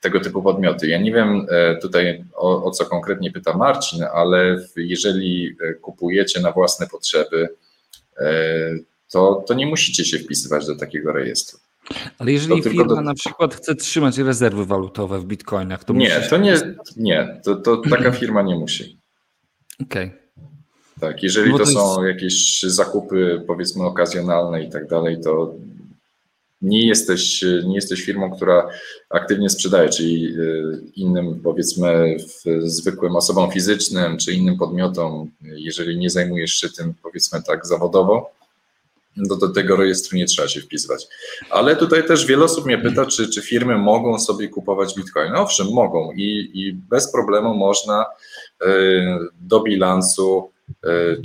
tego 0.00 0.20
typu 0.20 0.42
podmioty. 0.42 0.88
Ja 0.88 0.98
nie 0.98 1.12
wiem 1.12 1.46
e, 1.50 1.76
tutaj 1.76 2.24
o, 2.34 2.64
o, 2.64 2.70
co 2.70 2.84
konkretnie 2.84 3.30
pyta 3.30 3.56
Marcin, 3.56 4.04
ale 4.14 4.66
jeżeli 4.76 5.56
e, 5.60 5.74
kupujecie 5.74 6.40
na 6.40 6.52
własne 6.52 6.86
potrzeby, 6.86 7.48
e, 8.18 8.28
to, 9.10 9.44
to 9.46 9.54
nie 9.54 9.66
musicie 9.66 10.04
się 10.04 10.18
wpisywać 10.18 10.66
do 10.66 10.76
takiego 10.76 11.12
rejestru. 11.12 11.58
Ale 12.18 12.32
jeżeli 12.32 12.62
firma 12.62 12.84
do... 12.84 13.00
na 13.00 13.14
przykład 13.14 13.54
chce 13.54 13.74
trzymać 13.74 14.18
rezerwy 14.18 14.66
walutowe 14.66 15.18
w 15.18 15.24
bitcoinach, 15.24 15.84
to 15.84 15.92
Nie, 15.92 16.20
to 16.30 16.36
nie, 16.36 16.54
nie 16.96 17.40
to, 17.44 17.56
to 17.56 17.76
taka 17.90 18.12
firma 18.12 18.42
nie 18.42 18.58
musi. 18.58 18.98
Okej. 19.82 20.06
Okay. 20.06 20.26
Tak, 21.00 21.22
jeżeli 21.22 21.50
to, 21.50 21.56
to 21.56 21.62
jest... 21.62 21.74
są 21.74 22.04
jakieś 22.04 22.62
zakupy 22.62 23.44
powiedzmy 23.46 23.84
okazjonalne 23.84 24.62
i 24.62 24.70
tak 24.70 24.88
dalej, 24.88 25.20
to 25.24 25.54
nie 26.62 26.86
jesteś, 26.86 27.44
nie 27.64 27.74
jesteś 27.74 28.02
firmą, 28.02 28.36
która 28.36 28.68
aktywnie 29.10 29.50
sprzedaje, 29.50 29.88
czyli 29.88 30.26
y, 30.26 30.62
innym 30.96 31.40
powiedzmy 31.44 32.16
zwykłym 32.64 33.16
osobom 33.16 33.50
fizycznym 33.50 34.18
czy 34.18 34.32
innym 34.32 34.58
podmiotom, 34.58 35.30
jeżeli 35.42 35.98
nie 35.98 36.10
zajmujesz 36.10 36.54
się 36.54 36.68
tym 36.68 36.94
powiedzmy 37.02 37.42
tak 37.42 37.66
zawodowo, 37.66 38.30
to 39.28 39.36
do 39.36 39.48
tego 39.48 39.76
rejestru 39.76 40.16
nie 40.16 40.26
trzeba 40.26 40.48
się 40.48 40.60
wpisywać. 40.60 41.06
Ale 41.50 41.76
tutaj 41.76 42.06
też 42.06 42.26
wiele 42.26 42.44
osób 42.44 42.66
mnie 42.66 42.78
pyta, 42.78 43.06
czy, 43.06 43.30
czy 43.30 43.42
firmy 43.42 43.78
mogą 43.78 44.18
sobie 44.18 44.48
kupować 44.48 44.94
bitcoin. 44.94 45.34
Owszem, 45.34 45.66
mogą 45.72 46.12
i, 46.12 46.50
i 46.54 46.72
bez 46.72 47.12
problemu 47.12 47.54
można 47.54 48.06
y, 48.62 48.66
do 49.40 49.60
bilansu 49.60 50.50
E, 50.50 50.55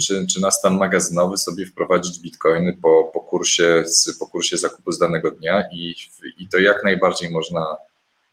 czy, 0.02 0.28
czy 0.28 0.42
na 0.42 0.52
stan 0.52 0.78
magazynowy 0.78 1.38
sobie 1.38 1.66
wprowadzić 1.66 2.20
bitcoiny 2.20 2.78
po, 2.82 3.12
po, 3.14 3.20
kursie, 3.20 3.84
po 4.20 4.28
kursie 4.28 4.58
zakupu 4.58 4.92
z 4.92 5.00
danego 5.00 5.32
dnia 5.32 5.64
i, 5.74 5.96
i 6.38 6.48
to 6.48 6.60
jak 6.60 6.84
najbardziej 6.84 7.30
można 7.32 7.78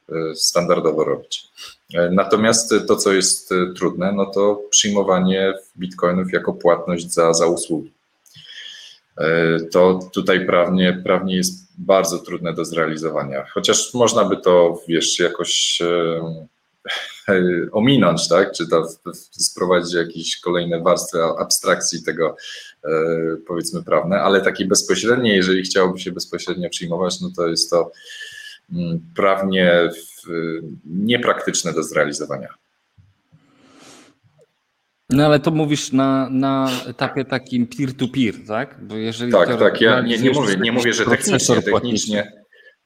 e, 0.08 0.34
standardowo 0.34 1.04
robić. 1.04 1.48
E, 1.94 2.10
natomiast 2.10 2.74
to, 2.88 2.96
co 2.96 3.12
jest 3.12 3.50
trudne, 3.76 4.12
no 4.12 4.26
to 4.26 4.62
przyjmowanie 4.70 5.54
bitcoinów 5.78 6.32
jako 6.32 6.52
płatność 6.52 7.12
za, 7.12 7.34
za 7.34 7.46
usługi. 7.46 7.92
To 9.72 10.00
tutaj 10.12 10.46
prawnie, 10.46 11.00
prawnie 11.04 11.36
jest 11.36 11.68
bardzo 11.78 12.18
trudne 12.18 12.54
do 12.54 12.64
zrealizowania. 12.64 13.46
Chociaż 13.54 13.94
można 13.94 14.24
by 14.24 14.36
to, 14.36 14.82
wiesz, 14.88 15.18
jakoś 15.18 15.82
ominąć, 17.72 18.28
tak? 18.28 18.52
czy 18.52 18.68
to 18.68 18.88
sprowadzić 19.30 19.94
jakieś 19.94 20.40
kolejne 20.40 20.80
warstwy 20.80 21.18
abstrakcji 21.38 22.02
tego, 22.02 22.36
e, 22.84 22.90
powiedzmy, 23.46 23.82
prawne, 23.82 24.20
ale 24.20 24.40
takie 24.40 24.64
bezpośrednie, 24.64 25.36
jeżeli 25.36 25.62
chciałoby 25.62 25.98
się 25.98 26.12
bezpośrednio 26.12 26.70
przyjmować, 26.70 27.20
no 27.20 27.30
to 27.36 27.48
jest 27.48 27.70
to 27.70 27.92
mm, 28.72 29.00
prawnie 29.16 29.90
niepraktyczne 30.84 31.72
do 31.72 31.82
zrealizowania. 31.82 32.48
No 35.10 35.26
ale 35.26 35.40
to 35.40 35.50
mówisz 35.50 35.92
na, 35.92 36.28
na 36.30 36.70
etapie 36.86 37.24
takim 37.24 37.66
peer-to-peer, 37.66 38.34
tak? 38.46 38.76
Bo 38.82 38.96
jeżeli 38.96 39.32
tak, 39.32 39.58
tak. 39.58 39.80
Ja 39.80 40.00
nie, 40.00 40.18
nie 40.18 40.30
mówię, 40.30 40.56
nie 40.56 40.72
mówię, 40.72 40.92
że 40.92 41.04
technicznie, 41.04 41.62
technicznie, 41.62 42.32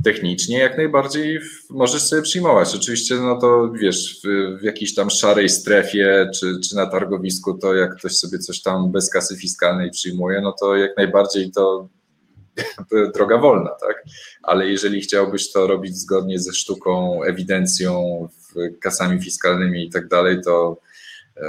technicznie 0.04 0.58
jak 0.58 0.76
najbardziej 0.76 1.40
możesz 1.70 2.02
sobie 2.02 2.22
przyjmować. 2.22 2.74
Oczywiście, 2.74 3.14
no 3.14 3.40
to 3.40 3.72
wiesz, 3.80 4.20
w, 4.24 4.58
w, 4.60 4.62
jakiejś 4.62 4.94
tam 4.94 5.10
szarej 5.10 5.48
strefie 5.48 6.30
czy, 6.34 6.60
czy 6.68 6.76
na 6.76 6.86
targowisku, 6.86 7.58
to 7.58 7.74
jak 7.74 7.96
ktoś 7.96 8.16
sobie 8.16 8.38
coś 8.38 8.62
tam 8.62 8.92
bez 8.92 9.10
kasy 9.10 9.36
fiskalnej 9.36 9.90
przyjmuje, 9.90 10.40
no 10.40 10.54
to 10.60 10.76
jak 10.76 10.96
najbardziej 10.96 11.50
to 11.50 11.88
droga 13.14 13.38
wolna, 13.38 13.70
tak? 13.70 14.04
Ale 14.42 14.68
jeżeli 14.68 15.00
chciałbyś 15.00 15.52
to 15.52 15.66
robić 15.66 15.96
zgodnie 15.96 16.38
ze 16.38 16.52
sztuką, 16.52 17.22
ewidencją, 17.22 18.28
kasami 18.80 19.20
fiskalnymi 19.20 19.86
i 19.86 19.90
tak 19.90 20.08
dalej, 20.08 20.40
to 20.44 20.80
e, 21.36 21.42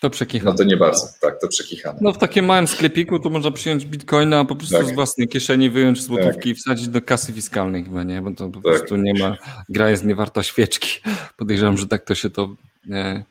to 0.00 0.10
przekichane. 0.10 0.50
No 0.50 0.56
to 0.56 0.64
nie 0.64 0.76
bardzo, 0.76 1.06
tak, 1.20 1.40
to 1.40 1.48
przekichane. 1.48 1.98
No 2.02 2.12
w 2.12 2.18
takim 2.18 2.44
małym 2.44 2.66
sklepiku 2.66 3.18
to 3.18 3.30
można 3.30 3.50
przyjąć 3.50 3.86
bitcoina, 3.86 4.40
a 4.40 4.44
po 4.44 4.56
prostu 4.56 4.76
tak. 4.76 4.86
z 4.86 4.92
własnej 4.92 5.28
kieszeni 5.28 5.70
wyjąć 5.70 6.02
złotówki 6.02 6.36
tak. 6.36 6.46
i 6.46 6.54
wsadzić 6.54 6.88
do 6.88 7.02
kasy 7.02 7.32
fiskalnej 7.32 7.84
chyba, 7.84 8.02
nie? 8.02 8.22
Bo 8.22 8.30
to 8.30 8.48
po 8.48 8.54
tak. 8.54 8.62
prostu 8.62 8.96
nie 8.96 9.14
ma, 9.14 9.36
gra 9.68 9.90
jest 9.90 10.04
niewarta 10.04 10.42
świeczki. 10.42 11.00
Podejrzewam, 11.38 11.78
że 11.78 11.86
tak 11.86 12.04
to 12.04 12.14
się 12.14 12.30
to, 12.30 12.56
nie, 12.86 13.24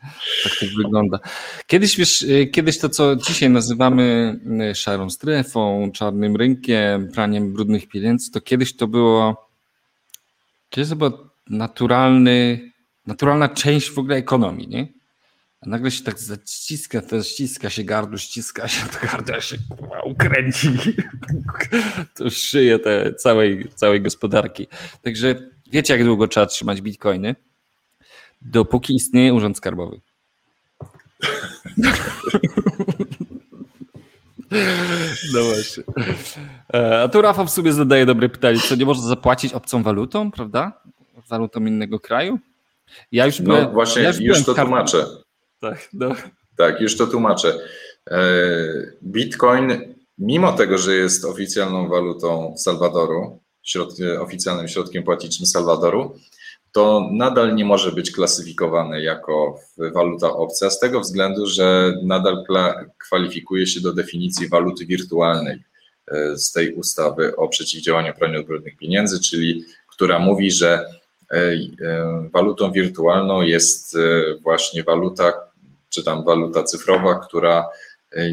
tak 0.43 0.53
to 0.59 0.65
wygląda. 0.77 1.19
Kiedyś, 1.67 1.97
wiesz, 1.97 2.21
y, 2.21 2.47
kiedyś 2.47 2.79
to, 2.79 2.89
co 2.89 3.15
dzisiaj 3.15 3.49
nazywamy 3.49 4.35
y, 4.71 4.75
szarą 4.75 5.09
strefą, 5.09 5.91
czarnym 5.93 6.35
rynkiem, 6.35 7.11
praniem 7.11 7.53
brudnych 7.53 7.87
pieniędzy, 7.87 8.31
to 8.31 8.41
kiedyś 8.41 8.75
to 8.75 8.87
było, 8.87 9.47
kiedyś 10.69 10.89
to 10.89 10.95
była 10.95 11.11
naturalny, 11.49 12.71
naturalna 13.07 13.49
część 13.49 13.91
w 13.91 13.99
ogóle 13.99 14.15
ekonomii, 14.15 14.67
nie? 14.67 14.87
A 15.65 15.69
nagle 15.69 15.91
się 15.91 16.03
tak 16.03 16.19
zaciska, 16.19 17.01
to 17.01 17.23
ściska 17.23 17.69
się 17.69 17.83
gardło, 17.83 18.17
ściska 18.17 18.67
się, 18.67 18.85
to 18.87 19.07
gardło 19.07 19.41
się 19.41 19.57
ukręci. 20.05 20.69
To 22.15 22.29
szyje 22.29 22.79
te 22.79 23.13
całej, 23.13 23.69
całej 23.75 24.01
gospodarki. 24.01 24.67
Także 25.01 25.35
wiecie, 25.71 25.93
jak 25.93 26.03
długo 26.05 26.27
trzeba 26.27 26.45
trzymać 26.45 26.81
bitcoiny? 26.81 27.35
Dopóki 28.41 28.95
istnieje 28.95 29.33
urząd 29.33 29.57
skarbowy. 29.57 29.99
No 35.33 35.43
właśnie. 35.43 35.83
E, 36.73 37.01
a 37.01 37.07
tu 37.07 37.21
Rafał 37.21 37.45
w 37.45 37.51
sobie 37.51 37.73
zadaje 37.73 38.05
dobre 38.05 38.29
pytanie, 38.29 38.59
co 38.59 38.75
nie 38.75 38.85
można 38.85 39.07
zapłacić 39.07 39.53
obcą 39.53 39.83
walutą, 39.83 40.31
prawda? 40.31 40.81
Walutą 41.29 41.65
innego 41.65 41.99
kraju? 41.99 42.39
Ja 43.11 43.25
już 43.25 43.39
no 43.39 43.45
byłem, 43.45 43.63
no 43.63 43.71
właśnie, 43.71 44.01
ja 44.01 44.07
już, 44.07 44.19
już 44.19 44.45
to 44.45 44.53
tłumaczę. 44.53 45.24
Tak, 45.69 45.89
no. 45.93 46.15
tak, 46.57 46.81
już 46.81 46.97
to 46.97 47.07
tłumaczę. 47.07 47.59
E, 48.11 48.21
Bitcoin 49.03 49.95
mimo 50.17 50.53
tego, 50.53 50.77
że 50.77 50.95
jest 50.95 51.25
oficjalną 51.25 51.89
walutą 51.89 52.53
Salwadoru, 52.57 53.39
środ, 53.63 53.89
oficjalnym 54.19 54.67
środkiem 54.67 55.03
płatniczym 55.03 55.45
Salwadoru, 55.45 56.15
to 56.71 57.09
nadal 57.13 57.55
nie 57.55 57.65
może 57.65 57.91
być 57.91 58.11
klasyfikowane 58.11 59.01
jako 59.01 59.59
waluta 59.77 60.33
obca, 60.33 60.69
z 60.69 60.79
tego 60.79 60.99
względu, 60.99 61.45
że 61.45 61.93
nadal 62.03 62.43
kwalifikuje 63.07 63.67
się 63.67 63.81
do 63.81 63.93
definicji 63.93 64.49
waluty 64.49 64.85
wirtualnej 64.85 65.63
e, 66.07 66.37
z 66.37 66.51
tej 66.51 66.73
ustawy 66.73 67.35
o 67.35 67.47
przeciwdziałaniu 67.47 68.13
praniu 68.13 68.43
brudnych 68.43 68.77
pieniędzy, 68.77 69.19
czyli 69.19 69.63
która 69.87 70.19
mówi, 70.19 70.51
że 70.51 70.85
e, 71.31 72.29
walutą 72.33 72.71
wirtualną 72.71 73.41
jest 73.41 73.97
właśnie 74.43 74.83
waluta, 74.83 75.44
czy 75.95 76.03
tam 76.03 76.23
waluta 76.23 76.63
cyfrowa, 76.63 77.19
która 77.19 77.69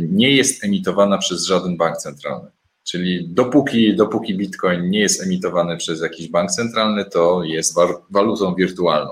nie 0.00 0.36
jest 0.36 0.64
emitowana 0.64 1.18
przez 1.18 1.44
żaden 1.44 1.76
bank 1.76 1.96
centralny. 1.96 2.50
Czyli 2.84 3.28
dopóki, 3.28 3.96
dopóki 3.96 4.36
Bitcoin 4.36 4.90
nie 4.90 5.00
jest 5.00 5.22
emitowany 5.22 5.76
przez 5.76 6.00
jakiś 6.00 6.28
bank 6.28 6.50
centralny, 6.50 7.04
to 7.04 7.42
jest 7.44 7.74
walutą 8.10 8.54
wirtualną. 8.54 9.10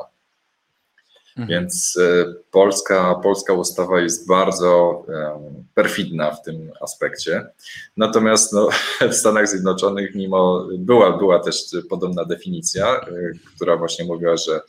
Mhm. 1.36 1.48
Więc 1.48 1.98
e, 2.00 2.34
polska, 2.50 3.14
polska 3.22 3.52
ustawa 3.52 4.00
jest 4.00 4.28
bardzo 4.28 5.02
perfidna 5.74 6.30
w 6.30 6.42
tym 6.42 6.70
aspekcie. 6.80 7.46
Natomiast 7.96 8.52
no, 8.52 8.68
w 9.10 9.14
Stanach 9.14 9.48
Zjednoczonych, 9.48 10.14
mimo 10.14 10.68
była, 10.78 11.18
była 11.18 11.38
też 11.38 11.64
podobna 11.90 12.24
definicja, 12.24 12.86
e, 12.86 13.06
która 13.54 13.76
właśnie 13.76 14.04
mówiła, 14.04 14.36
że 14.36 14.60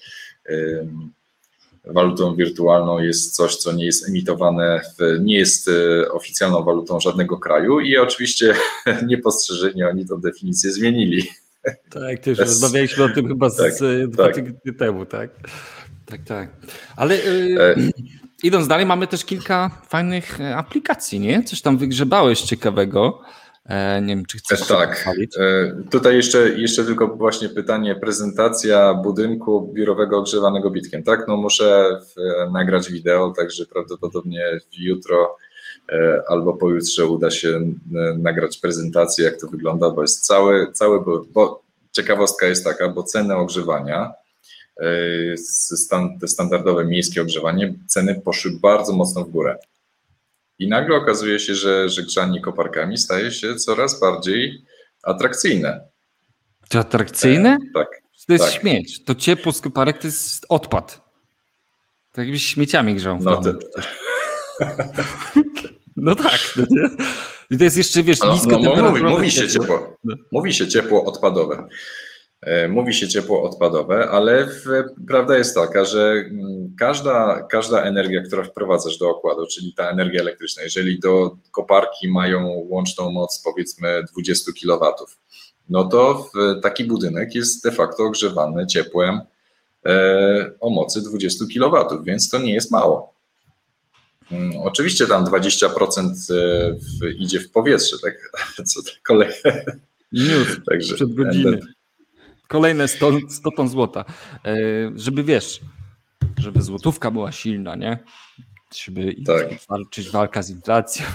walutą 1.86 2.36
wirtualną 2.36 3.00
jest 3.00 3.36
coś, 3.36 3.56
co 3.56 3.72
nie 3.72 3.86
jest 3.86 4.10
emitowane, 4.10 4.82
w, 5.00 5.20
nie 5.20 5.38
jest 5.38 5.68
e, 5.70 6.12
oficjalną 6.12 6.64
walutą 6.64 7.00
żadnego 7.00 7.38
kraju 7.38 7.80
i 7.80 7.98
oczywiście 7.98 8.56
niepostrzeżenie 9.08 9.88
oni 9.88 10.06
tę 10.06 10.20
definicję 10.22 10.72
zmienili. 10.72 11.28
Tak, 11.90 12.20
też 12.20 12.38
Bez... 12.38 12.50
rozmawialiśmy 12.50 13.04
o 13.04 13.10
tym 13.10 13.28
chyba 13.28 13.50
tak, 13.50 13.74
z 13.74 14.12
dwa 14.12 14.24
tak. 14.24 14.36
tygodnie 14.36 14.74
temu, 14.74 15.06
tak? 15.06 15.30
Tak, 16.06 16.24
tak. 16.24 16.50
Ale 16.96 17.18
yy, 17.18 17.92
idąc 18.44 18.68
dalej, 18.68 18.86
mamy 18.86 19.08
też 19.08 19.26
kilka 19.26 19.82
fajnych 19.90 20.42
e, 20.42 20.58
aplikacji, 20.58 21.20
nie? 21.20 21.44
Coś 21.44 21.62
tam 21.62 21.78
wygrzebałeś 21.78 22.42
ciekawego. 22.42 23.22
E, 23.66 24.02
nie 24.02 24.16
wiem, 24.16 24.26
czy 24.26 24.38
chcesz. 24.38 24.68
Tak. 24.68 25.06
E, 25.40 25.76
tutaj 25.92 26.16
jeszcze, 26.16 26.50
jeszcze 26.50 26.86
tylko 26.86 27.08
właśnie 27.08 27.50
pytanie, 27.50 27.96
prezentacja 27.96 28.94
budynku 28.94 29.72
biurowego 29.74 30.18
ogrzewanego 30.18 30.70
bitkiem. 30.70 31.04
Tak, 31.04 31.28
no 31.28 31.38
muszę 31.38 32.00
nagrać 32.52 32.92
wideo, 32.92 33.34
także 33.38 33.66
prawdopodobnie 33.66 34.60
jutro 34.78 35.38
e, 35.90 36.22
albo 36.28 36.54
pojutrze 36.54 37.06
uda 37.06 37.32
się 37.32 37.62
nagrać 38.18 38.58
prezentację, 38.58 39.26
jak 39.26 39.42
to 39.42 39.48
wygląda, 39.48 39.90
bo 39.90 40.02
jest 40.02 40.26
cały, 40.26 40.72
cały 40.74 41.06
bo 41.34 41.62
ciekawostka 41.92 42.46
jest 42.46 42.64
taka, 42.64 42.90
bo 42.90 43.04
ceny 43.04 43.36
ogrzewania, 43.36 44.14
te 46.22 46.28
standardowe 46.28 46.86
miejskie 46.86 47.22
ogrzewanie, 47.22 47.74
ceny 47.88 48.22
poszły 48.22 48.52
bardzo 48.52 48.94
mocno 48.94 49.24
w 49.24 49.30
górę. 49.30 49.58
I 50.62 50.68
nagle 50.68 50.96
okazuje 50.96 51.40
się, 51.40 51.56
że, 51.56 51.90
że 51.90 52.04
grzanie 52.04 52.42
koparkami 52.42 52.98
staje 52.98 53.32
się 53.32 53.56
coraz 53.56 54.00
bardziej 54.00 54.66
atrakcyjne. 55.04 55.82
To 56.70 56.80
atrakcyjne? 56.80 57.50
E, 57.50 57.74
tak. 57.74 57.88
To 58.28 58.34
jest 58.34 58.46
tak. 58.46 58.62
śmieć. 58.62 59.04
To 59.04 59.16
ciepło 59.16 59.52
z 59.52 59.62
koparek 59.62 59.98
to 59.98 60.08
jest 60.08 60.46
odpad. 60.50 61.02
Tak 62.12 62.26
jakbyś 62.26 62.46
śmieciami 62.46 62.96
grzał. 62.96 63.20
No, 63.22 63.42
to... 63.42 63.54
no 65.96 66.16
tak. 66.16 66.40
No 66.56 66.66
I 67.52 67.58
to 67.58 67.64
jest 67.64 67.78
jeszcze, 67.78 68.04
wiesz, 68.04 68.20
no, 68.20 68.34
nisko 68.34 68.60
no, 68.60 68.90
mówi, 68.92 69.04
mówi, 69.04 69.32
się 69.32 69.48
ciepło. 69.48 69.98
No. 70.04 70.16
Mówi 70.32 70.54
się 70.54 70.68
ciepło 70.68 71.06
odpadowe. 71.06 71.68
E, 72.42 72.68
mówi 72.68 72.94
się 72.94 73.08
ciepło 73.08 73.44
odpadowe, 73.44 74.10
ale 74.10 74.46
w, 74.46 74.66
prawda 75.08 75.38
jest 75.38 75.56
taka, 75.56 75.86
że 75.86 76.12
mm, 76.12 76.76
każda, 76.80 77.48
każda 77.50 77.84
energia, 77.84 78.22
która 78.22 78.44
wprowadzasz 78.44 78.98
do 78.98 79.10
okładu, 79.10 79.48
czyli 79.48 79.74
ta 79.74 79.90
energia 79.90 80.22
elektryczna, 80.22 80.64
jeżeli 80.64 81.00
do 81.00 81.38
koparki 81.52 82.08
mają 82.08 82.48
łączną 82.48 83.12
moc 83.12 83.42
powiedzmy 83.44 84.04
20 84.14 84.52
kW, 84.62 84.94
no 85.70 85.84
to 85.84 86.30
taki 86.64 86.86
budynek 86.86 87.36
jest 87.36 87.64
de 87.64 87.72
facto 87.72 88.04
ogrzewany 88.04 88.68
ciepłem 88.68 89.22
e, 89.86 90.52
o 90.60 90.70
mocy 90.70 91.02
20 91.02 91.46
kW, 91.54 92.04
więc 92.04 92.30
to 92.30 92.40
nie 92.40 92.54
jest 92.54 92.72
mało. 92.72 93.14
Mm, 94.32 94.58
oczywiście 94.58 95.08
tam 95.08 95.26
20% 95.26 95.68
e, 95.70 96.74
w, 96.74 97.20
idzie 97.20 97.40
w 97.40 97.52
powietrze, 97.52 97.98
tak? 98.04 98.14
Co 98.70 98.84
to 98.84 98.92
kolej. 99.04 99.30
Minut 100.12 100.48
Także, 100.70 100.96
przed 100.96 101.14
godziny. 101.14 101.60
Kolejne 102.52 102.88
100, 102.88 103.12
100 103.30 103.52
ton 103.52 103.70
złota. 103.70 104.06
E, 104.46 104.56
żeby 104.96 105.24
wiesz, 105.24 105.62
żeby 106.38 106.62
złotówka 106.62 107.12
była 107.12 107.32
silna, 107.32 107.76
nie? 107.76 108.00
Żeby 108.76 109.16
tak. 109.26 109.48
walczyć 109.70 110.10
walka 110.10 110.42
z 110.42 110.50
inflacją. 110.50 111.06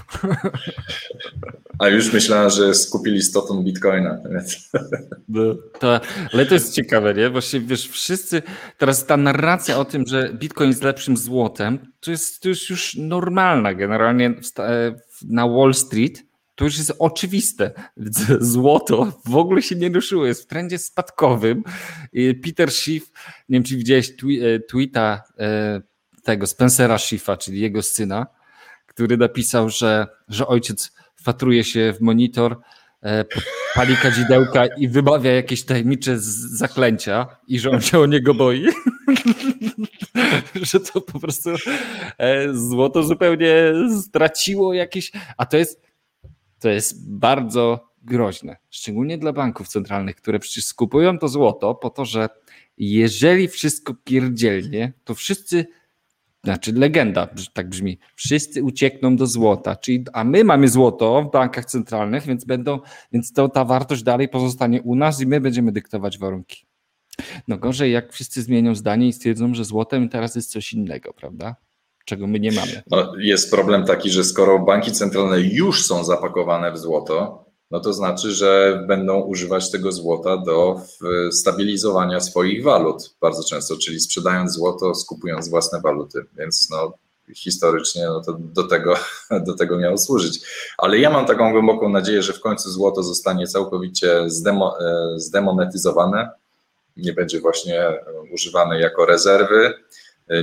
A 1.78 1.88
już 1.88 2.12
myślałem, 2.12 2.50
że 2.50 2.74
skupili 2.74 3.22
100 3.22 3.42
ton 3.42 3.64
bitcoina. 3.64 4.18
No, 5.28 5.54
to, 5.80 6.00
ale 6.32 6.46
to 6.46 6.54
jest 6.54 6.74
ciekawe, 6.74 7.14
nie? 7.14 7.30
Właśnie 7.30 7.60
wiesz, 7.60 7.88
wszyscy, 7.88 8.42
teraz 8.78 9.06
ta 9.06 9.16
narracja 9.16 9.78
o 9.78 9.84
tym, 9.84 10.04
że 10.06 10.30
bitcoin 10.34 10.70
jest 10.70 10.82
lepszym 10.82 11.16
złotem, 11.16 11.92
to 12.00 12.10
jest, 12.10 12.42
to 12.42 12.48
jest 12.48 12.70
już 12.70 12.96
normalna 12.96 13.74
generalnie 13.74 14.34
na 15.28 15.48
Wall 15.48 15.74
Street 15.74 16.22
to 16.56 16.64
już 16.64 16.78
jest 16.78 16.92
oczywiste. 16.98 17.70
Złoto 18.40 19.20
w 19.24 19.36
ogóle 19.36 19.62
się 19.62 19.76
nie 19.76 19.88
ruszyło, 19.88 20.26
jest 20.26 20.42
w 20.42 20.46
trendzie 20.46 20.78
spadkowym. 20.78 21.62
Peter 22.44 22.70
Schiff, 22.70 23.12
nie 23.48 23.56
wiem 23.56 23.62
czy 23.62 23.76
widziałeś 23.76 24.10
e, 24.10 24.60
tweeta 24.60 25.22
e, 25.38 25.80
tego 26.22 26.46
Spencera 26.46 26.98
Schiffa, 26.98 27.36
czyli 27.36 27.60
jego 27.60 27.82
syna, 27.82 28.26
który 28.86 29.16
napisał, 29.16 29.68
że, 29.68 30.06
że 30.28 30.46
ojciec 30.46 30.92
fatruje 31.22 31.64
się 31.64 31.92
w 31.92 32.00
monitor, 32.00 32.60
e, 33.02 33.24
pali 33.74 33.96
kadzidełka 33.96 34.66
i 34.66 34.88
wybawia 34.88 35.32
jakieś 35.32 35.64
tajemnicze 35.64 36.18
zaklęcia 36.18 37.26
i 37.48 37.58
że 37.58 37.70
on 37.70 37.80
się 37.80 37.98
o 37.98 38.06
niego 38.06 38.34
boi. 38.34 38.66
że 40.62 40.80
to 40.80 41.00
po 41.00 41.20
prostu 41.20 41.50
złoto 42.52 43.02
zupełnie 43.02 43.72
straciło 44.02 44.74
jakieś, 44.74 45.12
a 45.36 45.46
to 45.46 45.56
jest 45.56 45.86
to 46.60 46.68
jest 46.68 47.10
bardzo 47.10 47.90
groźne, 48.02 48.56
szczególnie 48.70 49.18
dla 49.18 49.32
banków 49.32 49.68
centralnych, 49.68 50.16
które 50.16 50.38
przecież 50.38 50.64
skupują 50.64 51.18
to 51.18 51.28
złoto 51.28 51.74
po 51.74 51.90
to, 51.90 52.04
że 52.04 52.28
jeżeli 52.78 53.48
wszystko 53.48 53.94
pierdzielnie, 54.04 54.92
to 55.04 55.14
wszyscy, 55.14 55.66
znaczy 56.44 56.72
legenda 56.72 57.28
tak 57.52 57.68
brzmi, 57.68 57.98
wszyscy 58.14 58.62
uciekną 58.62 59.16
do 59.16 59.26
złota, 59.26 59.76
czyli, 59.76 60.04
a 60.12 60.24
my 60.24 60.44
mamy 60.44 60.68
złoto 60.68 61.22
w 61.22 61.30
bankach 61.30 61.64
centralnych, 61.64 62.26
więc 62.26 62.44
będą, 62.44 62.80
więc 63.12 63.32
to 63.32 63.48
ta 63.48 63.64
wartość 63.64 64.02
dalej 64.02 64.28
pozostanie 64.28 64.82
u 64.82 64.94
nas 64.94 65.20
i 65.20 65.26
my 65.26 65.40
będziemy 65.40 65.72
dyktować 65.72 66.18
warunki. 66.18 66.66
No 67.48 67.58
gorzej, 67.58 67.92
jak 67.92 68.12
wszyscy 68.12 68.42
zmienią 68.42 68.74
zdanie 68.74 69.08
i 69.08 69.12
stwierdzą, 69.12 69.54
że 69.54 69.64
złotem 69.64 70.08
teraz 70.08 70.36
jest 70.36 70.50
coś 70.50 70.72
innego, 70.72 71.12
prawda? 71.12 71.56
Czego 72.06 72.26
my 72.26 72.40
nie 72.40 72.52
mamy. 72.52 72.82
No, 72.90 73.12
jest 73.18 73.50
problem 73.50 73.84
taki, 73.84 74.10
że 74.10 74.24
skoro 74.24 74.58
banki 74.58 74.92
centralne 74.92 75.40
już 75.40 75.86
są 75.86 76.04
zapakowane 76.04 76.72
w 76.72 76.78
złoto, 76.78 77.44
no 77.70 77.80
to 77.80 77.92
znaczy, 77.92 78.32
że 78.32 78.84
będą 78.88 79.20
używać 79.20 79.70
tego 79.70 79.92
złota 79.92 80.36
do 80.36 80.80
stabilizowania 81.30 82.20
swoich 82.20 82.64
walut 82.64 83.14
bardzo 83.20 83.44
często, 83.44 83.76
czyli 83.76 84.00
sprzedając 84.00 84.52
złoto, 84.52 84.94
skupując 84.94 85.48
własne 85.48 85.80
waluty. 85.80 86.24
Więc 86.38 86.68
no, 86.70 86.92
historycznie 87.34 88.04
no 88.04 88.20
to 88.20 88.36
do, 88.38 88.62
tego, 88.62 88.94
do 89.46 89.54
tego 89.54 89.78
miało 89.78 89.98
służyć. 89.98 90.40
Ale 90.78 90.98
ja 90.98 91.10
mam 91.10 91.26
taką 91.26 91.52
głęboką 91.52 91.88
nadzieję, 91.88 92.22
że 92.22 92.32
w 92.32 92.40
końcu 92.40 92.70
złoto 92.70 93.02
zostanie 93.02 93.46
całkowicie 93.46 94.30
zdemo, 94.30 94.80
e, 94.80 95.18
zdemonetyzowane, 95.18 96.30
nie 96.96 97.12
będzie 97.12 97.40
właśnie 97.40 97.82
używane 98.32 98.80
jako 98.80 99.06
rezerwy 99.06 99.74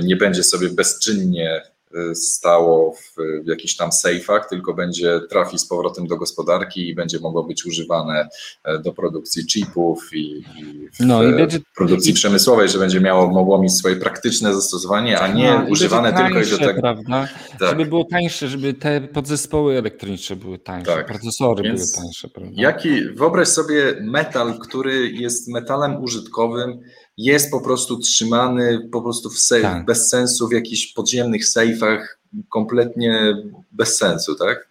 nie 0.02 0.16
będzie 0.16 0.44
sobie 0.44 0.68
bezczynnie 0.68 1.62
y, 2.10 2.14
stało 2.14 2.92
w, 2.92 3.16
w 3.44 3.46
jakichś 3.46 3.76
tam 3.76 3.92
sejfach, 3.92 4.48
tylko 4.48 4.74
będzie 4.74 5.20
trafi 5.30 5.58
z 5.58 5.66
powrotem 5.66 6.06
do 6.06 6.16
gospodarki 6.16 6.88
i 6.88 6.94
będzie 6.94 7.20
mogło 7.20 7.44
być 7.44 7.66
używane 7.66 8.28
e, 8.64 8.78
do 8.78 8.92
produkcji 8.92 9.46
chipów 9.46 10.08
i, 10.12 10.38
i 10.38 10.88
w 10.92 11.00
no, 11.00 11.22
i 11.22 11.32
będzie, 11.32 11.58
produkcji 11.76 12.10
i, 12.10 12.14
przemysłowej, 12.14 12.68
że 12.68 12.78
będzie 12.78 13.00
miało, 13.00 13.30
mogło 13.30 13.62
mieć 13.62 13.72
swoje 13.72 13.96
praktyczne 13.96 14.54
zastosowanie, 14.54 15.20
a 15.20 15.28
nie 15.28 15.50
no, 15.50 15.66
używane 15.68 16.12
tylko 16.12 16.40
i 16.40 16.50
do 16.50 16.58
tego. 16.58 16.80
Prawda? 16.80 17.28
Tak. 17.58 17.68
Żeby 17.70 17.86
było 17.86 18.04
tańsze, 18.04 18.48
żeby 18.48 18.74
te 18.74 19.00
podzespoły 19.00 19.78
elektroniczne 19.78 20.36
były 20.36 20.58
tańsze, 20.58 20.92
tak. 20.92 21.06
procesory 21.06 21.62
Więc 21.62 21.92
były 21.92 22.04
tańsze. 22.04 22.28
Prawda? 22.28 22.52
Jaki, 22.54 23.04
wyobraź 23.04 23.48
sobie 23.48 23.96
metal, 24.00 24.58
który 24.58 25.10
jest 25.10 25.48
metalem 25.48 26.02
użytkowym, 26.02 26.80
jest 27.16 27.50
po 27.50 27.60
prostu 27.60 27.98
trzymany 27.98 28.88
po 28.92 29.02
prostu 29.02 29.30
w 29.30 29.38
sejf, 29.38 29.62
tak. 29.62 29.84
bez 29.84 30.08
sensu 30.08 30.48
w 30.48 30.52
jakichś 30.52 30.92
podziemnych 30.92 31.48
sejfach, 31.48 32.20
kompletnie 32.48 33.36
bez 33.72 33.96
sensu, 33.96 34.34
tak? 34.34 34.68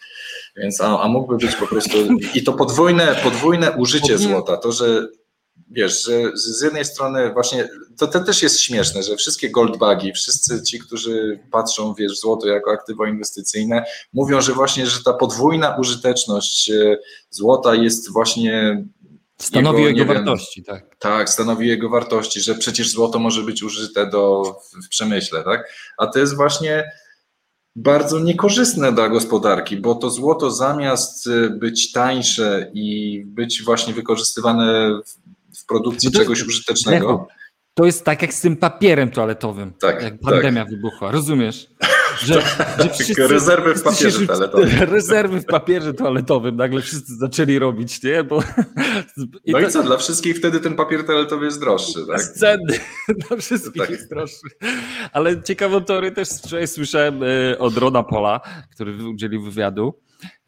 Więc, 0.58 0.82
a, 0.82 1.02
a 1.02 1.08
mógłby 1.08 1.38
być 1.38 1.56
po 1.56 1.68
prostu, 1.68 1.98
i 2.36 2.44
to 2.44 2.54
podwójne, 2.54 3.16
podwójne 3.24 3.72
użycie 3.72 4.18
złota, 4.18 4.58
to, 4.58 4.72
że 4.72 5.08
wiesz, 5.72 6.04
że 6.04 6.32
z 6.34 6.62
jednej 6.62 6.86
strony 6.86 7.34
właśnie, 7.34 7.70
to, 7.98 8.08
to 8.08 8.20
też 8.20 8.44
jest 8.44 8.60
śmieszne, 8.60 9.04
że 9.04 9.16
wszystkie 9.16 9.50
goldbagi, 9.50 10.14
wszyscy 10.14 10.64
ci, 10.64 10.80
którzy 10.80 11.39
patrzą, 11.52 11.94
wiesz, 11.94 12.14
w 12.14 12.20
złoto 12.20 12.48
jako 12.48 12.72
aktywo 12.72 13.06
inwestycyjne, 13.06 13.86
mówią, 14.14 14.41
że 14.41 14.54
właśnie, 14.54 14.86
że 14.86 15.04
ta 15.04 15.14
podwójna 15.14 15.78
użyteczność 15.80 16.70
e, 16.70 16.98
złota 17.30 17.76
jest 17.76 18.12
właśnie 18.12 18.84
Stanowi 19.44 19.84
jego, 19.84 20.00
jego 20.00 20.14
wartości, 20.14 20.64
tak. 20.64 20.96
Tak, 21.00 21.30
stanowi 21.30 21.68
jego 21.68 21.89
wartości, 21.89 22.41
że 22.41 22.56
przecież 22.56 22.91
złoto 22.91 23.20
może 23.20 23.44
być 23.44 23.64
użyte 23.64 24.10
do, 24.10 24.44
w 24.86 24.89
przemyśle, 24.89 25.44
tak? 25.44 25.68
A 25.98 26.08
to 26.08 26.20
jest 26.20 26.36
właśnie 26.36 26.91
bardzo 27.76 28.20
niekorzystne 28.20 28.91
dla 28.91 29.10
gospodarki, 29.10 29.78
bo 29.78 29.96
to 29.96 30.10
złoto 30.10 30.52
zamiast 30.52 31.28
e, 31.28 31.50
być 31.50 31.91
tańsze 31.91 32.72
i 32.74 33.22
być 33.26 33.64
właśnie 33.64 33.94
wykorzystywane 33.94 34.89
w, 35.06 35.60
w 35.60 35.66
produkcji 35.66 36.12
czegoś 36.12 36.44
użytecznego. 36.44 37.28
To 37.74 37.86
jest 37.86 38.06
tak 38.06 38.22
jak 38.22 38.34
z 38.34 38.41
tym 38.41 38.58
papierem 38.58 39.12
toaletowym, 39.12 39.74
tak, 39.82 40.04
jak 40.04 40.20
pandemia 40.20 40.62
tak. 40.62 40.74
wybuchła, 40.74 41.12
rozumiesz? 41.12 41.68
Że, 42.26 42.41
że 42.80 42.89
wszyscy, 42.89 43.28
rezerwy 43.28 43.76
w 43.76 43.84
papierze 43.84 44.28
toaletowym. 44.28 44.69
Rezerwy 44.95 45.39
w 45.39 45.45
papierze 45.45 45.93
toaletowym 45.93 46.55
nagle 46.55 46.82
wszyscy 46.82 47.15
zaczęli 47.15 47.59
robić, 47.59 48.03
nie? 48.03 48.24
Bo, 48.24 48.39
i 49.45 49.51
no 49.51 49.59
to, 49.59 49.67
i 49.67 49.71
co, 49.71 49.84
dla 49.84 49.97
wszystkich 49.97 50.38
wtedy 50.38 50.59
ten 50.59 50.76
papier 50.76 51.05
toaletowy 51.05 51.45
jest 51.45 51.59
droższy, 51.59 52.05
tak? 52.07 52.21
Cenny, 52.24 52.80
dla 53.28 53.38
wszystkich 53.38 53.82
tak. 53.82 53.89
jest 53.89 54.09
droższy. 54.09 54.47
Ale 55.11 55.43
ciekawą 55.43 55.84
teorię 55.84 56.11
też 56.11 56.30
wczoraj 56.30 56.67
słyszałem 56.67 57.24
e, 57.24 57.59
od 57.59 57.78
Rona 57.78 58.03
Pola, 58.03 58.41
który 58.71 59.07
udzielił 59.07 59.43
wywiadu, 59.43 59.99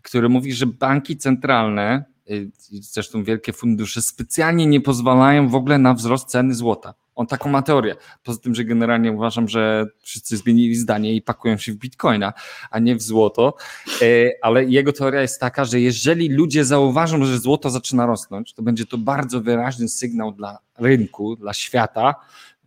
który 0.02 0.30
mówi, 0.30 0.54
że 0.54 0.66
banki 0.66 1.18
centralne, 1.18 2.06
e, 2.30 2.34
zresztą 2.82 3.24
wielkie 3.24 3.54
fundusze, 3.54 4.02
specjalnie 4.02 4.68
nie 4.68 4.82
pozwalają 4.82 5.50
w 5.50 5.56
ogóle 5.56 5.78
na 5.78 5.94
wzrost 5.94 6.28
ceny 6.28 6.56
złota. 6.56 6.94
On 7.16 7.28
taką 7.28 7.50
ma 7.50 7.62
teorię. 7.62 7.96
Poza 8.24 8.40
tym, 8.40 8.56
że 8.56 8.64
generalnie 8.64 9.12
uważam, 9.12 9.48
że 9.48 9.86
wszyscy 10.02 10.38
zmienili 10.38 10.76
zdanie 10.76 11.16
i 11.16 11.22
pakują 11.22 11.58
się 11.58 11.72
w 11.72 11.76
bitcoina, 11.76 12.34
a 12.72 12.80
nie 12.80 12.96
w 12.96 13.02
złoto. 13.02 13.56
E, 14.02 14.06
ale 14.42 14.66
jego 14.66 14.94
teoria 14.94 15.22
jest 15.22 15.40
taka, 15.40 15.66
że 15.66 15.80
jeżeli 15.80 16.30
ludzie 16.30 16.66
zauważą, 16.66 17.26
że 17.26 17.40
złoto 17.40 17.70
zaczyna 17.70 18.06
rosnąć, 18.06 18.54
to 18.54 18.62
będzie 18.62 18.86
to 18.86 18.98
bardzo 18.98 19.42
wyraźny 19.42 19.88
sygnał 19.90 20.32
dla 20.32 20.60
rynku, 20.78 21.36
dla 21.36 21.54
świata, 21.54 22.16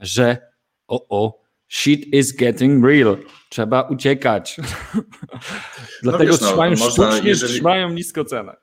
że 0.00 0.36
o, 0.88 1.06
o, 1.08 1.40
shit 1.68 2.14
is 2.14 2.32
getting 2.32 2.84
real. 2.84 3.18
Trzeba 3.48 3.82
uciekać. 3.82 4.56
Dlatego 6.02 6.24
no 6.24 6.32
wiesz, 6.32 6.40
no, 6.40 6.46
trzymają 6.46 6.70
można, 6.70 7.12
sztucznie, 7.12 7.28
jeżeli... 7.28 7.52
trzymają 7.52 7.88
nisko 7.88 8.24
cenę. 8.24 8.56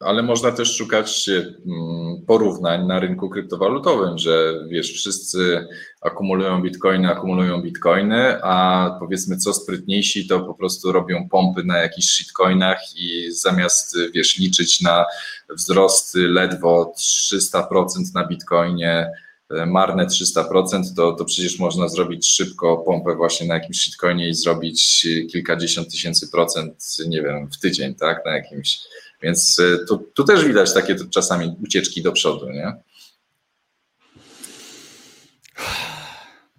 Ale 0.00 0.22
można 0.22 0.52
też 0.52 0.76
szukać 0.76 1.30
mm, 1.30 2.24
porównań 2.26 2.86
na 2.86 3.00
rynku 3.00 3.30
kryptowalutowym, 3.30 4.18
że 4.18 4.54
wiesz, 4.68 4.92
wszyscy 4.92 5.66
akumulują 6.00 6.62
bitcoiny, 6.62 7.10
akumulują 7.10 7.62
bitcoiny, 7.62 8.42
a 8.42 8.96
powiedzmy 9.00 9.36
co 9.36 9.54
sprytniejsi, 9.54 10.28
to 10.28 10.40
po 10.40 10.54
prostu 10.54 10.92
robią 10.92 11.28
pompy 11.28 11.64
na 11.64 11.78
jakichś 11.78 12.08
shitcoinach 12.08 12.78
i 12.96 13.32
zamiast 13.32 13.96
wiesz, 14.14 14.38
liczyć 14.38 14.80
na 14.80 15.04
wzrosty 15.50 16.18
ledwo 16.18 16.94
300% 16.98 18.14
na 18.14 18.26
bitcoinie, 18.26 19.10
e, 19.50 19.66
marne 19.66 20.06
300%, 20.06 20.94
to, 20.96 21.12
to 21.12 21.24
przecież 21.24 21.58
można 21.58 21.88
zrobić 21.88 22.28
szybko 22.28 22.76
pompę 22.76 23.14
właśnie 23.14 23.46
na 23.46 23.54
jakimś 23.54 23.80
shitcoinie 23.80 24.28
i 24.28 24.34
zrobić 24.34 25.06
kilkadziesiąt 25.32 25.90
tysięcy 25.90 26.30
procent, 26.30 26.96
nie 27.08 27.22
wiem, 27.22 27.50
w 27.50 27.58
tydzień, 27.58 27.94
tak, 27.94 28.24
na 28.24 28.36
jakimś 28.36 28.80
więc 29.22 29.58
y, 29.58 29.78
tu, 29.88 29.98
tu 30.14 30.24
też 30.24 30.44
widać 30.44 30.74
takie 30.74 30.96
czasami 31.10 31.56
ucieczki 31.64 32.02
do 32.02 32.12
przodu, 32.12 32.50
nie? 32.50 32.76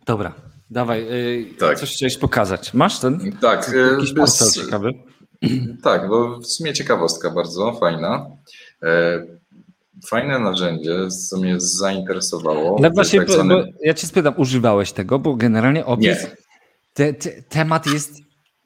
Dobra, 0.05 0.34
dawaj, 0.70 1.08
y, 1.12 1.55
tak. 1.60 1.80
coś 1.80 1.93
chciałeś 1.93 2.18
pokazać. 2.18 2.74
Masz 2.74 2.99
ten? 2.99 3.38
Tak. 3.41 3.72
Jakiś 3.91 4.14
bez, 4.14 4.55
ciekawy? 4.55 4.93
Tak, 5.84 6.10
bo 6.10 6.39
w 6.39 6.47
sumie 6.47 6.74
ciekawostka 6.74 7.32
bardzo 7.32 7.74
fajna. 7.74 8.26
E, 8.84 9.24
fajne 10.10 10.39
narzędzie, 10.39 11.08
co 11.30 11.38
mnie 11.38 11.55
zainteresowało. 11.60 12.76
Ale 12.80 12.91
właśnie, 12.91 13.26
tak 13.26 13.38
ja 13.82 13.93
cię 13.93 14.08
spytam, 14.08 14.34
używałeś 14.38 14.91
tego, 14.91 15.20
bo 15.20 15.36
generalnie 15.36 15.86
opis, 15.86 16.18
te, 16.93 17.14
te, 17.14 17.41
temat 17.41 17.86
jest 17.88 18.14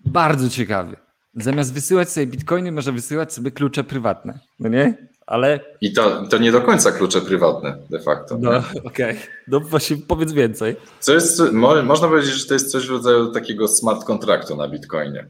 bardzo 0.05 0.49
ciekawy. 0.49 0.95
Zamiast 1.35 1.73
wysyłać 1.73 2.09
sobie 2.09 2.27
bitcoiny, 2.27 2.71
może 2.71 2.91
wysyłać 2.91 3.33
sobie 3.33 3.51
klucze 3.51 3.83
prywatne, 3.83 4.39
no 4.59 4.69
nie? 4.69 5.07
Ale... 5.27 5.59
I 5.81 5.93
to, 5.93 6.27
to 6.27 6.37
nie 6.37 6.51
do 6.51 6.61
końca 6.61 6.91
klucze 6.91 7.21
prywatne 7.21 7.77
de 7.89 7.99
facto. 7.99 8.37
No, 8.37 8.57
okej. 8.57 8.83
Okay. 8.83 9.17
No 9.47 9.59
właśnie 9.59 9.97
powiedz 9.97 10.31
więcej. 10.31 10.75
Co 10.99 11.13
jest, 11.13 11.41
można 11.83 12.07
powiedzieć, 12.07 12.33
że 12.33 12.45
to 12.45 12.53
jest 12.53 12.71
coś 12.71 12.87
w 12.87 12.91
rodzaju 12.91 13.31
takiego 13.31 13.67
smart 13.67 14.03
kontraktu 14.03 14.55
na 14.55 14.67
bitcoinie. 14.67 15.27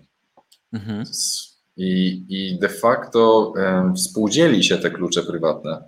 Mhm. 0.74 1.04
I, 1.78 2.24
I 2.30 2.60
de 2.60 2.70
facto 2.70 3.54
współdzieli 3.96 4.64
się 4.64 4.78
te 4.78 4.92
klucze 4.92 5.24
prywatne 5.24 5.84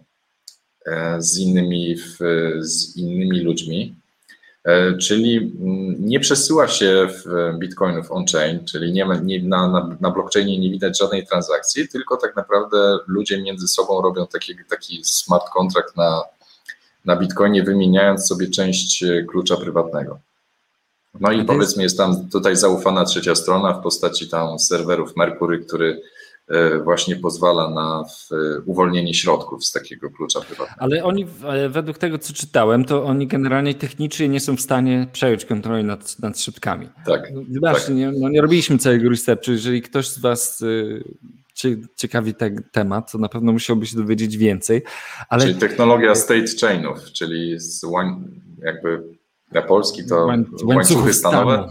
e, 0.86 1.22
z 1.22 1.38
innymi, 1.38 1.96
w, 1.96 2.18
z 2.60 2.98
innymi 2.98 3.40
ludźmi 3.40 3.96
czyli 5.02 5.38
mm, 5.38 5.96
nie 6.00 6.20
przesyła 6.20 6.68
się 6.68 7.08
bitcoinów 7.60 8.12
on-chain, 8.12 8.66
czyli 8.66 8.94
nie, 8.94 9.08
nie, 9.24 9.44
na, 9.44 9.68
na, 9.68 9.98
na 10.02 10.12
blockchainie 10.12 10.60
nie 10.60 10.70
widać 10.70 11.00
żadnej 11.00 11.28
transakcji, 11.28 11.88
tylko 11.88 12.18
tak 12.18 12.36
naprawdę 12.36 12.98
ludzie 13.08 13.42
między 13.42 13.68
sobą 13.68 14.02
robią 14.02 14.28
taki, 14.28 14.56
taki 14.70 15.04
smart 15.04 15.50
contract 15.50 15.98
na, 15.98 16.22
na 17.06 17.16
bitcoinie, 17.16 17.64
wymieniając 17.64 18.28
sobie 18.28 18.48
część 18.48 19.04
e, 19.04 19.24
klucza 19.24 19.58
prywatnego. 19.58 20.20
No 21.20 21.32
i 21.32 21.46
powiedzmy 21.46 21.84
jest 21.84 21.98
tam 21.98 22.30
tutaj 22.30 22.56
zaufana 22.56 23.06
trzecia 23.06 23.36
strona 23.36 23.74
w 23.74 23.84
postaci 23.84 24.30
tam 24.30 24.60
serwerów 24.60 25.16
Mercury, 25.16 25.60
który 25.60 26.02
E, 26.02 26.13
właśnie 26.84 27.16
pozwala 27.16 27.70
na 27.70 28.04
uwolnienie 28.66 29.14
środków 29.14 29.66
z 29.66 29.72
takiego 29.72 30.10
klucza 30.10 30.42
prywatnego. 30.42 30.82
Ale 30.82 31.04
oni, 31.04 31.26
e, 31.44 31.70
według 31.70 31.98
tego 31.98 32.18
co 32.18 32.34
czytałem, 32.34 32.86
to 32.86 33.04
oni 33.04 33.28
generalnie 33.28 33.74
technicznie 33.74 34.30
nie 34.30 34.40
są 34.40 34.56
w 34.56 34.62
stanie 34.62 35.08
przejąć 35.14 35.46
kontroli 35.46 35.84
nad, 35.84 36.20
nad 36.20 36.40
środkami. 36.40 36.90
Tak. 37.06 37.22
Wybaczcie, 37.50 37.94
no, 37.94 38.06
tak. 38.06 38.14
Nie, 38.14 38.20
no 38.22 38.30
nie 38.30 38.42
robiliśmy 38.42 38.78
całego 38.78 39.10
researchu. 39.10 39.52
Jeżeli 39.52 39.82
ktoś 39.82 40.08
z 40.08 40.20
Was 40.20 40.62
e, 40.62 41.76
ciekawi 41.96 42.34
ten 42.34 42.64
temat, 42.72 43.12
to 43.12 43.18
na 43.18 43.30
pewno 43.30 43.52
musiałby 43.52 43.86
się 43.86 43.98
dowiedzieć 43.98 44.38
więcej. 44.38 44.82
Ale... 45.30 45.44
Czyli 45.44 45.56
technologia 45.56 46.16
state 46.16 46.46
chainów, 46.62 47.12
czyli 47.14 47.58
jakby 48.66 49.04
na 49.52 49.62
Polski 49.62 50.08
to 50.08 50.28
łańcuchy 50.64 51.14
stanowe. 51.14 51.68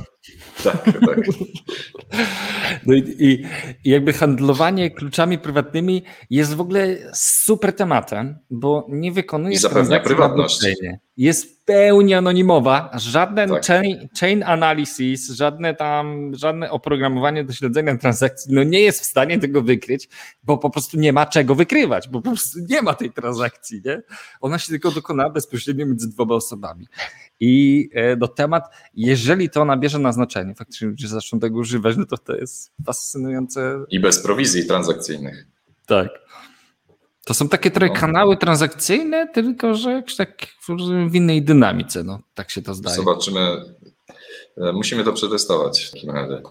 Tak, 0.64 0.84
tak. 0.84 1.18
No 2.86 2.94
i, 2.94 2.98
i, 2.98 3.42
i, 3.84 3.90
jakby 3.90 4.12
handlowanie 4.12 4.90
kluczami 4.90 5.38
prywatnymi 5.38 6.02
jest 6.30 6.54
w 6.54 6.60
ogóle 6.60 6.96
super 7.14 7.72
tematem, 7.72 8.38
bo 8.50 8.86
nie 8.88 9.12
wykonuje 9.12 9.58
zapewnia 9.58 10.00
prywatność. 10.00 10.66
Jest 11.22 11.66
pełni 11.66 12.14
anonimowa, 12.14 12.90
żaden 12.94 13.50
tak. 13.50 13.66
chain, 13.66 14.08
chain 14.20 14.42
analysis, 14.42 15.30
żadne 15.30 15.74
tam, 15.74 16.32
żadne 16.34 16.70
oprogramowanie 16.70 17.44
do 17.44 17.52
śledzenia 17.52 17.96
transakcji, 17.96 18.54
no 18.54 18.62
nie 18.62 18.80
jest 18.80 19.00
w 19.00 19.04
stanie 19.04 19.38
tego 19.38 19.62
wykryć, 19.62 20.08
bo 20.42 20.58
po 20.58 20.70
prostu 20.70 20.98
nie 20.98 21.12
ma 21.12 21.26
czego 21.26 21.54
wykrywać, 21.54 22.08
bo 22.08 22.22
po 22.22 22.30
prostu 22.30 22.58
nie 22.68 22.82
ma 22.82 22.94
tej 22.94 23.12
transakcji, 23.12 23.82
nie? 23.84 24.02
Ona 24.40 24.58
się 24.58 24.68
tylko 24.68 24.90
dokona 24.90 25.30
bezpośrednio 25.30 25.86
między 25.86 26.10
dwoma 26.10 26.34
osobami. 26.34 26.86
I 27.40 27.88
no, 28.18 28.28
temat, 28.28 28.64
jeżeli 28.94 29.50
to 29.50 29.64
nabierze 29.64 29.98
na 29.98 30.12
znaczenie, 30.12 30.54
faktycznie 30.54 30.88
ludzie 30.88 31.08
zaczną 31.08 31.40
tego 31.40 31.58
używać, 31.58 31.96
no 31.96 32.06
to 32.06 32.18
to 32.18 32.36
jest 32.36 32.72
fascynujące. 32.86 33.84
I 33.90 34.00
bez 34.00 34.22
prowizji 34.22 34.66
transakcyjnych. 34.66 35.46
Tak. 35.86 36.21
To 37.24 37.34
są 37.34 37.48
takie 37.48 37.70
trochę 37.70 37.94
no. 37.94 38.00
kanały 38.00 38.36
transakcyjne, 38.36 39.28
tylko 39.28 39.74
że 39.74 40.02
tak 40.16 40.46
w 41.08 41.14
innej 41.14 41.42
dynamice, 41.42 42.04
no 42.04 42.18
tak 42.34 42.50
się 42.50 42.62
to 42.62 42.74
zdaje. 42.74 42.96
Zobaczymy. 42.96 43.64
E, 44.56 44.72
musimy 44.72 45.04
to 45.04 45.12
przetestować 45.12 45.84
w 45.84 45.90
takim 45.90 46.10
razie. 46.10 46.42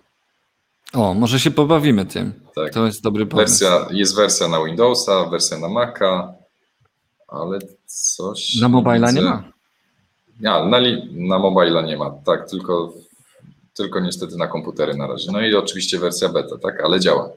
O, 0.94 1.14
może 1.14 1.40
się 1.40 1.52
pobawimy 1.52 2.06
tym. 2.06 2.34
Tak. 2.56 2.74
To 2.74 2.86
jest 2.86 3.04
dobry 3.04 3.26
pomysł. 3.26 3.50
Wersja, 3.50 3.88
jest 3.92 4.16
wersja 4.16 4.48
na 4.48 4.66
Windowsa, 4.66 5.26
wersja 5.26 5.58
na 5.58 5.70
Maca, 5.70 6.34
ale 7.28 7.60
coś. 7.86 8.56
Na 8.56 8.70
mobile 8.70 9.14
nie 9.14 9.22
ma. 9.22 9.44
Ja, 10.42 10.66
na, 10.66 10.80
na 11.12 11.40
mobile 11.40 11.84
nie 11.84 11.98
ma, 11.98 12.12
tak, 12.26 12.50
tylko, 12.50 12.94
tylko 13.74 14.00
niestety 14.00 14.38
na 14.38 14.48
komputery 14.48 14.94
na 14.94 15.08
razie. 15.08 15.32
No 15.32 15.42
i 15.42 15.56
oczywiście 15.56 16.00
wersja 16.00 16.30
beta, 16.30 16.58
tak, 16.58 16.84
ale 16.84 17.00
działa. 17.00 17.30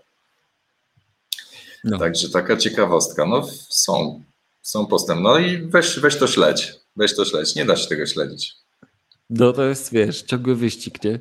No. 1.84 1.98
Także 1.98 2.28
taka 2.30 2.56
ciekawostka. 2.56 3.26
No 3.26 3.46
są, 3.68 4.22
są 4.62 4.86
postępy. 4.86 5.22
No 5.22 5.38
i 5.38 5.66
weź, 5.66 6.00
weź 6.00 6.16
to 6.16 6.26
śledź. 6.26 6.72
Weź 6.96 7.16
to 7.16 7.24
śledź. 7.24 7.54
Nie 7.54 7.64
da 7.64 7.76
się 7.76 7.88
tego 7.88 8.06
śledzić. 8.06 8.52
No 9.30 9.52
to 9.52 9.64
jest, 9.64 9.92
wiesz, 9.92 10.22
ciągły 10.22 10.54
wyścig, 10.56 11.04
nie? 11.04 11.18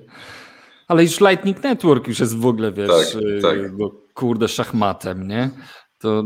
Ale 0.87 1.03
już 1.03 1.19
Lightning 1.19 1.63
Network 1.63 2.07
już 2.07 2.19
jest 2.19 2.37
w 2.37 2.45
ogóle, 2.45 2.71
wiesz, 2.71 2.89
Tak, 2.89 3.21
y, 3.23 3.39
tak. 3.41 3.57
no, 3.77 3.91
kurde, 4.13 4.47
szachmatem, 4.47 5.27
nie? 5.27 5.49
To 5.99 6.23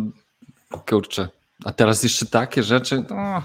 kurczę. 0.90 1.30
A 1.66 1.72
teraz 1.72 2.04
jeszcze 2.04 2.26
takie 2.26 2.64
rzeczy, 2.64 3.04
no, 3.10 3.44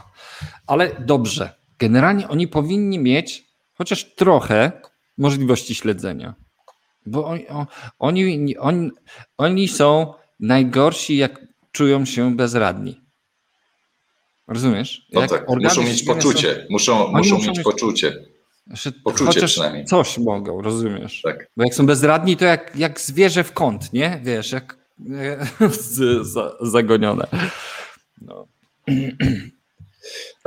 ale 0.66 0.90
dobrze. 1.00 1.54
Generalnie 1.78 2.28
oni 2.28 2.48
powinni 2.48 2.98
mieć 2.98 3.44
chociaż 3.74 4.14
trochę 4.14 4.72
możliwości 5.18 5.74
śledzenia. 5.74 6.34
Bo 7.06 7.26
oni, 7.26 7.46
oni, 7.98 8.56
oni, 8.58 8.90
oni 9.38 9.68
są 9.68 10.14
najgorsi, 10.42 11.16
jak 11.16 11.40
czują 11.72 12.04
się 12.04 12.36
bezradni. 12.36 13.00
Rozumiesz? 14.48 15.06
No 15.12 15.20
Jak 15.20 15.30
tak, 15.30 15.48
muszą 15.48 15.82
mieć 15.82 15.96
ścigania 15.96 16.20
są- 16.22 16.28
poczucie, 16.28 16.66
muszą, 16.70 17.08
muszą 17.08 17.34
muszą 17.36 17.50
mieć 17.50 17.60
poczucie, 17.60 18.16
Że 18.70 18.92
Poczucie 19.04 19.46
przynajmniej. 19.46 19.84
coś 19.84 20.18
mogą, 20.18 20.62
rozumiesz? 20.62 21.22
tak. 21.22 21.46
Bo 21.56 21.64
jak 21.64 21.74
są 21.74 21.86
bezradni, 21.86 22.36
to 22.36 22.44
jak, 22.44 22.76
jak 22.76 23.00
zwierzę 23.00 23.44
w 23.44 23.52
kąt, 23.52 23.92
nie? 23.92 24.20
Wiesz, 24.24 24.52
jak 24.52 24.76
zagonione. 26.60 27.26
No. 28.20 28.46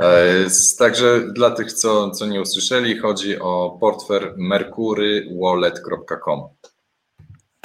E, 0.00 0.46
Także 0.78 1.20
dla 1.34 1.50
tych, 1.50 1.72
co, 1.72 2.10
co 2.10 2.26
nie 2.26 2.40
usłyszeli, 2.40 2.98
chodzi 2.98 3.38
o 3.38 3.76
portfel 3.80 4.34
merkurywallet.com. 4.36 6.40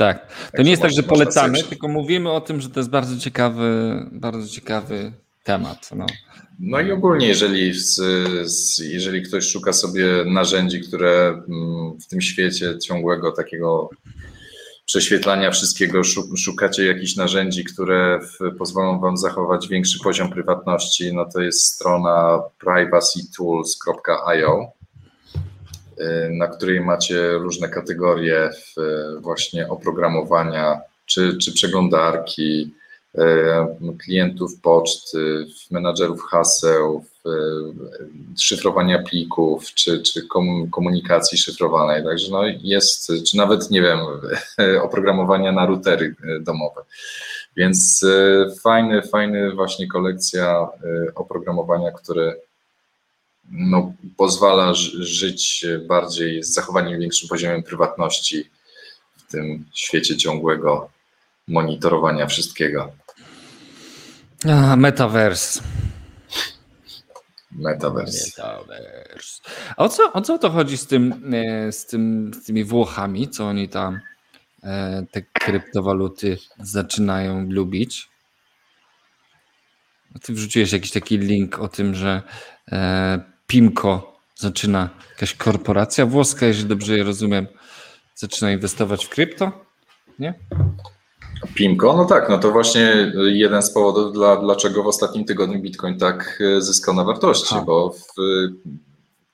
Tak. 0.01 0.27
To 0.27 0.51
Także 0.51 0.63
nie 0.63 0.69
jest 0.69 0.81
tak, 0.81 0.91
że 0.91 1.03
polecamy, 1.03 1.63
tylko 1.63 1.87
mówimy 1.87 2.31
o 2.31 2.41
tym, 2.41 2.61
że 2.61 2.69
to 2.69 2.79
jest 2.79 2.89
bardzo 2.89 3.17
ciekawy, 3.17 3.95
bardzo 4.11 4.47
ciekawy 4.47 5.11
temat. 5.43 5.89
No. 5.95 6.05
No 6.59 6.81
i 6.81 6.91
ogólnie, 6.91 7.27
jeżeli, 7.27 7.73
jeżeli 8.79 9.23
ktoś 9.23 9.47
szuka 9.47 9.73
sobie 9.73 10.05
narzędzi, 10.25 10.81
które 10.81 11.27
mm, 11.27 11.99
w 11.99 12.07
tym 12.07 12.21
świecie 12.21 12.79
ciągłego 12.79 13.31
takiego 13.31 13.89
prześwietlania 14.85 15.51
wszystkiego, 15.51 16.03
szu- 16.03 16.37
szukacie 16.37 16.85
jakichś 16.85 17.15
narzędzi, 17.15 17.63
które 17.63 18.19
pozwolą 18.57 18.99
Wam 18.99 19.17
zachować 19.17 19.67
większy 19.67 19.99
poziom 20.03 20.31
prywatności, 20.31 21.13
no 21.13 21.25
to 21.33 21.41
jest 21.41 21.61
strona 21.61 22.39
privacytools.io, 22.59 24.71
na 26.29 26.47
której 26.47 26.81
macie 26.81 27.31
różne 27.31 27.69
kategorie 27.69 28.49
właśnie 29.21 29.69
oprogramowania, 29.69 30.81
czy, 31.11 31.37
czy 31.37 31.53
przeglądarki, 31.53 32.73
e, 33.17 33.77
klientów 34.03 34.61
poczty, 34.61 35.45
menadżerów 35.71 36.23
haseł, 36.23 37.05
e, 37.25 37.29
szyfrowania 38.39 39.03
plików, 39.03 39.73
czy, 39.73 40.01
czy 40.01 40.27
komu- 40.27 40.69
komunikacji 40.69 41.37
szyfrowanej. 41.37 42.03
Także 42.03 42.31
no 42.31 42.41
jest, 42.61 43.11
czy 43.29 43.37
nawet, 43.37 43.71
nie 43.71 43.81
wiem, 43.81 43.99
oprogramowania 44.87 45.51
na 45.51 45.65
routery 45.65 46.15
domowe. 46.41 46.81
Więc 47.55 48.05
fajny, 48.63 49.01
fajny 49.01 49.51
właśnie 49.51 49.87
kolekcja 49.87 50.67
oprogramowania, 51.15 51.91
które 51.91 52.35
no, 53.49 53.93
pozwala 54.17 54.73
ży- 54.73 55.03
żyć 55.05 55.65
bardziej 55.87 56.43
z 56.43 56.53
zachowaniem 56.53 56.99
większym 56.99 57.29
poziomem 57.29 57.63
prywatności 57.63 58.49
w 59.17 59.31
tym 59.31 59.65
świecie 59.73 60.17
ciągłego 60.17 60.89
monitorowania 61.47 62.27
wszystkiego. 62.27 62.91
A, 64.49 64.75
metaverse. 64.75 65.61
Metaverse. 67.51 68.25
Metaverse. 68.25 69.41
A 69.77 69.83
o 69.83 69.89
co, 69.89 70.13
o 70.13 70.21
co 70.21 70.37
to 70.37 70.49
chodzi 70.49 70.77
z, 70.77 70.87
tym, 70.87 71.33
e, 71.33 71.71
z, 71.71 71.85
tym, 71.85 72.31
z 72.33 72.45
tymi 72.45 72.63
Włochami, 72.63 73.29
co 73.29 73.47
oni 73.47 73.69
tam 73.69 73.99
e, 74.63 75.05
te 75.11 75.21
kryptowaluty 75.21 76.37
zaczynają 76.59 77.49
lubić? 77.49 78.09
Ty 80.21 80.33
wrzuciłeś 80.33 80.71
jakiś 80.71 80.91
taki 80.91 81.17
link 81.17 81.59
o 81.59 81.67
tym, 81.67 81.95
że 81.95 82.21
Pimco 83.47 84.13
zaczyna, 84.35 84.89
jakaś 85.09 85.35
korporacja 85.35 86.05
włoska, 86.05 86.45
jeżeli 86.45 86.69
dobrze 86.69 86.97
je 86.97 87.03
rozumiem, 87.03 87.47
zaczyna 88.15 88.51
inwestować 88.51 89.05
w 89.05 89.09
krypto? 89.09 89.51
Nie? 90.19 90.33
Pimco, 91.53 91.93
no 91.97 92.05
tak, 92.05 92.29
no 92.29 92.37
to 92.37 92.51
właśnie 92.51 93.11
jeden 93.15 93.61
z 93.61 93.71
powodów, 93.73 94.13
dla, 94.13 94.35
dlaczego 94.37 94.83
w 94.83 94.87
ostatnim 94.87 95.25
tygodniu 95.25 95.59
Bitcoin 95.61 95.97
tak 95.97 96.41
e, 96.57 96.61
zyskał 96.61 96.95
na 96.95 97.03
wartości, 97.03 97.55
Aha. 97.55 97.63
bo 97.65 97.89
w, 97.89 98.15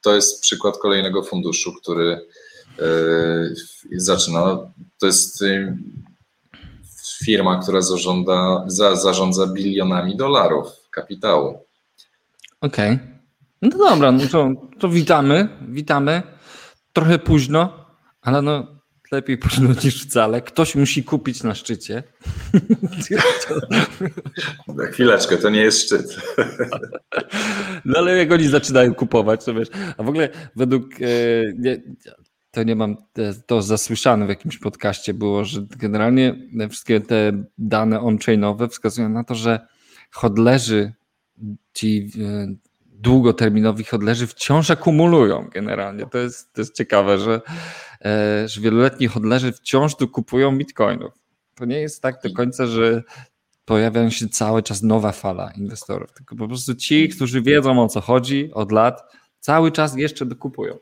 to 0.01 0.15
jest 0.15 0.41
przykład 0.41 0.77
kolejnego 0.77 1.23
funduszu, 1.23 1.73
który 1.73 2.11
e, 2.11 2.19
w- 3.49 4.01
zaczyna. 4.01 4.57
To 4.99 5.05
jest 5.05 5.41
e, 5.41 5.77
firma, 7.25 7.59
która 7.61 7.79
za, 8.67 8.95
zarządza 8.95 9.47
bilionami 9.47 10.17
dolarów 10.17 10.67
kapitału. 10.91 11.59
Okej. 12.61 12.99
No 13.61 13.69
dobra, 13.69 14.11
no 14.11 14.27
to, 14.31 14.51
to 14.79 14.89
witamy, 14.89 15.49
witamy. 15.69 16.21
Trochę 16.93 17.19
późno, 17.19 17.85
ale 18.21 18.41
no 18.41 18.77
lepiej 19.11 19.37
późno 19.37 19.69
niż 19.83 20.03
wcale. 20.03 20.41
Ktoś 20.41 20.75
musi 20.75 21.03
kupić 21.03 21.43
na 21.43 21.55
szczycie. 21.55 22.03
Chwileczkę, 24.91 25.37
to 25.37 25.49
nie 25.49 25.61
jest 25.61 25.85
szczyt. 25.85 26.21
No 27.85 27.99
ale 27.99 28.17
jak 28.17 28.31
oni 28.31 28.47
zaczynają 28.47 28.93
kupować, 28.93 29.45
to 29.45 29.53
wiesz. 29.53 29.67
A 29.97 30.03
w 30.03 30.09
ogóle 30.09 30.29
według, 30.55 30.93
e, 30.93 31.05
nie, 31.57 31.81
to 32.51 32.63
nie 32.63 32.75
mam 32.75 32.97
e, 33.17 33.33
to 33.45 33.61
zasłyszane 33.61 34.25
w 34.25 34.29
jakimś 34.29 34.57
podcaście 34.57 35.13
było, 35.13 35.45
że 35.45 35.61
generalnie 35.77 36.35
wszystkie 36.69 37.01
te 37.01 37.43
dane 37.57 37.99
on-chainowe 37.99 38.67
wskazują 38.67 39.09
na 39.09 39.23
to, 39.23 39.35
że 39.35 39.67
hodlerzy, 40.11 40.93
ci 41.73 42.11
długoterminowi 43.01 43.83
hodlerzy 43.83 44.27
wciąż 44.27 44.71
akumulują 44.71 45.47
generalnie. 45.53 46.05
To 46.05 46.17
jest, 46.17 46.53
to 46.53 46.61
jest 46.61 46.75
ciekawe, 46.75 47.19
że, 47.19 47.41
e, 48.05 48.47
że 48.47 48.61
wieloletni 48.61 49.07
hodlerzy 49.07 49.51
wciąż 49.51 49.95
dokupują 49.95 50.57
bitcoinów. 50.57 51.13
To 51.55 51.65
nie 51.65 51.79
jest 51.79 52.01
tak 52.01 52.21
do 52.23 52.33
końca, 52.33 52.65
że 52.65 53.03
pojawiają 53.65 54.09
się 54.09 54.29
cały 54.29 54.63
czas 54.63 54.83
nowa 54.83 55.11
fala 55.11 55.51
inwestorów, 55.51 56.13
tylko 56.13 56.35
po 56.35 56.47
prostu 56.47 56.75
ci, 56.75 57.09
którzy 57.09 57.41
wiedzą 57.41 57.83
o 57.83 57.87
co 57.87 58.01
chodzi 58.01 58.53
od 58.53 58.71
lat, 58.71 59.01
cały 59.39 59.71
czas 59.71 59.97
jeszcze 59.97 60.25
dokupują. 60.25 60.77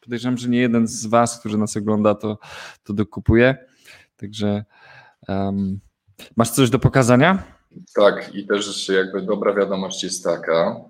Podejrzewam, 0.00 0.38
że 0.38 0.48
nie 0.48 0.58
jeden 0.58 0.86
z 0.86 1.06
Was, 1.06 1.40
który 1.40 1.58
nas 1.58 1.76
ogląda, 1.76 2.14
to, 2.14 2.38
to 2.84 2.92
dokupuje. 2.92 3.56
Także 4.16 4.64
um, 5.28 5.80
masz 6.36 6.50
coś 6.50 6.70
do 6.70 6.78
pokazania? 6.78 7.42
Tak, 7.94 8.34
i 8.34 8.46
też 8.46 8.88
jakby 8.88 9.22
dobra 9.22 9.54
wiadomość 9.54 10.04
jest 10.04 10.24
taka 10.24 10.80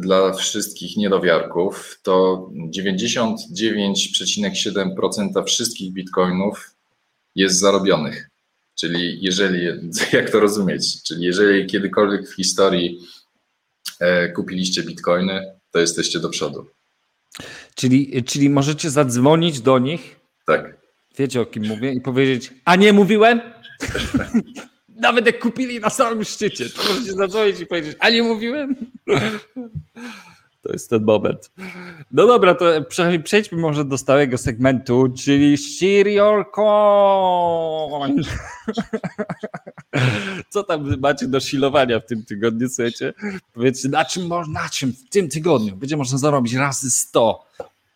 dla 0.00 0.32
wszystkich 0.32 0.96
niedowiarków, 0.96 1.98
to 2.02 2.46
99,7% 2.78 5.44
wszystkich 5.44 5.92
bitcoinów 5.92 6.70
jest 7.34 7.58
zarobionych. 7.58 8.30
Czyli 8.74 9.18
jeżeli, 9.22 9.66
jak 10.12 10.30
to 10.30 10.40
rozumieć, 10.40 11.02
czyli 11.02 11.24
jeżeli 11.24 11.66
kiedykolwiek 11.66 12.28
w 12.28 12.34
historii 12.34 12.98
e, 14.00 14.28
kupiliście 14.28 14.82
bitcoiny, 14.82 15.52
to 15.72 15.78
jesteście 15.78 16.20
do 16.20 16.28
przodu. 16.28 16.66
Czyli, 17.74 18.24
czyli 18.24 18.50
możecie 18.50 18.90
zadzwonić 18.90 19.60
do 19.60 19.78
nich, 19.78 20.16
Tak. 20.46 20.76
wiecie 21.18 21.40
o 21.40 21.46
kim 21.46 21.66
mówię, 21.66 21.92
i 21.92 22.00
powiedzieć, 22.00 22.52
a 22.64 22.76
nie 22.76 22.92
mówiłem? 22.92 23.40
Nawet 24.98 25.26
jak 25.26 25.38
kupili 25.38 25.80
na 25.80 25.90
samym 25.90 26.24
szczycie, 26.24 26.70
to 26.70 26.82
możecie 26.88 27.12
zadzwonić 27.12 27.60
i 27.60 27.66
powiedzieć, 27.66 27.96
a 28.00 28.10
nie 28.10 28.22
mówiłem? 28.22 28.76
To 30.62 30.72
jest 30.72 30.90
ten 30.90 31.04
moment. 31.04 31.50
No 32.12 32.26
dobra, 32.26 32.54
to 32.54 32.64
prze- 32.82 33.18
przejdźmy 33.18 33.58
może 33.58 33.84
do 33.84 33.98
stałego 33.98 34.38
segmentu, 34.38 35.08
czyli 35.24 35.56
Serial 35.58 36.44
Coin. 36.50 38.22
Co 40.50 40.62
tam 40.64 41.00
macie 41.00 41.26
do 41.26 41.40
silowania 41.40 42.00
w 42.00 42.06
tym 42.06 42.24
tygodniu, 42.24 42.68
słuchajcie? 42.68 43.14
Powiedzcie, 43.54 43.88
na 43.88 44.04
czym, 44.04 44.28
na 44.52 44.68
czym 44.68 44.92
w 44.92 45.08
tym 45.08 45.28
tygodniu 45.28 45.76
będzie 45.76 45.96
można 45.96 46.18
zarobić 46.18 46.54
razy 46.54 46.90
100? 46.90 47.46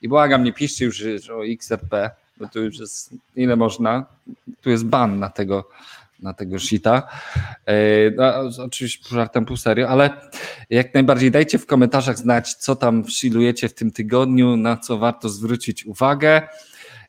I 0.03 0.09
błagam, 0.09 0.44
nie 0.44 0.53
piszcie 0.53 0.84
już 0.84 1.03
o 1.30 1.46
XRP, 1.46 2.11
bo 2.36 2.48
tu 2.48 2.62
już 2.62 2.78
jest, 2.78 3.11
ile 3.36 3.57
można, 3.57 4.07
tu 4.61 4.70
jest 4.70 4.84
ban 4.84 5.18
na 5.18 5.30
tego, 5.30 5.68
na 6.23 6.35
tego 6.35 6.59
shita. 6.59 7.09
E, 7.66 8.11
No, 8.11 8.64
oczywiście 8.64 9.09
żartem, 9.14 9.45
pół 9.45 9.57
serio, 9.57 9.89
ale 9.89 10.11
jak 10.70 10.95
najbardziej 10.95 11.31
dajcie 11.31 11.59
w 11.59 11.66
komentarzach 11.66 12.18
znać, 12.18 12.55
co 12.55 12.77
tam 12.77 13.05
shilujecie 13.09 13.68
w 13.68 13.75
tym 13.75 13.91
tygodniu, 13.91 14.57
na 14.57 14.77
co 14.77 14.99
warto 14.99 15.29
zwrócić 15.29 15.87
uwagę 15.87 16.43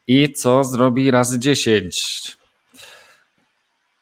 i 0.07 0.34
co 0.34 0.64
zrobi 0.64 1.11
razy 1.11 1.39
10. 1.39 2.42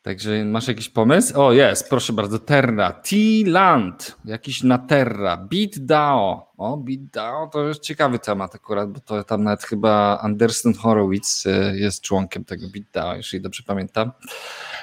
Także 0.02 0.46
masz 0.46 0.68
jakiś 0.68 0.90
pomysł? 0.90 1.42
O, 1.42 1.54
jest, 1.54 1.90
proszę 1.90 2.14
bardzo, 2.14 2.40
Terra, 2.40 2.92
T-Land, 2.92 4.16
jakiś 4.26 4.64
na 4.64 4.78
Terra, 4.78 5.38
BitDAO. 5.38 6.52
O, 6.58 6.78
BitDAO 6.78 7.48
to 7.48 7.68
jest 7.68 7.82
ciekawy 7.82 8.20
temat 8.20 8.56
akurat, 8.56 8.92
bo 8.92 9.00
to 9.00 9.24
tam 9.24 9.44
nawet 9.44 9.64
chyba 9.64 10.20
Anderson 10.22 10.74
Horowitz 10.74 11.46
e, 11.46 11.78
jest 11.78 12.02
członkiem 12.02 12.46
tego 12.46 12.68
BitDAO, 12.68 13.16
jeśli 13.16 13.42
dobrze 13.42 13.64
pamiętam. 13.68 14.12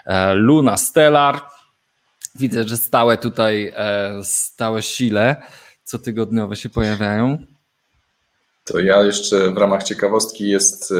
E, 0.07 0.35
Luna 0.35 0.77
Stellar, 0.77 1.41
widzę, 2.35 2.69
że 2.69 2.77
stałe 2.77 3.17
tutaj, 3.17 3.73
e, 3.77 4.13
stałe 4.25 4.83
sile 4.83 5.37
cotygodniowe 5.85 6.57
się 6.57 6.69
pojawiają. 6.69 7.39
To 8.69 8.79
ja 8.79 9.03
jeszcze 9.03 9.51
w 9.51 9.57
ramach 9.57 9.83
ciekawostki 9.83 10.49
jest, 10.49 10.95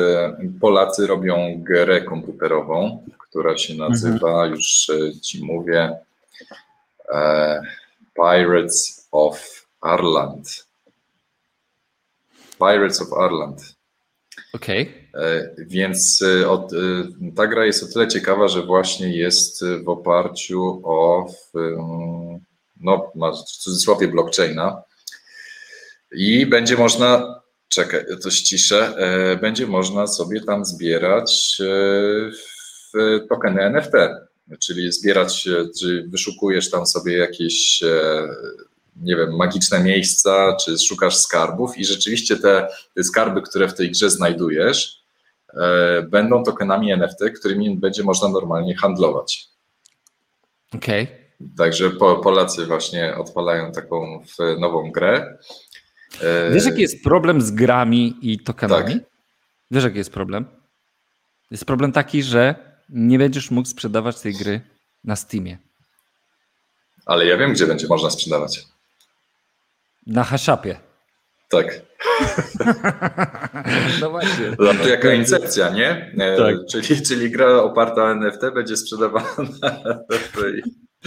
Polacy 0.61 1.07
robią 1.07 1.37
grę 1.57 2.03
komputerową, 2.03 3.05
która 3.19 3.59
się 3.59 3.75
nazywa, 3.75 4.31
mhm. 4.31 4.51
już 4.51 4.91
e, 4.91 5.21
ci 5.21 5.45
mówię, 5.45 5.97
e, 7.13 7.61
Pirates 8.15 9.09
of 9.13 9.67
Ireland. 9.83 10.67
Pirates 12.59 13.03
of 13.03 13.09
Ireland. 13.27 13.75
Okej. 14.55 14.83
Okay. 14.83 15.23
E, 15.25 15.55
więc 15.59 16.25
od, 16.49 16.71
ta 17.37 17.47
gra 17.47 17.67
jest 17.67 17.83
o 17.83 17.93
tyle 17.93 18.09
ciekawa, 18.09 18.49
że 18.49 18.63
właśnie 18.63 19.17
jest 19.17 19.65
w 19.85 19.89
oparciu 19.89 20.81
o, 20.85 21.27
no, 22.81 23.13
w 23.15 23.43
cudzysłowie 23.43 24.09
blockchaina 24.09 24.83
i 26.13 26.47
będzie 26.47 26.77
można, 26.77 27.38
czekaj, 27.69 28.05
to 28.23 28.31
ściszę, 28.31 28.95
będzie 29.41 29.67
można 29.67 30.07
sobie 30.07 30.41
tam 30.41 30.65
zbierać 30.65 31.59
tokeny 33.29 33.63
NFT, 33.63 33.93
czyli 34.61 34.93
zbierać, 34.93 35.49
czy 35.81 36.05
wyszukujesz 36.09 36.71
tam 36.71 36.87
sobie 36.87 37.19
jakieś, 37.19 37.83
e, 37.83 38.29
nie 38.97 39.17
wiem, 39.17 39.37
magiczne 39.37 39.81
miejsca, 39.81 40.57
czy 40.65 40.79
szukasz 40.79 41.17
skarbów 41.17 41.79
i 41.79 41.85
rzeczywiście 41.85 42.37
te, 42.37 42.69
te 42.95 43.05
skarby, 43.05 43.43
które 43.43 43.69
w 43.69 43.75
tej 43.75 43.91
grze 43.91 44.11
znajdujesz, 44.11 45.03
e, 45.55 46.03
będą 46.03 46.45
tokenami 46.45 46.93
NFT, 46.93 47.31
którymi 47.31 47.77
będzie 47.77 48.03
można 48.03 48.29
normalnie 48.29 48.77
handlować. 48.77 49.49
Okej. 50.75 51.05
Okay. 51.05 51.19
Także 51.57 51.91
Polacy 52.23 52.67
właśnie 52.67 53.17
odpalają 53.17 53.73
taką 53.73 54.23
nową 54.61 54.91
grę. 54.91 55.39
E, 56.21 56.51
Wiesz, 56.51 56.67
jaki 56.67 56.83
jest 56.83 57.05
problem 57.05 57.41
z 57.41 57.51
grami 57.51 58.17
i 58.23 58.39
tokenami? 58.39 58.95
Tak. 58.95 59.03
Wiesz, 59.71 59.85
jaki 59.85 59.99
jest 59.99 60.13
problem? 60.13 60.47
Jest 61.51 61.65
problem 61.65 61.93
taki, 61.93 62.23
że 62.23 62.55
nie 62.89 63.19
będziesz 63.19 63.51
mógł 63.51 63.69
sprzedawać 63.69 64.21
tej 64.21 64.35
gry 64.35 64.61
na 65.05 65.17
Steamie. 65.17 65.59
Ale 67.07 67.27
ja 67.27 67.37
wiem, 67.37 67.53
gdzie 67.53 67.67
będzie 67.67 67.87
można 67.87 68.11
sprzedawać. 68.11 68.67
Na 70.07 70.25
Hashapie. 70.25 70.81
Tak. 71.49 71.67
no 74.01 74.11
właśnie. 74.11 74.57
No 74.59 74.75
to 74.75 74.89
jaka 74.89 75.13
incepcja, 75.13 75.71
nie? 75.71 76.15
E, 76.19 76.37
tak. 76.37 76.57
Czyli, 76.71 77.03
czyli 77.03 77.31
gra 77.31 77.63
oparta 77.63 78.03
o 78.03 78.13
NFT 78.13 78.41
będzie 78.55 78.77
sprzedawana 78.77 79.29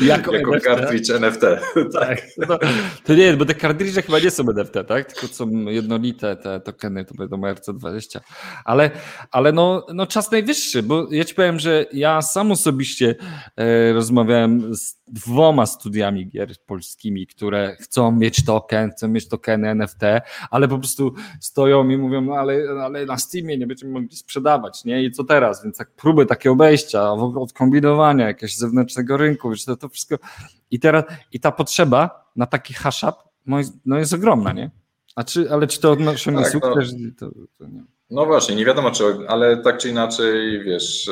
jako, 0.02 0.36
jako 0.36 0.52
NFT? 0.52 0.66
cartridge 0.66 1.10
NFT. 1.10 1.42
tak. 2.00 2.22
No, 2.38 2.60
to 3.04 3.16
nie, 3.16 3.34
bo 3.34 3.46
te 3.46 3.56
cartridge 3.56 4.06
chyba 4.06 4.20
nie 4.20 4.32
są 4.32 4.44
NFT, 4.50 4.74
tak? 4.88 5.14
Tylko 5.14 5.34
są 5.34 5.50
jednolite 5.52 6.36
te 6.36 6.60
tokeny, 6.60 7.06
to 7.06 7.16
będą 7.16 7.38
RC20. 7.38 8.20
Ale, 8.66 8.92
ale 9.32 9.52
no, 9.52 9.86
no 9.94 10.08
czas 10.08 10.32
najwyższy, 10.32 10.84
bo 10.84 11.08
ja 11.12 11.24
ci 11.24 11.36
powiem, 11.36 11.60
że 11.60 11.86
ja 11.94 12.22
sam 12.22 12.52
osobiście 12.52 13.16
e, 13.58 13.94
rozmawiałem 13.94 14.76
z 14.76 15.02
dwoma 15.12 15.66
studiami 15.66 16.30
gier 16.30 16.56
polskimi, 16.66 17.28
które 17.28 17.76
chcą 17.80 18.12
mieć 18.12 18.46
token, 18.46 18.92
chcą 18.92 19.08
mieć 19.08 19.28
tokeny 19.28 19.70
NFT, 19.70 20.02
ale 20.52 20.68
po 20.68 20.78
prostu 20.78 21.14
stoją 21.40 21.90
i 21.90 21.98
mówią, 21.98 22.22
no 22.22 22.34
ale, 22.34 22.64
ale 22.84 23.06
na 23.06 23.18
Steamie 23.18 23.58
nie 23.58 23.68
będziemy 23.68 23.92
mogli 23.92 24.16
sprzedawać, 24.18 24.86
nie? 24.86 25.04
I 25.04 25.12
co 25.12 25.24
teraz? 25.24 25.64
Więc 25.64 25.78
tak 25.78 25.92
próby 25.92 26.26
takie 26.26 26.52
obejścia, 26.52 27.12
odkombinowania 27.14 28.28
jakiegoś 28.28 28.58
zewnętrznego 28.58 29.18
rynku, 29.18 29.50
wiesz, 29.50 29.66
to, 29.66 29.81
to 29.82 29.90
wszystko. 29.90 30.16
I 30.72 30.80
teraz, 30.80 31.04
i 31.32 31.40
ta 31.40 31.52
potrzeba 31.52 32.32
na 32.36 32.46
taki 32.46 32.74
hashap 32.74 33.32
no 33.46 33.58
jest, 33.58 33.74
no 33.86 33.98
jest 33.98 34.14
ogromna, 34.14 34.54
nie? 34.54 34.72
A 35.16 35.24
czy, 35.24 35.52
ale 35.52 35.68
czy 35.68 35.80
to 35.80 35.92
odnosimy 35.92 36.42
tak, 36.42 36.52
sukces? 36.52 36.94
No, 36.98 37.10
to, 37.20 37.32
to 37.58 37.68
nie. 37.68 37.84
no 38.10 38.26
właśnie, 38.26 38.56
nie 38.56 38.66
wiadomo 38.66 38.92
czy, 38.92 39.04
ale 39.28 39.58
tak 39.58 39.78
czy 39.78 39.90
inaczej, 39.90 40.64
wiesz, 40.64 41.10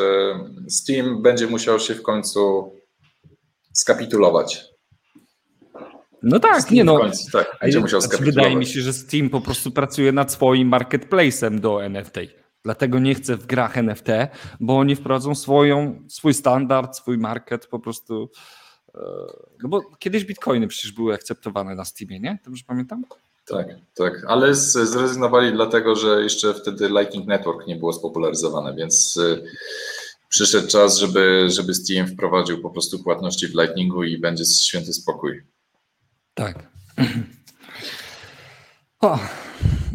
Steam 0.68 1.22
będzie 1.22 1.48
musiał 1.48 1.80
się 1.80 1.96
w 1.96 2.02
końcu 2.02 2.72
skapitulować. 3.74 4.66
No 6.24 6.40
tak, 6.40 6.62
Steam 6.62 6.76
nie 6.76 6.84
no. 6.84 7.00
Końcu, 7.00 7.32
tak, 7.32 7.58
będzie 7.62 7.80
musiał 7.80 8.02
znaczy, 8.02 8.16
skapitulować. 8.16 8.44
Wydaje 8.44 8.56
mi 8.56 8.66
się, 8.66 8.82
że 8.82 8.94
Steam 8.94 9.30
po 9.30 9.42
prostu 9.42 9.72
pracuje 9.72 10.12
nad 10.12 10.32
swoim 10.32 10.72
marketplace'em 10.72 11.60
do 11.60 11.84
NFT. 11.84 12.16
Dlatego 12.64 13.00
nie 13.00 13.16
chcę 13.16 13.38
w 13.38 13.46
grach 13.46 13.78
NFT, 13.78 14.08
bo 14.60 14.78
oni 14.78 14.96
wprowadzą 14.96 15.36
swoją, 15.36 16.04
swój 16.08 16.34
standard, 16.34 16.98
swój 16.98 17.18
market 17.18 17.68
po 17.68 17.80
prostu. 17.80 18.30
No 19.64 19.70
bo 19.70 19.82
kiedyś 20.00 20.26
bitcoiny 20.26 20.68
przecież 20.68 20.92
były 20.92 21.14
akceptowane 21.14 21.76
na 21.76 21.86
Steamie, 21.86 22.20
nie? 22.20 22.40
Dobrze 22.46 22.64
pamiętam? 22.68 23.06
Tak, 23.46 23.68
tak, 23.96 24.26
ale 24.28 24.56
zrezygnowali 24.56 25.54
dlatego, 25.54 25.96
że 25.96 26.24
jeszcze 26.24 26.54
wtedy 26.54 26.90
Lightning 26.90 27.28
Network 27.28 27.68
nie 27.68 27.76
było 27.76 27.94
spopularyzowane, 27.94 28.76
więc 28.76 29.18
e, 29.18 29.38
przyszedł 30.30 30.68
czas, 30.68 30.98
żeby, 30.98 31.46
żeby 31.50 31.74
Steam 31.74 32.08
wprowadził 32.08 32.62
po 32.62 32.70
prostu 32.70 33.04
płatności 33.04 33.48
w 33.48 33.56
Lightningu 33.56 34.04
i 34.04 34.18
będzie 34.18 34.46
święty 34.46 34.94
spokój. 34.94 35.44
Tak. 36.34 36.68
O, 39.02 39.20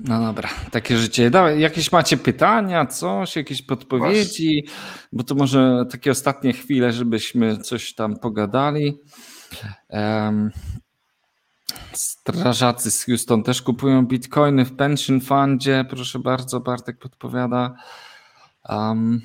no 0.05 0.21
dobra, 0.21 0.49
takie 0.71 0.99
życie. 0.99 1.31
Dawaj, 1.31 1.61
jakieś 1.61 1.93
macie 1.93 2.17
pytania, 2.17 2.87
coś, 2.87 3.37
jakieś 3.37 3.63
podpowiedzi? 3.63 4.67
Bo 5.13 5.25
to 5.25 5.35
może 5.35 5.85
takie 5.91 6.11
ostatnie 6.11 6.53
chwile, 6.53 6.93
żebyśmy 6.93 7.59
coś 7.59 7.95
tam 7.95 8.17
pogadali. 8.17 8.99
Um, 9.89 10.51
strażacy 11.93 12.91
z 12.91 13.05
Houston 13.05 13.43
też 13.43 13.63
kupują 13.63 14.07
bitcoiny 14.07 14.65
w 14.65 14.77
pension 14.77 15.21
fundzie. 15.21 15.85
Proszę 15.91 16.19
bardzo, 16.19 16.61
Bartek 16.61 16.99
podpowiada. 16.99 17.75
Um, 18.69 19.21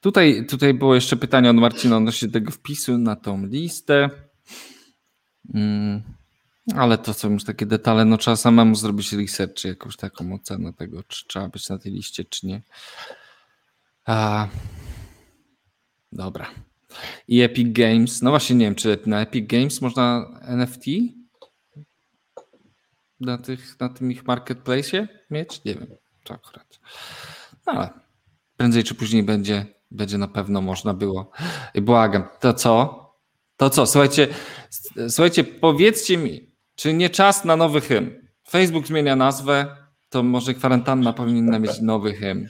tutaj, 0.00 0.46
tutaj 0.46 0.74
było 0.74 0.94
jeszcze 0.94 1.16
pytanie 1.16 1.50
od 1.50 1.56
Marcina 1.56 1.96
odnośnie 1.96 2.28
tego 2.28 2.50
wpisu 2.50 2.98
na 2.98 3.16
tą 3.16 3.46
listę. 3.46 4.10
Um, 5.54 6.02
ale 6.74 6.98
to 6.98 7.14
są 7.14 7.32
już 7.32 7.44
takie 7.44 7.66
detale, 7.66 8.04
no 8.04 8.16
trzeba 8.16 8.36
samemu 8.36 8.74
zrobić 8.74 9.12
research, 9.12 9.54
czy 9.54 9.68
jakąś 9.68 9.96
taką 9.96 10.34
ocenę 10.34 10.72
tego, 10.72 11.02
czy 11.02 11.26
trzeba 11.26 11.48
być 11.48 11.68
na 11.68 11.78
tej 11.78 11.92
liście, 11.92 12.24
czy 12.24 12.46
nie. 12.46 12.62
A, 14.04 14.48
dobra. 16.12 16.50
I 17.28 17.40
Epic 17.40 17.68
Games, 17.72 18.22
no 18.22 18.30
właśnie 18.30 18.56
nie 18.56 18.64
wiem, 18.64 18.74
czy 18.74 18.98
na 19.06 19.20
Epic 19.20 19.46
Games 19.46 19.80
można 19.80 20.26
NFT 20.42 20.84
na, 23.20 23.38
tych, 23.38 23.80
na 23.80 23.88
tym 23.88 24.12
ich 24.12 24.26
marketplace 24.26 25.08
mieć? 25.30 25.64
Nie 25.64 25.74
wiem, 25.74 25.86
to 26.24 26.34
akurat. 26.34 26.80
No, 27.66 27.72
ale 27.72 27.90
prędzej 28.56 28.84
czy 28.84 28.94
później 28.94 29.22
będzie, 29.22 29.66
będzie 29.90 30.18
na 30.18 30.28
pewno 30.28 30.60
można 30.60 30.94
było. 30.94 31.30
I 31.74 31.80
błagam, 31.80 32.28
to 32.40 32.54
co? 32.54 33.06
To 33.56 33.70
co? 33.70 33.86
Słuchajcie, 33.86 34.28
słuchajcie, 35.08 35.44
powiedzcie 35.44 36.16
mi, 36.16 36.45
czy 36.76 36.92
nie 36.92 37.10
czas 37.10 37.44
na 37.44 37.56
nowy 37.56 37.80
hymn? 37.80 38.10
Facebook 38.48 38.86
zmienia 38.86 39.16
nazwę, 39.16 39.66
to 40.10 40.22
może 40.22 40.54
kwarantanna 40.54 41.12
powinna 41.12 41.58
mieć 41.58 41.80
nowy 41.80 42.14
hymn. 42.14 42.46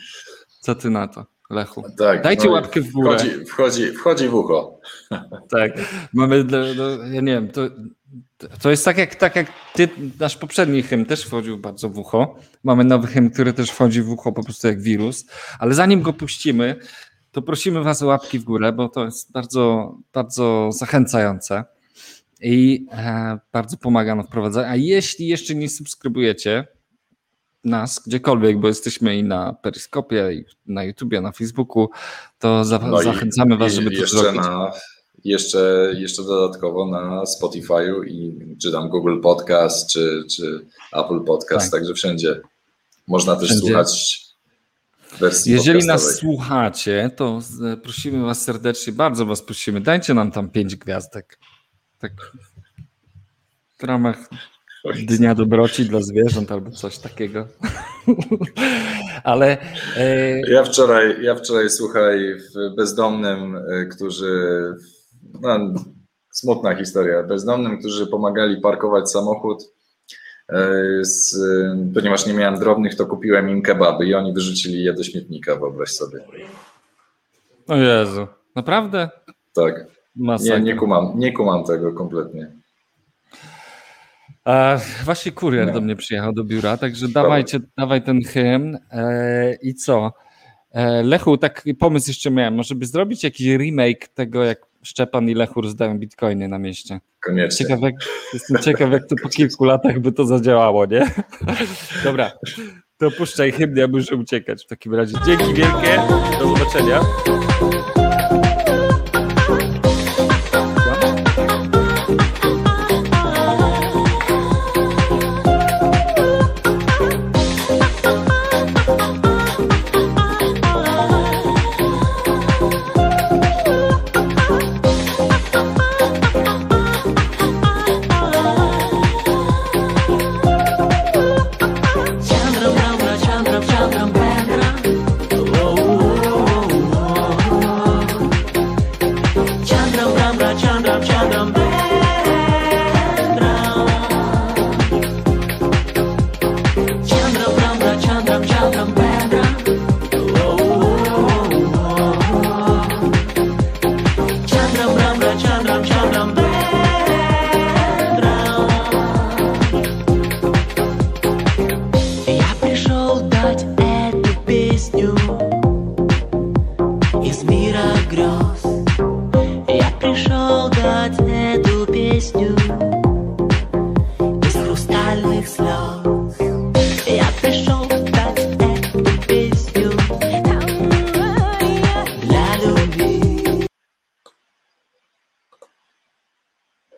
Co 0.60 0.74
ty 0.74 0.90
na 0.90 1.08
to, 1.08 1.26
Lechu? 1.50 1.82
Tak, 1.98 2.22
Dajcie 2.22 2.46
no 2.46 2.52
łapkę 2.52 2.80
w 2.80 2.92
górę. 2.92 3.18
Wchodzi, 3.18 3.44
wchodzi, 3.44 3.92
wchodzi 3.92 4.28
w 4.28 4.34
ucho. 4.34 4.80
Tak, 5.50 5.72
mamy, 6.12 6.44
ja 7.12 7.20
nie 7.20 7.32
wiem, 7.32 7.48
to, 7.48 7.62
to 8.62 8.70
jest 8.70 8.84
tak 8.84 8.98
jak, 8.98 9.14
tak 9.14 9.36
jak 9.36 9.46
ty, 9.74 9.88
nasz 10.20 10.36
poprzedni 10.36 10.82
hymn 10.82 11.04
też 11.04 11.24
wchodził 11.24 11.58
bardzo 11.58 11.88
w 11.88 11.98
ucho. 11.98 12.36
Mamy 12.64 12.84
nowy 12.84 13.06
hymn, 13.06 13.30
który 13.30 13.52
też 13.52 13.70
wchodzi 13.70 14.02
w 14.02 14.10
ucho 14.10 14.32
po 14.32 14.44
prostu 14.44 14.66
jak 14.66 14.80
wirus, 14.80 15.26
ale 15.58 15.74
zanim 15.74 16.02
go 16.02 16.12
puścimy, 16.12 16.76
to 17.32 17.42
prosimy 17.42 17.82
was 17.82 18.02
o 18.02 18.06
łapki 18.06 18.38
w 18.38 18.44
górę, 18.44 18.72
bo 18.72 18.88
to 18.88 19.04
jest 19.04 19.32
bardzo, 19.32 19.94
bardzo 20.12 20.70
zachęcające 20.72 21.64
i 22.40 22.86
e, 22.92 23.38
bardzo 23.52 23.76
pomaga 23.76 24.14
na 24.14 24.22
wprowadzaniu. 24.22 24.68
A 24.68 24.76
jeśli 24.76 25.28
jeszcze 25.28 25.54
nie 25.54 25.68
subskrybujecie 25.68 26.66
nas 27.64 28.02
gdziekolwiek, 28.06 28.60
bo 28.60 28.68
jesteśmy 28.68 29.16
i 29.16 29.24
na 29.24 29.52
Periskopie, 29.52 30.32
i 30.32 30.44
na 30.66 30.84
YouTubie, 30.84 31.20
na 31.20 31.32
Facebooku, 31.32 31.90
to 32.38 32.64
za, 32.64 32.78
no 32.78 33.02
zachęcamy 33.02 33.54
i, 33.54 33.58
Was, 33.58 33.72
żeby 33.72 33.96
to 33.96 34.06
zrobić. 34.06 34.40
Na, 34.40 34.72
jeszcze, 35.24 35.92
jeszcze 35.98 36.22
dodatkowo 36.22 36.86
na 36.86 37.22
Spotify'u 37.24 38.04
i 38.06 38.38
czy 38.62 38.72
tam 38.72 38.88
Google 38.88 39.20
Podcast, 39.20 39.90
czy, 39.90 40.24
czy 40.30 40.66
Apple 40.92 41.24
Podcast, 41.24 41.70
tak. 41.70 41.80
także 41.80 41.94
wszędzie 41.94 42.40
można 43.06 43.36
też 43.36 43.48
wszędzie. 43.48 43.66
słuchać 43.66 44.26
Jeżeli 45.46 45.86
nas 45.86 46.16
słuchacie, 46.16 47.10
to 47.16 47.40
prosimy 47.82 48.24
Was 48.24 48.42
serdecznie, 48.42 48.92
bardzo 48.92 49.26
Was 49.26 49.42
prosimy, 49.42 49.80
dajcie 49.80 50.14
nam 50.14 50.30
tam 50.30 50.50
pięć 50.50 50.76
gwiazdek. 50.76 51.38
Tak 52.00 52.12
w 53.78 53.84
ramach 53.84 54.16
Dnia 55.06 55.34
Dobroci 55.34 55.84
dla 55.84 56.00
Zwierząt 56.00 56.52
albo 56.52 56.70
coś 56.70 56.98
takiego. 56.98 57.46
Ale 59.24 59.58
e, 59.96 60.40
Ja 60.50 60.64
wczoraj, 60.64 61.22
ja 61.22 61.34
wczoraj, 61.34 61.70
słuchaj, 61.70 62.34
w 62.34 62.74
bezdomnym, 62.76 63.56
y, 63.56 63.88
którzy, 63.92 64.34
no, 65.40 65.58
smutna 66.32 66.74
historia, 66.74 67.22
bezdomnym, 67.22 67.78
którzy 67.78 68.06
pomagali 68.06 68.60
parkować 68.60 69.10
samochód, 69.10 69.62
y, 70.52 70.54
z, 71.04 71.36
ponieważ 71.94 72.26
nie 72.26 72.34
miałem 72.34 72.58
drobnych, 72.60 72.94
to 72.94 73.06
kupiłem 73.06 73.50
im 73.50 73.62
kebaby 73.62 74.06
i 74.06 74.14
oni 74.14 74.32
wyrzucili 74.32 74.84
je 74.84 74.92
do 74.94 75.02
śmietnika, 75.04 75.56
wyobraź 75.56 75.90
sobie. 75.90 76.20
o 77.68 77.76
Jezu, 77.76 78.26
naprawdę? 78.54 79.10
Tak, 79.54 79.86
Masakra. 80.16 80.58
nie, 80.58 80.64
nie, 80.64 80.74
kumam, 80.74 81.12
nie 81.18 81.32
kumam 81.32 81.64
tego 81.64 81.92
kompletnie. 81.92 82.52
A, 84.44 84.78
właśnie 85.04 85.32
kurier 85.32 85.66
No. 85.66 85.72
do 85.72 85.80
mnie 85.80 85.96
przyjechał 85.96 86.32
do 86.32 86.44
biura, 86.44 86.76
także 86.76 87.08
dawajcie, 87.08 87.60
dawaj 87.78 88.02
ten 88.02 88.22
hymn 88.24 88.78
e, 88.90 89.54
i 89.62 89.74
co? 89.74 90.12
E, 90.72 91.02
Lechu, 91.02 91.38
taki 91.38 91.74
pomysł 91.74 92.10
jeszcze 92.10 92.30
miałem, 92.30 92.54
może 92.54 92.74
by 92.74 92.86
zrobić 92.86 93.24
jakiś 93.24 93.46
remake 93.56 94.08
tego, 94.08 94.44
jak 94.44 94.58
Szczepan 94.82 95.28
i 95.28 95.34
Lechu 95.34 95.60
rozdają 95.60 95.98
bitcoiny 95.98 96.48
na 96.48 96.58
mieście. 96.58 97.00
Koniecznie. 97.24 97.66
Ciekaw, 97.66 97.80
jak, 97.82 97.94
jestem 98.34 98.58
ciekaw, 98.62 98.92
jak 98.92 99.06
to 99.06 99.14
po 99.22 99.28
kilku 99.28 99.64
latach 99.64 100.00
by 100.00 100.12
to 100.12 100.24
zadziałało, 100.26 100.86
nie? 100.86 101.10
Dobra, 102.04 102.30
to 102.98 103.10
puszczaj 103.10 103.52
hymn, 103.52 103.76
ja 103.76 103.88
muszę 103.88 104.16
uciekać 104.16 104.64
w 104.64 104.66
takim 104.66 104.94
razie. 104.94 105.16
Dzięki 105.26 105.54
wielkie, 105.54 106.02
do 106.38 106.48
zobaczenia. 106.56 107.00